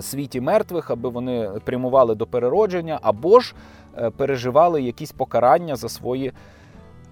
світі 0.00 0.40
мертвих, 0.40 0.90
аби 0.90 1.08
вони 1.08 1.50
прямували 1.64 2.14
до 2.14 2.26
переродження, 2.26 2.98
або 3.02 3.40
ж 3.40 3.54
е, 3.98 4.10
переживали 4.10 4.82
якісь 4.82 5.12
покарання 5.12 5.76
за 5.76 5.88
свої 5.88 6.32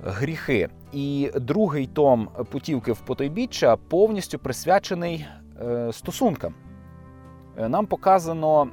гріхи. 0.04 0.68
І 0.92 1.30
другий 1.36 1.86
том 1.86 2.28
путівки 2.50 2.92
в 2.92 3.00
потойбіччя 3.00 3.76
повністю 3.76 4.38
присвячений 4.38 5.26
е, 5.62 5.92
стосункам. 5.92 6.54
Е, 7.58 7.68
нам 7.68 7.86
показано 7.86 8.68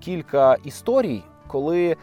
кілька 0.00 0.56
історій, 0.64 1.22
коли 1.46 1.96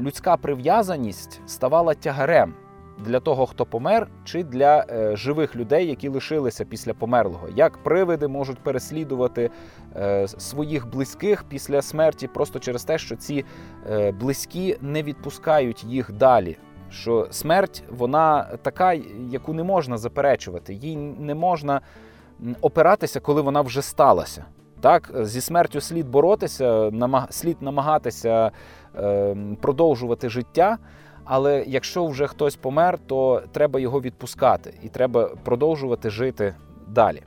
людська 0.00 0.36
прив'язаність 0.36 1.40
ставала 1.46 1.94
тягарем. 1.94 2.54
Для 2.98 3.20
того, 3.20 3.46
хто 3.46 3.66
помер, 3.66 4.08
чи 4.24 4.44
для 4.44 4.86
е, 4.90 5.16
живих 5.16 5.56
людей, 5.56 5.86
які 5.86 6.08
лишилися 6.08 6.64
після 6.64 6.94
померлого. 6.94 7.48
Як 7.56 7.78
привиди 7.78 8.28
можуть 8.28 8.58
переслідувати 8.58 9.50
е, 9.96 10.28
своїх 10.28 10.90
близьких 10.90 11.44
після 11.44 11.82
смерті, 11.82 12.28
просто 12.28 12.58
через 12.58 12.84
те, 12.84 12.98
що 12.98 13.16
ці 13.16 13.44
е, 13.90 14.12
близькі 14.12 14.76
не 14.80 15.02
відпускають 15.02 15.84
їх 15.84 16.12
далі. 16.12 16.56
Що 16.90 17.28
смерть 17.30 17.84
вона 17.90 18.44
така, 18.62 18.92
яку 19.30 19.52
не 19.52 19.62
можна 19.62 19.98
заперечувати, 19.98 20.74
їй 20.74 20.96
не 20.96 21.34
можна 21.34 21.80
опиратися, 22.60 23.20
коли 23.20 23.42
вона 23.42 23.60
вже 23.60 23.82
сталася. 23.82 24.44
Так, 24.80 25.12
зі 25.22 25.40
смертю 25.40 25.80
слід 25.80 26.08
боротися, 26.08 26.90
слід 27.30 27.56
намагатися 27.62 28.50
е, 28.96 29.36
продовжувати 29.60 30.28
життя. 30.28 30.78
Але 31.24 31.64
якщо 31.66 32.06
вже 32.06 32.26
хтось 32.26 32.56
помер, 32.56 32.98
то 33.06 33.42
треба 33.52 33.80
його 33.80 34.00
відпускати 34.00 34.74
і 34.82 34.88
треба 34.88 35.30
продовжувати 35.44 36.10
жити 36.10 36.54
далі. 36.88 37.22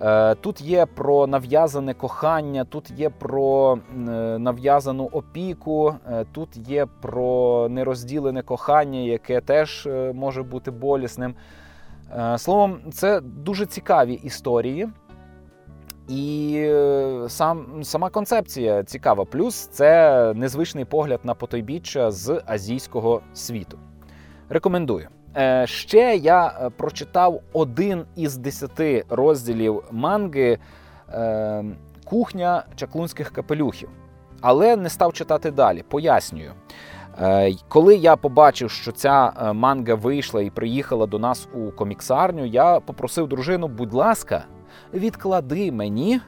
Е, 0.00 0.34
тут 0.34 0.60
є 0.60 0.86
про 0.86 1.26
нав'язане 1.26 1.94
кохання, 1.94 2.64
тут 2.64 2.90
є 2.90 3.10
про 3.10 3.78
е, 3.92 4.00
нав'язану 4.38 5.04
опіку, 5.12 5.94
е, 6.12 6.24
тут 6.32 6.56
є 6.56 6.86
про 7.00 7.68
нерозділене 7.70 8.42
кохання, 8.42 8.98
яке 8.98 9.40
теж 9.40 9.88
може 10.14 10.42
бути 10.42 10.70
болісним. 10.70 11.34
Словом, 12.36 12.78
це 12.92 13.20
дуже 13.20 13.66
цікаві 13.66 14.14
історії. 14.14 14.88
І 16.08 16.54
е, 16.56 17.24
сам, 17.28 17.84
сама 17.84 18.10
концепція 18.10 18.82
цікава. 18.82 19.24
Плюс 19.24 19.54
це 19.66 20.32
незвичний 20.34 20.84
погляд 20.84 21.20
на 21.24 21.34
потойбіччя 21.34 22.10
з 22.10 22.42
азійського 22.46 23.20
світу. 23.34 23.78
Рекомендую. 24.48 25.08
Е, 25.36 25.66
ще 25.66 26.16
я 26.16 26.46
е, 26.46 26.70
прочитав 26.70 27.40
один 27.52 28.04
із 28.16 28.36
десяти 28.36 29.04
розділів 29.08 29.82
манги 29.90 30.58
Кухня 32.04 32.64
чаклунських 32.76 33.30
капелюхів, 33.30 33.88
але 34.40 34.76
не 34.76 34.88
став 34.88 35.12
читати 35.12 35.50
далі. 35.50 35.84
Пояснюю. 35.88 36.52
Коли 37.68 37.96
я 37.96 38.16
побачив, 38.16 38.70
що 38.70 38.92
ця 38.92 39.32
манга 39.54 39.94
вийшла 39.94 40.42
і 40.42 40.50
приїхала 40.50 41.06
до 41.06 41.18
нас 41.18 41.48
у 41.54 41.70
коміксарню, 41.70 42.44
я 42.44 42.80
попросив 42.80 43.28
дружину, 43.28 43.68
будь 43.68 43.94
ласка 43.94 44.44
відклади 44.94 45.72
мені 45.72 46.20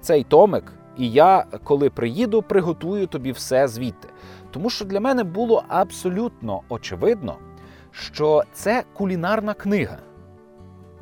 цей 0.00 0.24
томик, 0.24 0.72
і 0.98 1.10
я, 1.10 1.44
коли 1.64 1.90
приїду, 1.90 2.42
приготую 2.42 3.06
тобі 3.06 3.32
все 3.32 3.68
звідти. 3.68 4.08
Тому 4.50 4.70
що 4.70 4.84
для 4.84 5.00
мене 5.00 5.24
було 5.24 5.64
абсолютно 5.68 6.60
очевидно, 6.68 7.36
що 7.90 8.42
це 8.52 8.84
кулінарна 8.94 9.54
книга. 9.54 9.98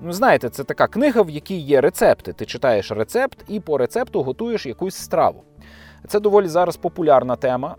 Ну, 0.00 0.12
знаєте, 0.12 0.48
це 0.48 0.64
така 0.64 0.86
книга, 0.86 1.22
в 1.22 1.30
якій 1.30 1.58
є 1.58 1.80
рецепти. 1.80 2.32
Ти 2.32 2.46
читаєш 2.46 2.90
рецепт 2.92 3.44
і 3.48 3.60
по 3.60 3.78
рецепту 3.78 4.22
готуєш 4.22 4.66
якусь 4.66 4.94
страву. 4.94 5.42
Це 6.08 6.20
доволі 6.20 6.48
зараз 6.48 6.76
популярна 6.76 7.36
тема. 7.36 7.76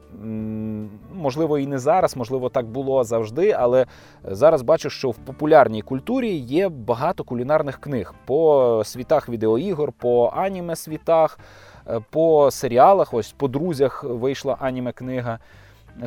Можливо, 1.13 1.57
і 1.57 1.67
не 1.67 1.79
зараз, 1.79 2.17
можливо, 2.17 2.49
так 2.49 2.65
було 2.65 3.03
завжди, 3.03 3.51
але 3.51 3.85
зараз 4.23 4.61
бачу, 4.61 4.89
що 4.89 5.09
в 5.09 5.15
популярній 5.15 5.81
культурі 5.81 6.35
є 6.35 6.69
багато 6.69 7.23
кулінарних 7.23 7.77
книг 7.79 8.13
по 8.25 8.81
світах 8.85 9.29
відеоігор, 9.29 9.91
по 9.91 10.31
аніме 10.35 10.75
світах, 10.75 11.39
е, 11.87 11.99
по 12.09 12.51
серіалах. 12.51 13.13
Ось 13.13 13.31
по 13.31 13.47
друзях 13.47 14.03
вийшла 14.03 14.57
аніме 14.59 14.91
книга 14.91 15.39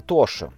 тощо. 0.07 0.49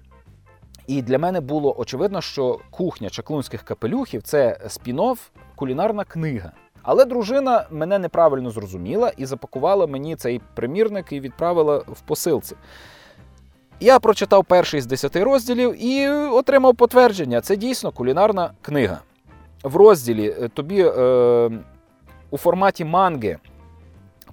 І 0.87 1.03
для 1.03 1.19
мене 1.19 1.41
було 1.41 1.75
очевидно, 1.79 2.21
що 2.21 2.59
кухня 2.71 3.11
чаклунських 3.11 3.63
капелюхів 3.63 4.23
це 4.23 4.59
спін-офф 4.65 5.19
кулінарна 5.57 6.05
книга. 6.05 6.53
Але 6.83 7.05
дружина 7.05 7.67
мене 7.71 7.99
неправильно 7.99 8.51
зрозуміла 8.51 9.13
і 9.17 9.27
запакувала 9.27 9.87
мені 9.87 10.17
цей 10.17 10.41
примірник 10.55 11.13
і 11.13 11.21
відправила 11.21 11.79
в 11.79 12.01
посилці. 12.01 12.57
Я 13.81 13.99
прочитав 13.99 14.45
перший 14.45 14.81
з 14.81 14.87
десяти 14.87 15.25
розділів 15.25 15.85
і 15.85 16.09
отримав 16.09 16.77
потвердження. 16.77 17.41
Це 17.41 17.57
дійсно 17.57 17.93
кулінарна 17.93 18.51
книга. 18.63 18.99
В 19.63 19.77
розділі 19.77 20.37
е, 20.41 20.49
тобі 20.49 20.83
е, 20.83 21.51
у 22.31 22.39
форматі 22.39 22.85
манги 22.85 23.39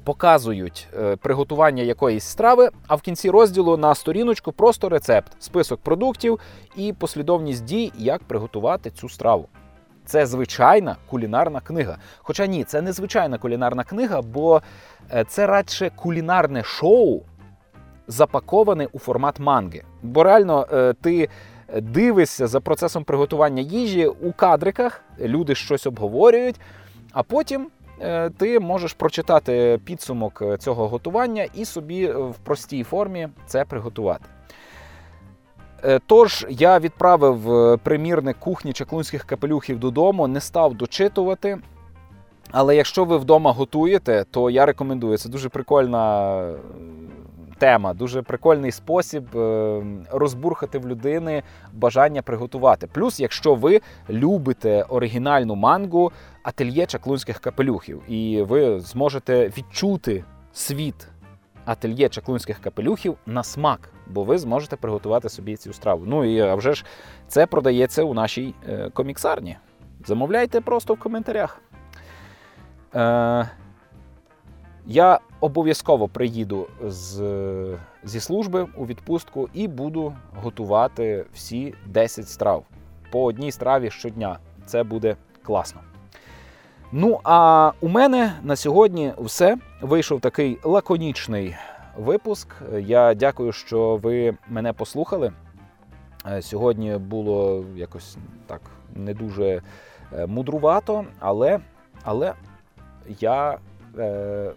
показують 0.04 0.88
е, 1.00 1.16
приготування 1.16 1.84
якоїсь 1.84 2.24
страви, 2.24 2.70
а 2.88 2.96
в 2.96 3.02
кінці 3.02 3.30
розділу 3.30 3.78
на 3.78 3.96
сторіночку 3.96 4.52
просто 4.52 4.90
рецепт, 4.90 5.32
список 5.40 5.80
продуктів 5.82 6.40
і 6.76 6.94
послідовність 6.94 7.66
дій, 7.66 7.92
як 7.98 8.24
приготувати 8.24 8.92
цю 8.92 9.10
страву. 9.10 9.48
Це 10.08 10.26
звичайна 10.26 10.96
кулінарна 11.10 11.60
книга. 11.60 11.98
Хоча 12.18 12.46
ні, 12.46 12.64
це 12.64 12.82
не 12.82 12.92
звичайна 12.92 13.38
кулінарна 13.38 13.84
книга, 13.84 14.22
бо 14.22 14.62
е, 15.14 15.26
це 15.28 15.48
радше 15.48 15.92
кулінарне 15.96 16.64
шоу, 16.64 17.22
запаковане 18.08 18.88
у 18.92 19.00
формат 19.00 19.40
манги. 19.40 19.84
Бо 20.04 20.24
реально 20.24 20.68
е, 20.74 20.94
ти 21.02 21.30
дивишся 21.82 22.48
за 22.48 22.60
процесом 22.60 23.04
приготування 23.04 23.62
їжі 23.62 24.08
у 24.08 24.32
кадриках, 24.32 25.02
люди 25.20 25.56
щось 25.56 25.88
обговорюють, 25.88 26.60
а 27.12 27.24
потім. 27.24 27.68
Е, 28.02 28.30
ти 28.30 28.60
можеш 28.60 28.94
прочитати 28.94 29.80
підсумок 29.86 30.44
цього 30.60 30.88
готування 30.88 31.48
і 31.54 31.66
собі 31.66 32.08
в 32.08 32.36
простій 32.44 32.84
формі 32.84 33.30
це 33.46 33.66
приготувати. 33.66 34.26
Е, 35.84 36.00
тож 36.06 36.46
я 36.50 36.80
відправив 36.80 37.54
е, 37.54 37.78
примірник 37.78 38.40
кухні 38.40 38.74
чаклунських 38.74 39.24
капелюхів 39.24 39.80
додому, 39.80 40.28
не 40.28 40.42
став 40.42 40.74
дочитувати. 40.74 41.58
Але 42.52 42.76
якщо 42.76 43.06
ви 43.06 43.18
вдома 43.18 43.52
готуєте, 43.52 44.26
то 44.32 44.50
я 44.50 44.66
рекомендую. 44.66 45.18
Це 45.18 45.30
дуже 45.30 45.50
прикольна 45.50 46.42
тема, 47.58 47.94
дуже 47.94 48.22
прикольний 48.22 48.72
спосіб 48.72 49.38
е, 49.38 49.82
розбурхати 50.12 50.80
в 50.80 50.88
людини 50.88 51.44
бажання 51.74 52.22
приготувати. 52.22 52.88
Плюс, 52.88 53.20
якщо 53.20 53.56
ви 53.56 53.82
любите 54.10 54.84
оригінальну 54.84 55.56
мангу 55.56 56.12
ательє 56.44 56.86
чаклунських 56.86 57.40
капелюхів, 57.40 58.02
і 58.08 58.42
ви 58.42 58.80
зможете 58.80 59.48
відчути 59.58 60.24
світ 60.54 61.08
ательє 61.66 62.10
чаклунських 62.10 62.60
капелюхів 62.60 63.18
на 63.26 63.44
смак, 63.44 63.90
бо 64.10 64.24
ви 64.24 64.38
зможете 64.38 64.76
приготувати 64.76 65.30
собі 65.30 65.56
цю 65.56 65.74
страву. 65.74 66.04
Ну 66.06 66.26
і 66.26 66.40
а 66.40 66.56
вже 66.56 66.74
ж 66.74 66.86
це 67.28 67.46
продається 67.46 68.04
у 68.04 68.14
нашій 68.14 68.56
е, 68.70 68.90
коміксарні. 68.94 69.58
Замовляйте 70.06 70.62
просто 70.62 70.94
в 70.94 71.00
коментарях. 71.00 71.62
Е, 72.96 73.50
Я 74.86 75.20
обов'язково 75.40 76.08
приїду 76.08 76.68
з, 76.84 77.24
зі 78.04 78.20
служби 78.20 78.68
у 78.78 78.86
відпустку 78.86 79.50
і 79.54 79.68
буду 79.68 80.14
готувати 80.44 81.26
всі 81.34 81.74
10 81.86 82.30
страв 82.30 82.64
по 83.12 83.24
одній 83.24 83.52
страві 83.52 83.90
щодня. 83.90 84.40
Це 84.66 84.84
буде 84.84 85.16
класно. 85.44 85.82
Ну, 86.92 87.20
а 87.24 87.72
у 87.82 87.88
мене 87.88 88.34
на 88.44 88.56
сьогодні 88.56 89.14
все. 89.18 89.58
Вийшов 89.82 90.22
такий 90.22 90.60
лаконічний 90.64 91.56
випуск. 91.98 92.48
Я 92.80 93.14
дякую, 93.14 93.52
що 93.52 93.96
ви 93.96 94.38
мене 94.50 94.74
послухали. 94.74 95.32
Е, 96.32 96.42
сьогодні 96.42 96.98
було 96.98 97.66
якось 97.76 98.18
так 98.48 98.62
не 98.96 99.14
дуже 99.14 99.62
е, 100.14 100.28
мудрувато, 100.28 101.06
але 101.20 101.60
але 102.04 102.34
я 103.20 103.58
е, 103.98 104.52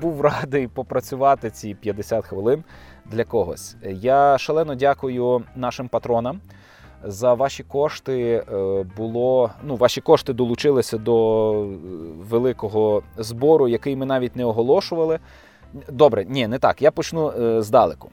був 0.00 0.20
радий 0.20 0.68
попрацювати 0.68 1.50
ці 1.50 1.74
50 1.74 2.26
хвилин 2.26 2.64
для 3.06 3.24
когось. 3.24 3.76
Я 3.90 4.38
шалено 4.38 4.74
дякую 4.74 5.42
нашим 5.56 5.88
патронам. 5.88 6.40
За 7.06 7.34
ваші 7.34 7.62
кошти 7.62 8.44
е, 8.52 8.84
було 8.96 9.50
ну, 9.62 9.76
ваші 9.76 10.00
кошти 10.00 10.32
долучилися 10.32 10.98
до 10.98 11.52
великого 12.18 13.02
збору, 13.16 13.68
який 13.68 13.96
ми 13.96 14.06
навіть 14.06 14.36
не 14.36 14.44
оголошували. 14.44 15.18
Добре, 15.88 16.24
ні, 16.24 16.48
не 16.48 16.58
так. 16.58 16.82
Я 16.82 16.90
почну 16.90 17.30
е, 17.30 17.62
здалеку. 17.62 18.10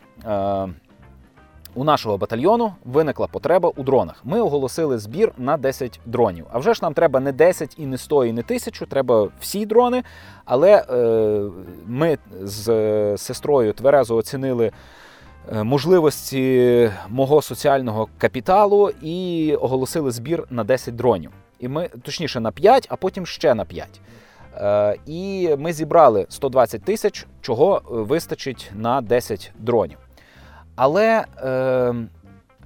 У 1.76 1.84
нашого 1.84 2.18
батальйону 2.18 2.74
виникла 2.86 3.28
потреба 3.28 3.72
у 3.76 3.84
дронах. 3.84 4.22
Ми 4.24 4.42
оголосили 4.42 4.98
збір 4.98 5.32
на 5.38 5.58
10 5.58 6.00
дронів. 6.06 6.46
А 6.52 6.60
вже 6.60 6.74
ж 6.74 6.80
нам 6.84 6.94
треба 6.94 7.20
не 7.20 7.32
10 7.32 7.76
і 7.78 7.86
не 7.86 7.98
100, 7.98 8.26
і 8.26 8.34
не 8.34 8.42
1000, 8.42 8.86
треба 8.86 9.30
всі 9.40 9.66
дрони. 9.66 10.04
Але 10.46 10.86
е, 10.90 11.42
ми 11.88 12.18
з 12.42 13.18
сестрою 13.18 13.74
Тверезо 13.74 14.16
оцінили 14.16 14.72
Е, 15.50 15.64
можливості 15.64 16.92
мого 17.10 17.42
соціального 17.42 18.08
капіталу 18.18 18.92
і 19.02 19.56
оголосили 19.62 20.12
збір 20.12 20.44
на 20.50 20.64
10 20.64 20.96
дронів. 20.96 21.32
І 21.60 21.68
ми 21.68 21.90
точніше 22.02 22.40
на 22.40 22.52
5, 22.52 22.88
а 22.90 22.96
потім 22.96 23.26
ще 23.26 23.54
на 23.54 23.66
5. 23.66 24.02
Е, 24.58 24.96
і 25.06 25.50
ми 25.58 25.74
зібрали 25.74 26.26
120 26.30 26.84
тисяч, 26.84 27.28
чого 27.42 27.82
вистачить 27.90 28.72
на 28.76 29.02
10 29.02 29.52
дронів. 29.60 29.98
Але 30.76 31.26
е, 31.44 31.94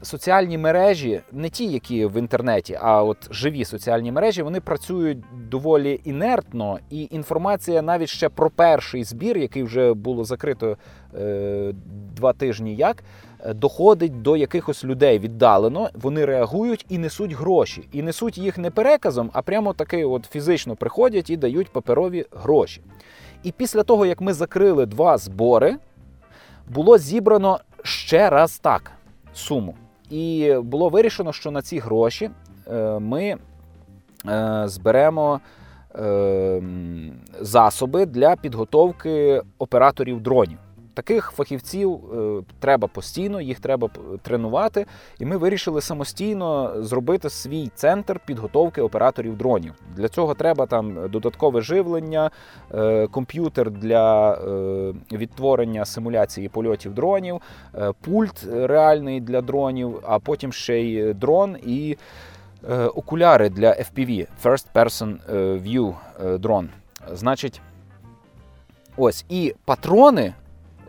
соціальні 0.02 0.58
мережі, 0.58 1.22
не 1.32 1.50
ті, 1.50 1.66
які 1.66 2.06
в 2.06 2.20
інтернеті, 2.20 2.78
а 2.82 3.04
от 3.04 3.34
живі 3.34 3.66
соціальні 3.66 4.12
мережі, 4.12 4.42
вони 4.42 4.60
працюють 4.60 5.18
доволі 5.50 6.00
інертно, 6.04 6.80
і 6.90 7.08
інформація 7.12 7.82
навіть 7.82 8.10
ще 8.10 8.30
про 8.30 8.50
перший 8.50 9.04
збір, 9.04 9.38
який 9.38 9.64
вже 9.64 9.94
було 9.94 10.24
закрито 10.24 10.78
е, 11.16 11.74
два 12.16 12.34
тижні, 12.34 12.76
як 12.76 12.98
е, 12.98 13.04
доходить 13.54 14.22
до 14.22 14.38
якихось 14.38 14.84
людей 14.84 15.20
віддалено. 15.20 15.90
Вони 15.94 16.26
реагують 16.26 16.86
і 16.90 16.98
несуть 16.98 17.34
гроші, 17.34 17.88
і 17.92 18.02
несуть 18.02 18.38
їх 18.38 18.58
не 18.58 18.72
переказом, 18.72 19.30
а 19.34 19.42
прямо 19.42 19.74
таки, 19.74 20.06
от 20.06 20.26
фізично 20.26 20.76
приходять 20.76 21.30
і 21.30 21.38
дають 21.38 21.70
паперові 21.70 22.26
гроші. 22.32 22.82
І 23.44 23.52
після 23.52 23.84
того, 23.84 24.06
як 24.06 24.22
ми 24.22 24.34
закрили 24.34 24.86
два 24.86 25.18
збори, 25.18 25.78
було 26.70 26.98
зібрано 26.98 27.60
ще 27.84 28.30
раз 28.30 28.60
так 28.60 28.92
суму. 29.34 29.76
І 30.10 30.56
було 30.64 30.90
вирішено, 30.90 31.34
що 31.34 31.52
на 31.52 31.62
ці 31.62 31.80
гроші 31.80 32.30
е, 32.68 33.00
ми 33.00 33.38
е, 34.28 34.64
зберемо 34.66 35.40
е, 35.96 36.62
засоби 37.42 38.06
для 38.06 38.36
підготовки 38.36 39.42
операторів 39.58 40.22
дронів. 40.22 40.58
Таких 40.96 41.32
фахівців 41.32 42.00
е, 42.14 42.42
треба 42.60 42.88
постійно, 42.88 43.42
їх 43.42 43.60
треба 43.60 43.90
тренувати. 44.22 44.86
І 45.20 45.26
ми 45.26 45.38
вирішили 45.38 45.82
самостійно 45.82 46.74
зробити 46.84 47.30
свій 47.30 47.72
центр 47.76 48.20
підготовки 48.26 48.82
операторів 48.82 49.38
дронів. 49.38 49.74
Для 49.96 50.08
цього 50.08 50.34
треба 50.34 50.66
там 50.66 51.10
додаткове 51.10 51.62
живлення, 51.62 52.32
е, 52.74 53.08
комп'ютер 53.08 53.72
для 53.72 54.34
е, 54.34 54.38
відтворення 55.12 55.86
симуляції 55.86 56.50
польотів 56.50 56.94
дронів, 56.94 57.42
пульт 58.02 58.48
реальний 58.54 59.22
для 59.22 59.42
дронів, 59.42 60.00
а 60.04 60.20
потім 60.20 60.54
ще 60.54 60.80
й 60.82 61.14
дрон 61.14 61.58
і 61.66 61.98
окуляри 62.96 63.50
для 63.50 63.72
FPV 63.72 64.28
First 64.44 64.66
Person 64.74 65.18
View 65.62 65.96
дрон. 66.38 66.70
Значить, 67.14 67.62
ось 68.98 69.26
і 69.30 69.56
патрони 69.66 70.34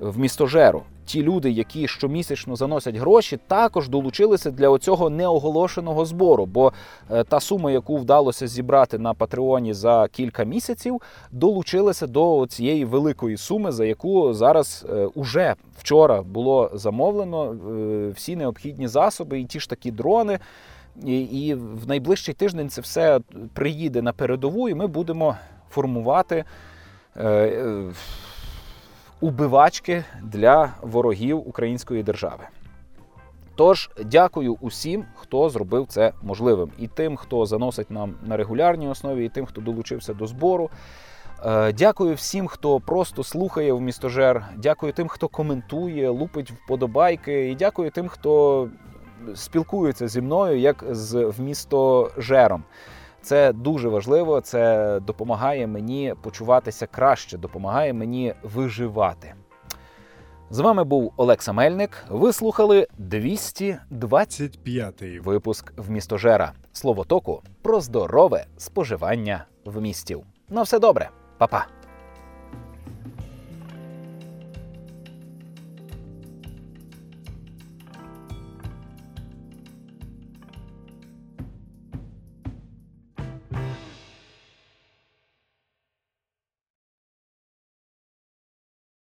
в 0.01 0.19
містожеру. 0.19 0.83
Ті 1.05 1.23
люди, 1.23 1.51
які 1.51 1.89
щомісячно 1.89 2.57
заносять 2.57 2.97
гроші, 2.97 3.39
також 3.47 3.89
долучилися 3.89 4.51
для 4.51 4.69
оцього 4.69 5.11
неоголошеного 5.11 6.05
збору. 6.05 6.47
Бо 6.47 6.73
е, 7.11 7.25
та 7.25 7.41
сума, 7.41 7.71
яку 7.71 7.97
вдалося 7.97 8.47
зібрати 8.47 8.99
на 8.99 9.15
Патреоні 9.15 9.75
за 9.75 10.09
кілька 10.09 10.45
місяців, 10.45 11.03
долучилася 11.33 12.07
до 12.07 12.47
цієї 12.49 12.85
великої 12.85 13.37
суми, 13.37 13.73
за 13.73 13.85
яку 13.85 14.35
зараз 14.35 14.87
е, 14.91 15.09
уже 15.15 15.55
вчора 15.79 16.23
було 16.23 16.71
замовлено 16.75 17.53
е, 17.53 18.09
всі 18.11 18.37
необхідні 18.37 18.89
засоби, 18.89 19.41
і 19.41 19.45
ті 19.45 19.61
ж 19.61 19.69
такі 19.69 19.91
дрони. 19.91 20.39
І, 21.05 21.21
і 21.21 21.55
в 21.55 21.89
найближчий 21.89 22.35
тиждень 22.35 22.71
це 22.71 22.81
все 22.81 23.21
приїде 23.55 24.03
на 24.03 24.13
передову, 24.13 24.69
і 24.69 24.75
ми 24.75 24.87
будемо 24.87 25.37
формувати 25.71 26.45
убивачки 29.21 30.05
для 30.23 30.75
ворогів 30.83 31.49
української 31.49 32.03
держави. 32.03 32.45
Тож, 33.55 33.91
дякую 34.05 34.57
усім, 34.61 35.05
хто 35.15 35.51
зробив 35.51 35.87
це 35.89 36.13
можливим, 36.23 36.71
і 36.79 36.89
тим, 36.89 37.17
хто 37.17 37.47
заносить 37.47 37.91
нам 37.91 38.15
на 38.23 38.37
регулярній 38.37 38.89
основі, 38.89 39.25
і 39.25 39.29
тим, 39.29 39.47
хто 39.47 39.61
долучився 39.61 40.15
до 40.15 40.27
збору. 40.27 40.71
Е, 41.45 41.73
дякую 41.73 42.15
всім, 42.15 42.47
хто 42.47 42.81
просто 42.81 43.25
слухає 43.25 43.73
в 43.73 43.81
містожер. 43.81 44.47
Дякую 44.57 44.93
тим, 44.93 45.09
хто 45.09 45.29
коментує, 45.29 46.09
лупить 46.09 46.51
вподобайки. 46.51 47.51
І 47.51 47.55
дякую 47.55 47.91
тим, 47.91 48.09
хто 48.09 48.69
спілкується 49.35 50.09
зі 50.09 50.21
мною 50.21 50.59
як 50.59 50.85
з 50.91 51.25
вмістожером. 51.25 52.65
Це 53.27 53.53
дуже 53.53 53.89
важливо, 53.89 54.41
це 54.41 55.01
допомагає 55.01 55.67
мені 55.67 56.15
почуватися 56.23 56.87
краще, 56.87 57.39
допомагає 57.39 57.93
мені 57.93 58.35
виживати. 58.43 59.35
З 60.51 60.59
вами 60.59 60.85
був 60.85 61.13
Олекса 61.17 61.53
Мельник. 61.53 62.05
Ви 62.09 62.33
слухали 62.33 62.87
225-й 63.01 65.19
випуск 65.19 65.73
в 65.77 65.91
містожера 65.91 66.53
Словотоку 66.73 67.43
про 67.63 67.81
здорове 67.81 68.47
споживання 68.57 69.45
в 69.65 69.81
містів. 69.81 70.23
На 70.49 70.63
все 70.63 70.79
добре, 70.79 71.11
Па-па! 71.39 71.67